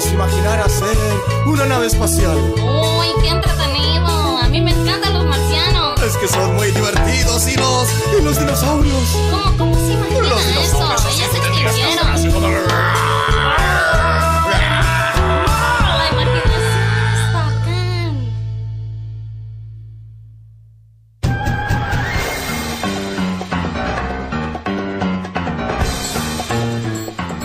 Podríamos 0.00 0.30
imaginar 0.30 0.60
hacer 0.60 0.96
una 1.44 1.66
nave 1.66 1.86
espacial. 1.86 2.38
Uy, 2.56 3.08
qué 3.20 3.28
entretenido. 3.28 4.38
A 4.38 4.48
mí 4.48 4.62
me 4.62 4.70
encantan 4.70 5.12
los 5.12 5.26
marcianos. 5.26 6.00
Es 6.02 6.16
que 6.16 6.26
son 6.26 6.54
muy 6.54 6.70
divertidos 6.70 7.46
y 7.46 7.56
los, 7.56 7.88
y 8.18 8.22
los 8.22 8.38
dinosaurios. 8.38 9.18
¿Cómo, 9.30 9.58
cómo 9.58 9.74
se 9.74 9.92
imagina 9.92 10.22
Los 10.22 10.40
eso? 10.40 10.96
Ellos 11.06 11.28
se 11.30 11.36
extinguieron. 11.36 12.80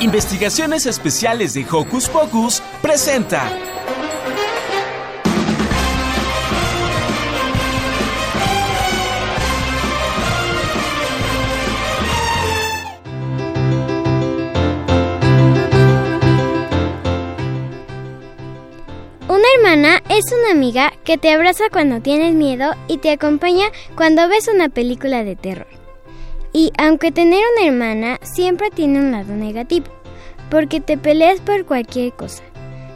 Investigaciones 0.06 0.86
Especiales 0.86 1.56
de 1.56 1.66
Hocus 1.68 2.08
Pocus 2.10 2.62
presenta. 2.80 3.52
Una 19.28 19.44
hermana 19.58 20.04
es 20.10 20.26
una 20.32 20.52
amiga 20.52 20.94
que 21.04 21.18
te 21.18 21.34
abraza 21.34 21.64
cuando 21.72 22.02
tienes 22.02 22.36
miedo 22.36 22.76
y 22.88 23.00
te 23.00 23.10
acompaña 23.10 23.72
cuando 23.96 24.30
ves 24.30 24.48
una 24.54 24.70
película 24.70 25.24
de 25.24 25.36
terror. 25.36 25.66
Y 26.54 26.72
aunque 26.78 27.12
tener 27.12 27.42
una 27.58 27.66
hermana 27.66 28.20
siempre 28.22 28.70
tiene 28.70 29.00
un 29.00 29.12
lado 29.12 29.34
negativo, 29.34 29.95
porque 30.50 30.80
te 30.80 30.98
peleas 30.98 31.40
por 31.42 31.66
cualquier 31.66 32.14
cosa. 32.14 32.44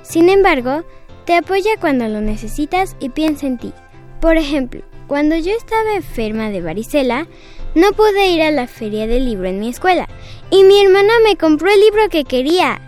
Sin 0.04 0.30
embargo, 0.30 0.84
te 1.26 1.36
apoya 1.36 1.72
cuando 1.80 2.08
lo 2.08 2.22
necesitas 2.22 2.96
y 3.00 3.10
piensa 3.10 3.48
en 3.48 3.58
ti. 3.58 3.74
Por 4.20 4.38
ejemplo, 4.38 4.82
cuando 5.08 5.36
yo 5.36 5.52
estaba 5.52 5.96
enferma 5.96 6.50
de 6.50 6.62
varicela, 6.62 7.28
no 7.76 7.92
pude 7.92 8.28
ir 8.28 8.42
a 8.42 8.52
la 8.52 8.68
feria 8.68 9.08
del 9.08 9.26
libro 9.26 9.48
en 9.48 9.60
mi 9.60 9.70
escuela 9.70 10.08
y 10.50 10.64
mi 10.64 10.82
hermana 10.82 11.14
me 11.24 11.36
compró 11.36 11.70
el 11.70 11.80
libro 11.80 12.10
que 12.10 12.24
quería. 12.24 12.82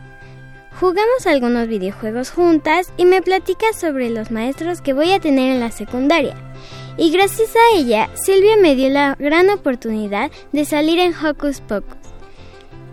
Jugamos 0.79 1.27
algunos 1.27 1.67
videojuegos 1.67 2.31
juntas 2.31 2.91
y 2.97 3.05
me 3.05 3.21
platica 3.21 3.67
sobre 3.73 4.09
los 4.09 4.31
maestros 4.31 4.81
que 4.81 4.93
voy 4.93 5.11
a 5.11 5.19
tener 5.19 5.51
en 5.51 5.59
la 5.59 5.69
secundaria. 5.69 6.35
Y 6.97 7.11
gracias 7.11 7.55
a 7.55 7.77
ella, 7.77 8.09
Silvia 8.15 8.57
me 8.57 8.75
dio 8.75 8.89
la 8.89 9.15
gran 9.19 9.49
oportunidad 9.49 10.31
de 10.51 10.65
salir 10.65 10.99
en 10.99 11.13
Hocus 11.15 11.61
Pocus. 11.61 12.00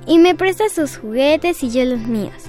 Y 0.08 0.18
me 0.18 0.34
presta 0.34 0.68
sus 0.68 0.96
juguetes 0.96 1.62
y 1.62 1.70
yo 1.70 1.84
los 1.84 2.00
míos. 2.00 2.42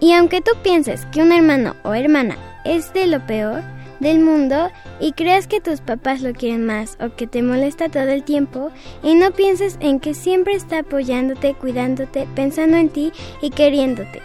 Y 0.00 0.12
aunque 0.12 0.40
tú 0.40 0.50
pienses 0.62 1.06
que 1.06 1.22
un 1.22 1.32
hermano 1.32 1.76
o 1.84 1.94
hermana 1.94 2.36
es 2.64 2.92
de 2.92 3.06
lo 3.06 3.24
peor 3.26 3.62
del 4.00 4.18
mundo 4.18 4.68
y 5.00 5.12
creas 5.12 5.46
que 5.46 5.60
tus 5.60 5.80
papás 5.80 6.20
lo 6.22 6.32
quieren 6.32 6.66
más 6.66 6.98
o 7.00 7.14
que 7.14 7.28
te 7.28 7.40
molesta 7.40 7.88
todo 7.88 8.08
el 8.08 8.24
tiempo 8.24 8.70
y 9.02 9.14
no 9.14 9.30
pienses 9.30 9.78
en 9.80 10.00
que 10.00 10.12
siempre 10.12 10.54
está 10.54 10.80
apoyándote, 10.80 11.54
cuidándote, 11.54 12.26
pensando 12.34 12.76
en 12.76 12.88
ti 12.88 13.12
y 13.40 13.50
queriéndote. 13.50 14.20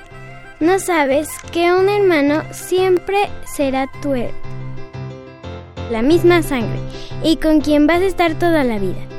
No 0.60 0.80
sabes 0.80 1.30
que 1.52 1.72
un 1.72 1.88
hermano 1.88 2.42
siempre 2.52 3.30
será 3.46 3.88
tu 4.02 4.16
la 5.92 6.02
misma 6.02 6.42
sangre 6.42 6.80
y 7.24 7.38
con 7.38 7.62
quien 7.62 7.86
vas 7.86 8.02
a 8.02 8.08
estar 8.08 8.34
toda 8.34 8.64
la 8.64 8.80
vida. 8.80 9.17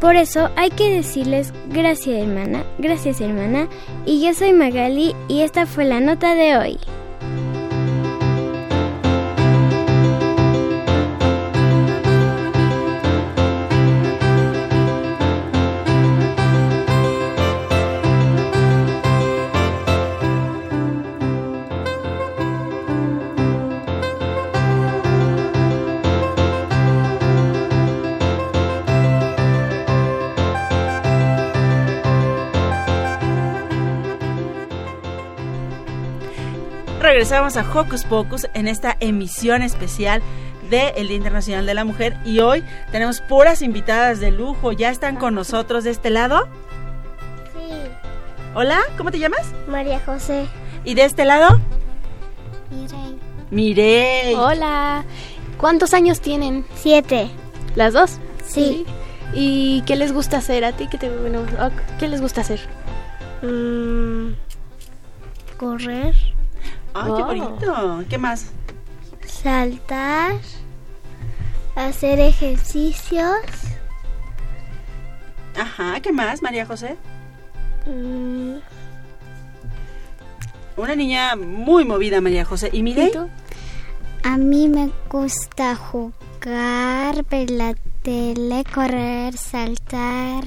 Por 0.00 0.16
eso 0.16 0.50
hay 0.56 0.70
que 0.70 0.90
decirles 0.90 1.52
gracias 1.68 2.22
hermana, 2.22 2.64
gracias 2.78 3.20
hermana 3.20 3.68
y 4.04 4.24
yo 4.24 4.34
soy 4.34 4.52
Magali 4.52 5.14
y 5.28 5.40
esta 5.40 5.66
fue 5.66 5.84
la 5.84 6.00
nota 6.00 6.34
de 6.34 6.56
hoy. 6.56 6.78
Regresamos 37.04 37.58
a 37.58 37.70
Hocus 37.70 38.02
Pocus 38.04 38.46
en 38.54 38.66
esta 38.66 38.96
emisión 38.98 39.60
especial 39.60 40.22
del 40.70 41.08
Día 41.08 41.16
Internacional 41.18 41.66
de 41.66 41.74
la 41.74 41.84
Mujer 41.84 42.16
y 42.24 42.38
hoy 42.38 42.64
tenemos 42.92 43.20
puras 43.20 43.60
invitadas 43.60 44.20
de 44.20 44.30
lujo. 44.30 44.72
¿Ya 44.72 44.88
están 44.88 45.16
con 45.16 45.34
nosotros 45.34 45.84
de 45.84 45.90
este 45.90 46.08
lado? 46.08 46.48
Sí. 47.52 47.74
Hola, 48.54 48.80
¿cómo 48.96 49.10
te 49.10 49.18
llamas? 49.18 49.52
María 49.68 50.00
José. 50.00 50.46
¿Y 50.82 50.94
de 50.94 51.04
este 51.04 51.26
lado? 51.26 51.60
Miren. 52.70 53.20
Mirey. 53.50 54.34
Hola. 54.34 55.04
¿Cuántos 55.58 55.92
años 55.92 56.22
tienen? 56.22 56.64
Siete. 56.74 57.28
¿Las 57.76 57.92
dos? 57.92 58.18
Sí. 58.46 58.86
¿Y 59.34 59.82
qué 59.82 59.96
les 59.96 60.10
gusta 60.10 60.38
hacer 60.38 60.64
a 60.64 60.72
ti? 60.72 60.88
¿Qué, 60.90 60.96
te, 60.96 61.10
bueno, 61.10 61.40
ok, 61.40 61.98
¿qué 61.98 62.08
les 62.08 62.22
gusta 62.22 62.40
hacer? 62.40 62.60
correr, 65.58 66.14
Ay, 66.94 67.12
qué 67.16 67.22
bonito. 67.22 68.04
¿Qué 68.08 68.18
más? 68.18 68.46
saltar, 69.26 70.36
hacer 71.76 72.18
ejercicios, 72.20 73.36
Ajá, 75.60 76.00
¿qué 76.00 76.12
más, 76.12 76.42
María 76.42 76.66
José? 76.66 76.96
mm, 77.86 78.56
Una 80.76 80.96
niña 80.96 81.36
muy 81.36 81.84
movida, 81.84 82.20
María 82.20 82.44
José. 82.44 82.70
¿Y 82.72 82.82
tú? 83.12 83.28
A 84.24 84.36
mí 84.38 84.68
me 84.68 84.90
gusta 85.10 85.76
jugar, 85.76 87.24
ver 87.30 87.50
la 87.50 87.74
tele, 88.02 88.64
correr, 88.74 89.36
saltar. 89.36 90.44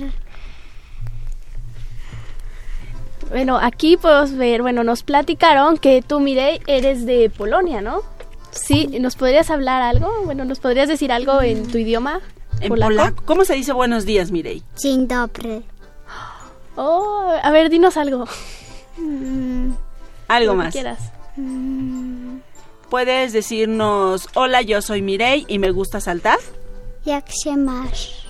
Bueno, 3.30 3.57
aquí 3.61 3.97
podemos 3.97 4.34
ver, 4.34 4.61
bueno, 4.61 4.84
nos 4.84 5.03
platicaron 5.03 5.78
que 5.78 6.01
tú, 6.01 6.19
Mirey, 6.19 6.61
eres 6.67 7.05
de 7.05 7.30
Polonia, 7.30 7.82
¿no? 7.82 8.01
Sí, 8.51 8.88
¿nos 8.99 9.15
podrías 9.15 9.49
hablar 9.51 9.82
algo? 9.82 10.09
Bueno, 10.25 10.45
¿nos 10.45 10.59
podrías 10.59 10.88
decir 10.88 11.11
algo 11.11 11.41
en 11.41 11.67
tu 11.67 11.78
idioma? 11.78 12.21
En 12.61 12.69
polaco. 12.69 13.21
¿Cómo 13.25 13.45
se 13.45 13.53
dice 13.55 13.73
buenos 13.73 14.05
días, 14.05 14.32
Mirey? 14.32 14.63
Dzień 14.78 15.07
dobry. 15.07 15.63
Oh, 16.75 17.34
a 17.43 17.51
ver, 17.51 17.69
dinos 17.69 17.97
algo. 17.97 18.25
Algo 20.28 20.53
Lo 20.53 20.57
que 20.59 20.63
más. 20.63 20.73
quieras. 20.73 21.11
¿Puedes 22.89 23.34
decirnos, 23.34 24.28
hola, 24.36 24.61
yo 24.61 24.82
soy 24.82 25.01
Mirey 25.01 25.45
y 25.47 25.59
me 25.59 25.71
gusta 25.71 25.99
saltar? 25.99 26.39
Jak 27.05 27.25
się 27.43 27.57
masz? 27.57 28.25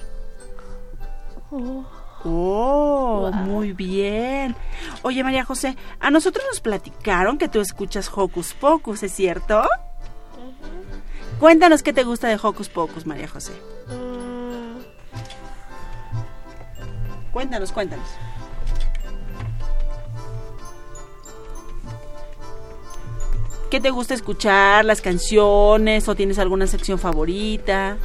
Oh, 1.52 1.84
muy 2.26 3.74
bien. 3.74 4.56
Oye, 5.04 5.24
María 5.24 5.46
José, 5.46 5.78
a 6.00 6.12
nosotros 6.12 6.46
nos 6.50 6.60
platicaron 6.60 7.38
que 7.38 7.48
tú 7.48 7.60
escuchas 7.60 8.10
Hocus 8.14 8.54
Pocus, 8.54 9.04
¿es 9.04 9.14
cierto? 9.14 9.64
Cuéntanos 11.40 11.84
qué 11.84 11.94
te 11.94 12.04
gusta 12.04 12.28
de 12.28 12.40
Hocus 12.42 12.70
Pocus, 12.70 13.06
María 13.06 13.28
José. 13.28 13.54
Cuéntanos, 17.32 17.72
cuéntanos. 17.72 18.08
¿Qué 23.70 23.82
te 23.82 23.90
gusta 23.90 24.14
escuchar? 24.14 24.86
¿Las 24.86 25.02
canciones? 25.02 26.08
¿O 26.08 26.16
tienes 26.16 26.40
alguna 26.40 26.68
sección 26.68 26.98
favorita? 26.98 27.98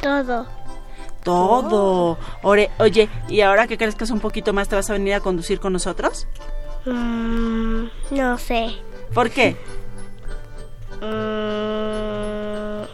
Todo. 0.00 0.46
Todo. 1.24 2.18
Ore- 2.42 2.70
oye, 2.78 3.08
¿y 3.28 3.40
ahora 3.42 3.66
que 3.66 3.76
crezcas 3.78 4.10
un 4.10 4.20
poquito 4.20 4.52
más 4.52 4.68
te 4.68 4.76
vas 4.76 4.88
a 4.90 4.94
venir 4.94 5.14
a 5.14 5.20
conducir 5.20 5.60
con 5.60 5.72
nosotros? 5.72 6.26
Mm, 6.86 7.84
no 8.10 8.38
sé. 8.38 8.70
¿Por 9.12 9.30
qué? 9.30 9.56
Mm, 11.02 12.86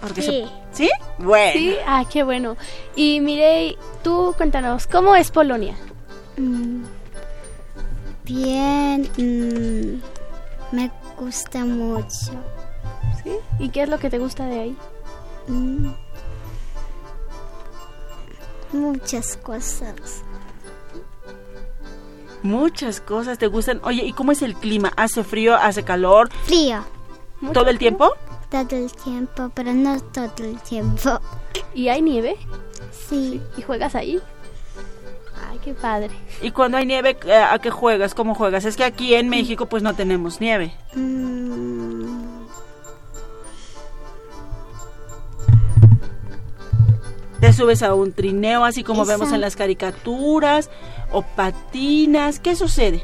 Porque 0.00 0.22
Sí. 0.22 0.46
se- 0.72 0.84
¿Sí? 0.84 0.90
Bueno. 1.18 1.52
Sí, 1.54 1.74
ah, 1.86 2.04
qué 2.10 2.22
bueno. 2.22 2.56
Y 2.94 3.20
Mirey, 3.20 3.76
tú 4.04 4.34
cuéntanos, 4.36 4.86
¿cómo 4.86 5.16
es 5.16 5.30
Polonia? 5.30 5.74
mm, 6.36 6.84
bien. 8.24 9.08
mm, 9.16 10.76
me 10.76 10.90
gusta 11.18 11.64
mucho. 11.64 12.32
¿Sí? 13.26 13.36
¿Y 13.58 13.68
qué 13.70 13.82
es 13.82 13.88
lo 13.88 13.98
que 13.98 14.08
te 14.08 14.18
gusta 14.18 14.46
de 14.46 14.60
ahí? 14.60 14.76
Mm, 15.48 15.88
muchas 18.72 19.36
cosas. 19.36 20.22
Muchas 22.42 23.00
cosas 23.00 23.38
te 23.38 23.48
gustan. 23.48 23.80
Oye, 23.82 24.04
¿y 24.04 24.12
cómo 24.12 24.30
es 24.30 24.42
el 24.42 24.54
clima? 24.54 24.92
¿Hace 24.96 25.24
frío? 25.24 25.56
¿Hace 25.56 25.82
calor? 25.82 26.30
Frío. 26.44 26.84
¿Todo 27.52 27.68
el 27.70 27.78
tiempo? 27.78 28.12
Todo 28.48 28.76
el 28.76 28.92
tiempo, 28.92 29.50
pero 29.54 29.72
no 29.74 30.00
todo 30.00 30.30
el 30.38 30.60
tiempo. 30.60 31.20
¿Y 31.74 31.88
hay 31.88 32.02
nieve? 32.02 32.36
Sí. 33.08 33.42
¿Y 33.56 33.62
juegas 33.62 33.96
ahí? 33.96 34.20
Ay, 35.50 35.58
qué 35.64 35.74
padre. 35.74 36.10
¿Y 36.40 36.52
cuando 36.52 36.78
hay 36.78 36.86
nieve, 36.86 37.16
eh, 37.26 37.34
a 37.34 37.58
qué 37.58 37.70
juegas? 37.70 38.14
¿Cómo 38.14 38.36
juegas? 38.36 38.64
Es 38.64 38.76
que 38.76 38.84
aquí 38.84 39.14
en 39.14 39.28
México 39.28 39.66
pues 39.66 39.82
no 39.82 39.94
tenemos 39.94 40.40
nieve. 40.40 40.72
Mm, 40.94 41.75
subes 47.56 47.82
a 47.82 47.94
un 47.94 48.12
trineo 48.12 48.64
así 48.64 48.84
como 48.84 49.04
vemos 49.04 49.32
en 49.32 49.40
las 49.40 49.56
caricaturas 49.56 50.70
o 51.10 51.22
patinas? 51.22 52.38
¿Qué 52.38 52.54
sucede? 52.54 53.02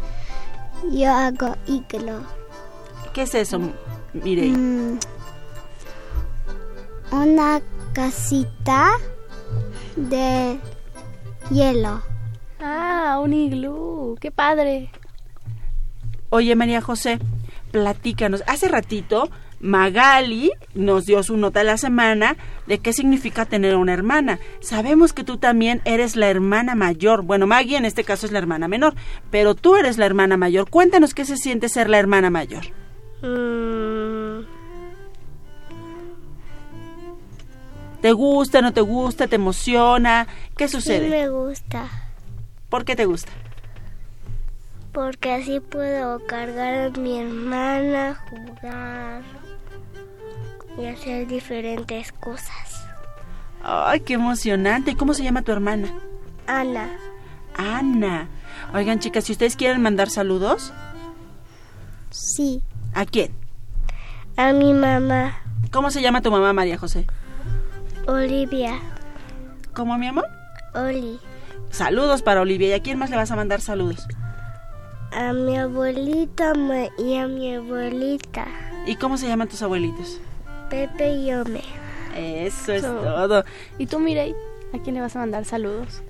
Yo 0.90 1.10
hago 1.10 1.56
iglo. 1.66 2.20
¿Qué 3.12 3.22
es 3.22 3.34
eso, 3.34 3.60
Mirei? 4.12 4.50
Mm, 4.50 4.98
una 7.12 7.60
casita 7.92 8.92
de 9.96 10.58
hielo. 11.50 12.02
Ah, 12.60 13.20
un 13.22 13.32
iglú. 13.32 14.16
Qué 14.20 14.30
padre. 14.30 14.90
Oye, 16.30 16.56
María 16.56 16.80
José, 16.80 17.18
platícanos. 17.70 18.42
Hace 18.46 18.68
ratito 18.68 19.28
Magali 19.62 20.50
nos 20.74 21.06
dio 21.06 21.22
su 21.22 21.36
nota 21.36 21.60
de 21.60 21.64
la 21.66 21.76
semana 21.78 22.36
de 22.66 22.78
qué 22.78 22.92
significa 22.92 23.46
tener 23.46 23.76
una 23.76 23.92
hermana. 23.94 24.38
Sabemos 24.60 25.12
que 25.12 25.24
tú 25.24 25.38
también 25.38 25.80
eres 25.84 26.16
la 26.16 26.28
hermana 26.28 26.74
mayor. 26.74 27.22
Bueno, 27.22 27.46
Maggie 27.46 27.76
en 27.78 27.84
este 27.84 28.04
caso 28.04 28.26
es 28.26 28.32
la 28.32 28.38
hermana 28.38 28.68
menor, 28.68 28.94
pero 29.30 29.54
tú 29.54 29.76
eres 29.76 29.98
la 29.98 30.06
hermana 30.06 30.36
mayor. 30.36 30.68
Cuéntanos 30.68 31.14
qué 31.14 31.24
se 31.24 31.36
siente 31.36 31.68
ser 31.68 31.88
la 31.88 31.98
hermana 31.98 32.28
mayor. 32.28 32.64
Mm, 33.22 34.42
¿Te 38.00 38.10
gusta, 38.12 38.60
no 38.62 38.72
te 38.72 38.80
gusta, 38.80 39.28
te 39.28 39.36
emociona? 39.36 40.26
¿Qué 40.56 40.66
Sí 40.66 40.72
sucede? 40.74 41.08
me 41.08 41.28
gusta, 41.28 41.88
¿Por 42.68 42.84
qué 42.84 42.96
te 42.96 43.04
gusta? 43.06 43.30
porque 44.92 45.32
así 45.32 45.58
puedo 45.60 46.18
cargar 46.26 46.74
a 46.74 46.90
mi 47.00 47.18
hermana, 47.18 48.14
jugar 48.28 49.22
y 50.78 50.86
hacer 50.86 51.26
diferentes 51.26 52.12
cosas. 52.12 52.86
Ay, 53.62 54.00
qué 54.00 54.14
emocionante. 54.14 54.92
¿Y 54.92 54.94
cómo 54.96 55.14
se 55.14 55.22
llama 55.22 55.42
tu 55.42 55.52
hermana? 55.52 55.92
Ana, 56.46 56.88
Ana. 57.56 58.28
Oigan, 58.74 58.98
chicas, 58.98 59.24
si 59.24 59.32
ustedes 59.32 59.56
quieren 59.56 59.82
mandar 59.82 60.08
saludos, 60.10 60.72
sí, 62.10 62.62
¿a 62.94 63.04
quién? 63.04 63.32
a 64.36 64.52
mi 64.52 64.72
mamá, 64.72 65.36
¿Cómo 65.70 65.90
se 65.90 66.00
llama 66.02 66.22
tu 66.22 66.30
mamá, 66.30 66.52
María 66.52 66.78
José? 66.78 67.06
Olivia, 68.06 68.78
¿Cómo, 69.74 69.96
mi 69.98 70.08
amor? 70.08 70.26
Oli, 70.74 71.18
Saludos 71.70 72.20
para 72.22 72.40
Olivia. 72.42 72.68
¿Y 72.68 72.72
a 72.72 72.82
quién 72.82 72.98
más 72.98 73.08
le 73.10 73.16
vas 73.16 73.30
a 73.30 73.36
mandar 73.36 73.60
saludos? 73.60 74.06
a 75.12 75.32
mi 75.34 75.58
abuelita 75.58 76.54
ma- 76.54 76.88
y 76.98 77.16
a 77.18 77.26
mi 77.28 77.54
abuelita, 77.54 78.46
¿Y 78.86 78.96
cómo 78.96 79.16
se 79.18 79.28
llaman 79.28 79.48
tus 79.48 79.62
abuelitos? 79.62 80.20
Pepe 80.72 81.12
y 81.16 81.32
Ome. 81.34 81.62
Eso 82.16 82.72
es 82.72 82.80
So- 82.82 82.94
todo. 83.02 83.44
¿Y 83.78 83.86
tú, 83.86 83.98
Mirei? 83.98 84.34
¿A 84.72 84.78
quién 84.78 84.94
le 84.94 85.02
vas 85.02 85.14
a 85.14 85.18
mandar 85.18 85.44
saludos? 85.44 86.02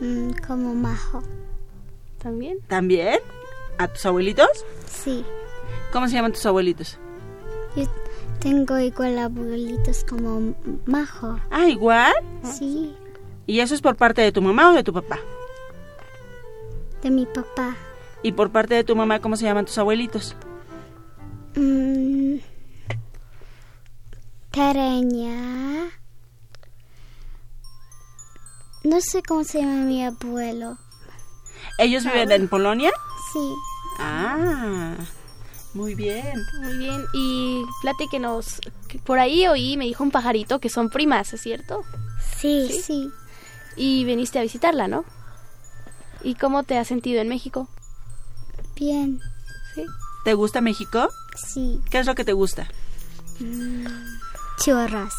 Mm, 0.00 0.32
como 0.46 0.74
Majo, 0.74 1.22
¿También? 2.22 2.58
¿También? 2.68 3.18
¿A 3.78 3.88
tus 3.88 4.04
abuelitos? 4.04 4.48
sí. 4.86 5.24
¿Cómo 5.90 6.06
se 6.06 6.14
llaman 6.14 6.32
tus 6.32 6.44
abuelitos? 6.46 6.98
Yo 7.74 7.84
tengo 8.40 8.78
igual 8.78 9.18
abuelitos 9.18 10.04
como 10.04 10.54
Majo. 10.86 11.40
Ah, 11.50 11.66
igual. 11.68 12.12
Sí, 12.44 12.94
¿Y 13.46 13.58
eso 13.60 13.74
es 13.74 13.80
por 13.80 13.96
parte 13.96 14.20
de 14.22 14.30
tu 14.32 14.40
mamá 14.42 14.70
o 14.70 14.74
de 14.74 14.84
tu 14.84 14.92
papá? 14.92 15.18
de 17.02 17.10
mi 17.10 17.24
papá. 17.24 17.74
¿Y 18.22 18.32
por 18.32 18.50
parte 18.50 18.74
de 18.74 18.84
tu 18.84 18.94
mamá 18.94 19.20
cómo 19.20 19.34
se 19.36 19.44
llaman 19.46 19.64
tus 19.64 19.78
abuelitos? 19.78 20.36
Mm, 21.56 22.36
Tereña. 24.50 25.90
No 28.82 29.00
sé 29.00 29.22
cómo 29.22 29.44
se 29.44 29.60
llama 29.60 29.84
mi 29.84 30.04
abuelo. 30.04 30.78
¿Ellos 31.78 32.04
viven 32.04 32.32
en 32.32 32.48
Polonia? 32.48 32.90
Sí. 33.32 33.54
Ah, 33.98 34.96
muy 35.74 35.94
bien. 35.94 36.44
Muy 36.62 36.78
bien. 36.78 37.04
Y 37.12 37.62
platíquenos. 37.82 38.60
que 38.88 38.98
Por 38.98 39.18
ahí 39.18 39.46
oí, 39.46 39.76
me 39.76 39.84
dijo 39.84 40.02
un 40.02 40.10
pajarito 40.10 40.58
que 40.58 40.68
son 40.68 40.90
primas, 40.90 41.32
¿es 41.32 41.42
cierto? 41.42 41.82
Sí, 42.38 42.80
sí. 42.84 43.10
Y 43.76 44.04
viniste 44.04 44.38
a 44.38 44.42
visitarla, 44.42 44.88
¿no? 44.88 45.04
¿Y 46.22 46.34
cómo 46.34 46.64
te 46.64 46.76
has 46.76 46.88
sentido 46.88 47.20
en 47.20 47.28
México? 47.28 47.68
Bien. 48.74 49.20
Sí. 49.74 49.84
¿Te 50.24 50.34
gusta 50.34 50.60
México? 50.60 51.08
Sí. 51.36 51.80
¿Qué 51.90 51.98
es 52.00 52.06
lo 52.06 52.14
que 52.14 52.24
te 52.24 52.32
gusta? 52.32 52.68
Mm, 53.38 53.86
churros. 54.64 55.12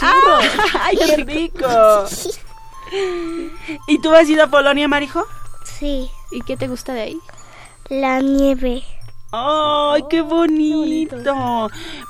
¡Ah! 0.00 0.40
¡Ay, 0.82 0.96
qué 0.96 1.16
rico! 1.24 1.66
¿Y 3.88 4.00
tú 4.00 4.14
has 4.14 4.28
ido 4.28 4.44
a 4.44 4.48
Polonia, 4.48 4.88
Marijo? 4.88 5.24
Sí. 5.64 6.08
¿Y 6.30 6.40
qué 6.42 6.56
te 6.56 6.68
gusta 6.68 6.92
de 6.94 7.02
ahí? 7.02 7.18
La 7.88 8.20
nieve. 8.20 8.82
¡Ay, 9.30 10.02
qué 10.08 10.22
bonito! 10.22 11.16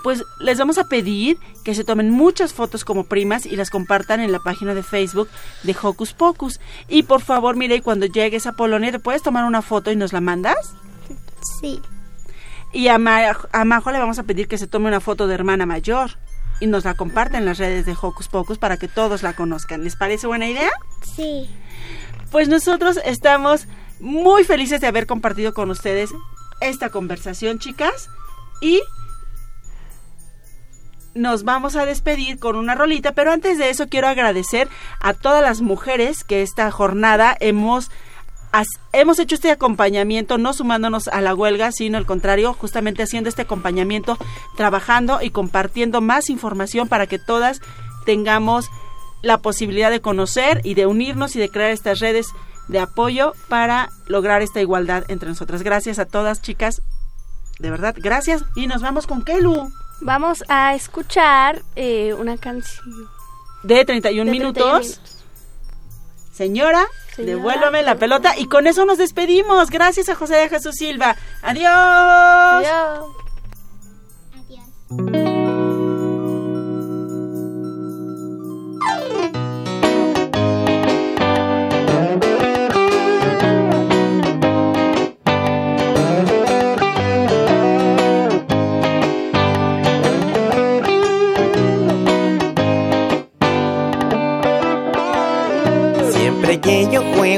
Pues 0.04 0.22
les 0.38 0.56
vamos 0.58 0.78
a 0.78 0.84
pedir 0.84 1.36
que 1.64 1.74
se 1.74 1.82
tomen 1.84 2.10
muchas 2.10 2.52
fotos 2.52 2.84
como 2.84 3.04
primas 3.04 3.44
y 3.44 3.56
las 3.56 3.70
compartan 3.70 4.20
en 4.20 4.30
la 4.30 4.38
página 4.38 4.72
de 4.74 4.84
Facebook 4.84 5.28
de 5.64 5.76
Hocus 5.80 6.12
Pocus. 6.14 6.60
Y 6.88 7.02
por 7.02 7.20
favor, 7.20 7.56
mire, 7.56 7.82
cuando 7.82 8.06
llegues 8.06 8.46
a 8.46 8.52
Polonia, 8.52 8.92
¿te 8.92 9.00
puedes 9.00 9.22
tomar 9.22 9.44
una 9.44 9.62
foto 9.62 9.90
y 9.90 9.96
nos 9.96 10.12
la 10.12 10.20
mandas? 10.20 10.74
Sí. 11.60 11.80
Y 12.72 12.86
a, 12.88 12.98
Ma- 12.98 13.36
a 13.52 13.64
Majo 13.64 13.90
le 13.90 13.98
vamos 13.98 14.18
a 14.20 14.22
pedir 14.22 14.46
que 14.46 14.58
se 14.58 14.68
tome 14.68 14.86
una 14.88 15.00
foto 15.00 15.26
de 15.26 15.34
hermana 15.34 15.66
mayor 15.66 16.12
y 16.60 16.66
nos 16.66 16.84
la 16.84 16.94
comparta 16.94 17.38
en 17.38 17.44
las 17.44 17.58
redes 17.58 17.86
de 17.86 17.96
Hocus 18.00 18.28
Pocus 18.28 18.58
para 18.58 18.76
que 18.76 18.88
todos 18.88 19.22
la 19.22 19.34
conozcan. 19.34 19.84
¿Les 19.84 19.96
parece 19.96 20.26
buena 20.26 20.48
idea? 20.48 20.70
Sí. 21.14 21.48
Pues 22.30 22.48
nosotros 22.48 22.98
estamos 23.04 23.66
muy 24.00 24.44
felices 24.44 24.80
de 24.80 24.86
haber 24.86 25.06
compartido 25.06 25.54
con 25.54 25.70
ustedes 25.70 26.10
esta 26.60 26.90
conversación, 26.90 27.58
chicas. 27.58 28.08
Y 28.60 28.80
nos 31.14 31.44
vamos 31.44 31.76
a 31.76 31.86
despedir 31.86 32.38
con 32.38 32.56
una 32.56 32.74
rolita, 32.74 33.12
pero 33.12 33.32
antes 33.32 33.58
de 33.58 33.70
eso 33.70 33.88
quiero 33.88 34.08
agradecer 34.08 34.68
a 35.00 35.14
todas 35.14 35.42
las 35.42 35.60
mujeres 35.60 36.24
que 36.24 36.42
esta 36.42 36.70
jornada 36.70 37.36
hemos 37.40 37.90
hemos 38.92 39.18
hecho 39.18 39.34
este 39.34 39.50
acompañamiento 39.50 40.38
no 40.38 40.52
sumándonos 40.52 41.08
a 41.08 41.20
la 41.20 41.34
huelga, 41.34 41.72
sino 41.72 41.98
al 41.98 42.06
contrario, 42.06 42.54
justamente 42.54 43.02
haciendo 43.02 43.28
este 43.28 43.42
acompañamiento, 43.42 44.18
trabajando 44.56 45.20
y 45.22 45.30
compartiendo 45.30 46.00
más 46.00 46.30
información 46.30 46.88
para 46.88 47.06
que 47.06 47.18
todas 47.18 47.60
tengamos 48.04 48.70
la 49.22 49.38
posibilidad 49.38 49.90
de 49.90 50.00
conocer 50.00 50.60
y 50.64 50.74
de 50.74 50.86
unirnos 50.86 51.36
y 51.36 51.40
de 51.40 51.48
crear 51.48 51.70
estas 51.70 51.98
redes 51.98 52.28
de 52.68 52.78
apoyo 52.78 53.32
para 53.48 53.90
lograr 54.06 54.42
esta 54.42 54.60
igualdad 54.60 55.04
entre 55.08 55.28
nosotras. 55.28 55.62
Gracias 55.62 55.98
a 55.98 56.06
todas, 56.06 56.42
chicas. 56.42 56.82
De 57.58 57.70
verdad, 57.70 57.94
gracias. 57.98 58.44
Y 58.54 58.66
nos 58.66 58.82
vamos 58.82 59.06
con 59.06 59.22
Kelu. 59.22 59.70
Vamos 60.00 60.44
a 60.48 60.74
escuchar 60.74 61.62
eh, 61.74 62.14
una 62.14 62.36
canción. 62.36 63.08
De 63.64 63.84
31 63.84 64.30
De 64.30 64.38
31 64.38 64.62
minutos. 64.64 65.17
Señora, 66.38 66.86
Señora, 67.16 67.32
devuélvame 67.32 67.82
la 67.82 67.96
pelota. 67.96 68.38
Y 68.38 68.46
con 68.46 68.68
eso 68.68 68.84
nos 68.84 68.96
despedimos. 68.96 69.70
Gracias 69.70 70.08
a 70.08 70.14
José 70.14 70.36
de 70.36 70.48
Jesús 70.48 70.76
Silva. 70.76 71.16
Adiós. 71.42 72.64
Adiós. 72.64 73.06
Siempre 74.88 75.37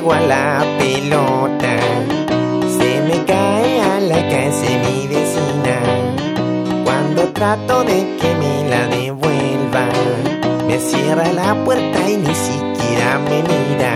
a 0.08 0.20
la 0.20 0.64
pelota, 0.78 1.76
se 2.78 3.02
me 3.02 3.22
cae 3.26 3.80
a 3.82 4.00
la 4.00 4.28
casa 4.28 4.62
de 4.62 4.78
mi 4.86 5.06
vecina. 5.06 5.76
Cuando 6.84 7.28
trato 7.28 7.84
de 7.84 8.16
que 8.18 8.34
me 8.34 8.68
la 8.70 8.86
devuelva, 8.86 9.86
me 10.66 10.78
cierra 10.78 11.30
la 11.32 11.54
puerta 11.64 12.08
y 12.08 12.16
ni 12.16 12.34
siquiera 12.34 13.18
me 13.18 13.42
mira. 13.42 13.94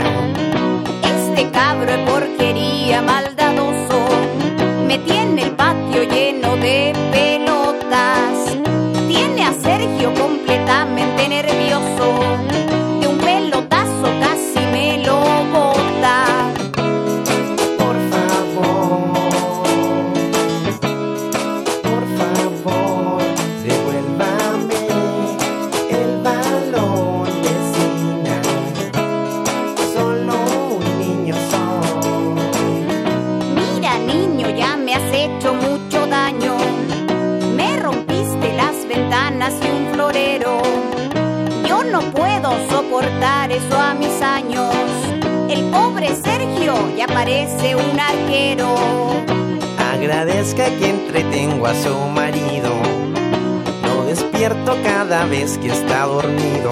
Este 1.02 1.50
cabro 1.50 1.90
es 1.90 1.98
porquería 2.10 3.00
maldadoso. 3.00 4.06
Me 4.86 4.98
tiene 4.98 5.42
el 5.44 5.50
patio 5.52 6.02
lleno 6.04 6.56
de 6.56 6.92
pelotas. 7.12 8.56
Tiene 9.08 9.46
a 9.46 9.52
Sergio 9.54 10.12
completamente 10.14 11.28
nervioso. 11.28 12.13
Eso 43.24 43.80
a 43.80 43.94
mis 43.94 44.20
años. 44.20 44.74
El 45.48 45.70
pobre 45.70 46.14
Sergio 46.14 46.74
ya 46.96 47.06
parece 47.06 47.74
un 47.74 47.98
arquero. 47.98 48.74
Agradezca 49.78 50.66
que 50.66 50.90
entretengo 50.90 51.66
a 51.66 51.74
su 51.74 51.94
marido. 52.08 52.70
Lo 53.82 54.04
despierto 54.04 54.76
cada 54.82 55.24
vez 55.24 55.56
que 55.58 55.68
está 55.68 56.04
dormido. 56.04 56.70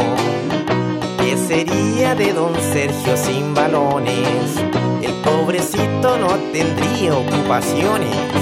¿Qué 1.18 1.36
sería 1.38 2.14
de 2.14 2.34
don 2.34 2.54
Sergio 2.72 3.16
sin 3.16 3.54
balones? 3.54 4.56
El 5.02 5.12
pobrecito 5.22 6.18
no 6.18 6.28
tendría 6.52 7.16
ocupaciones. 7.16 8.41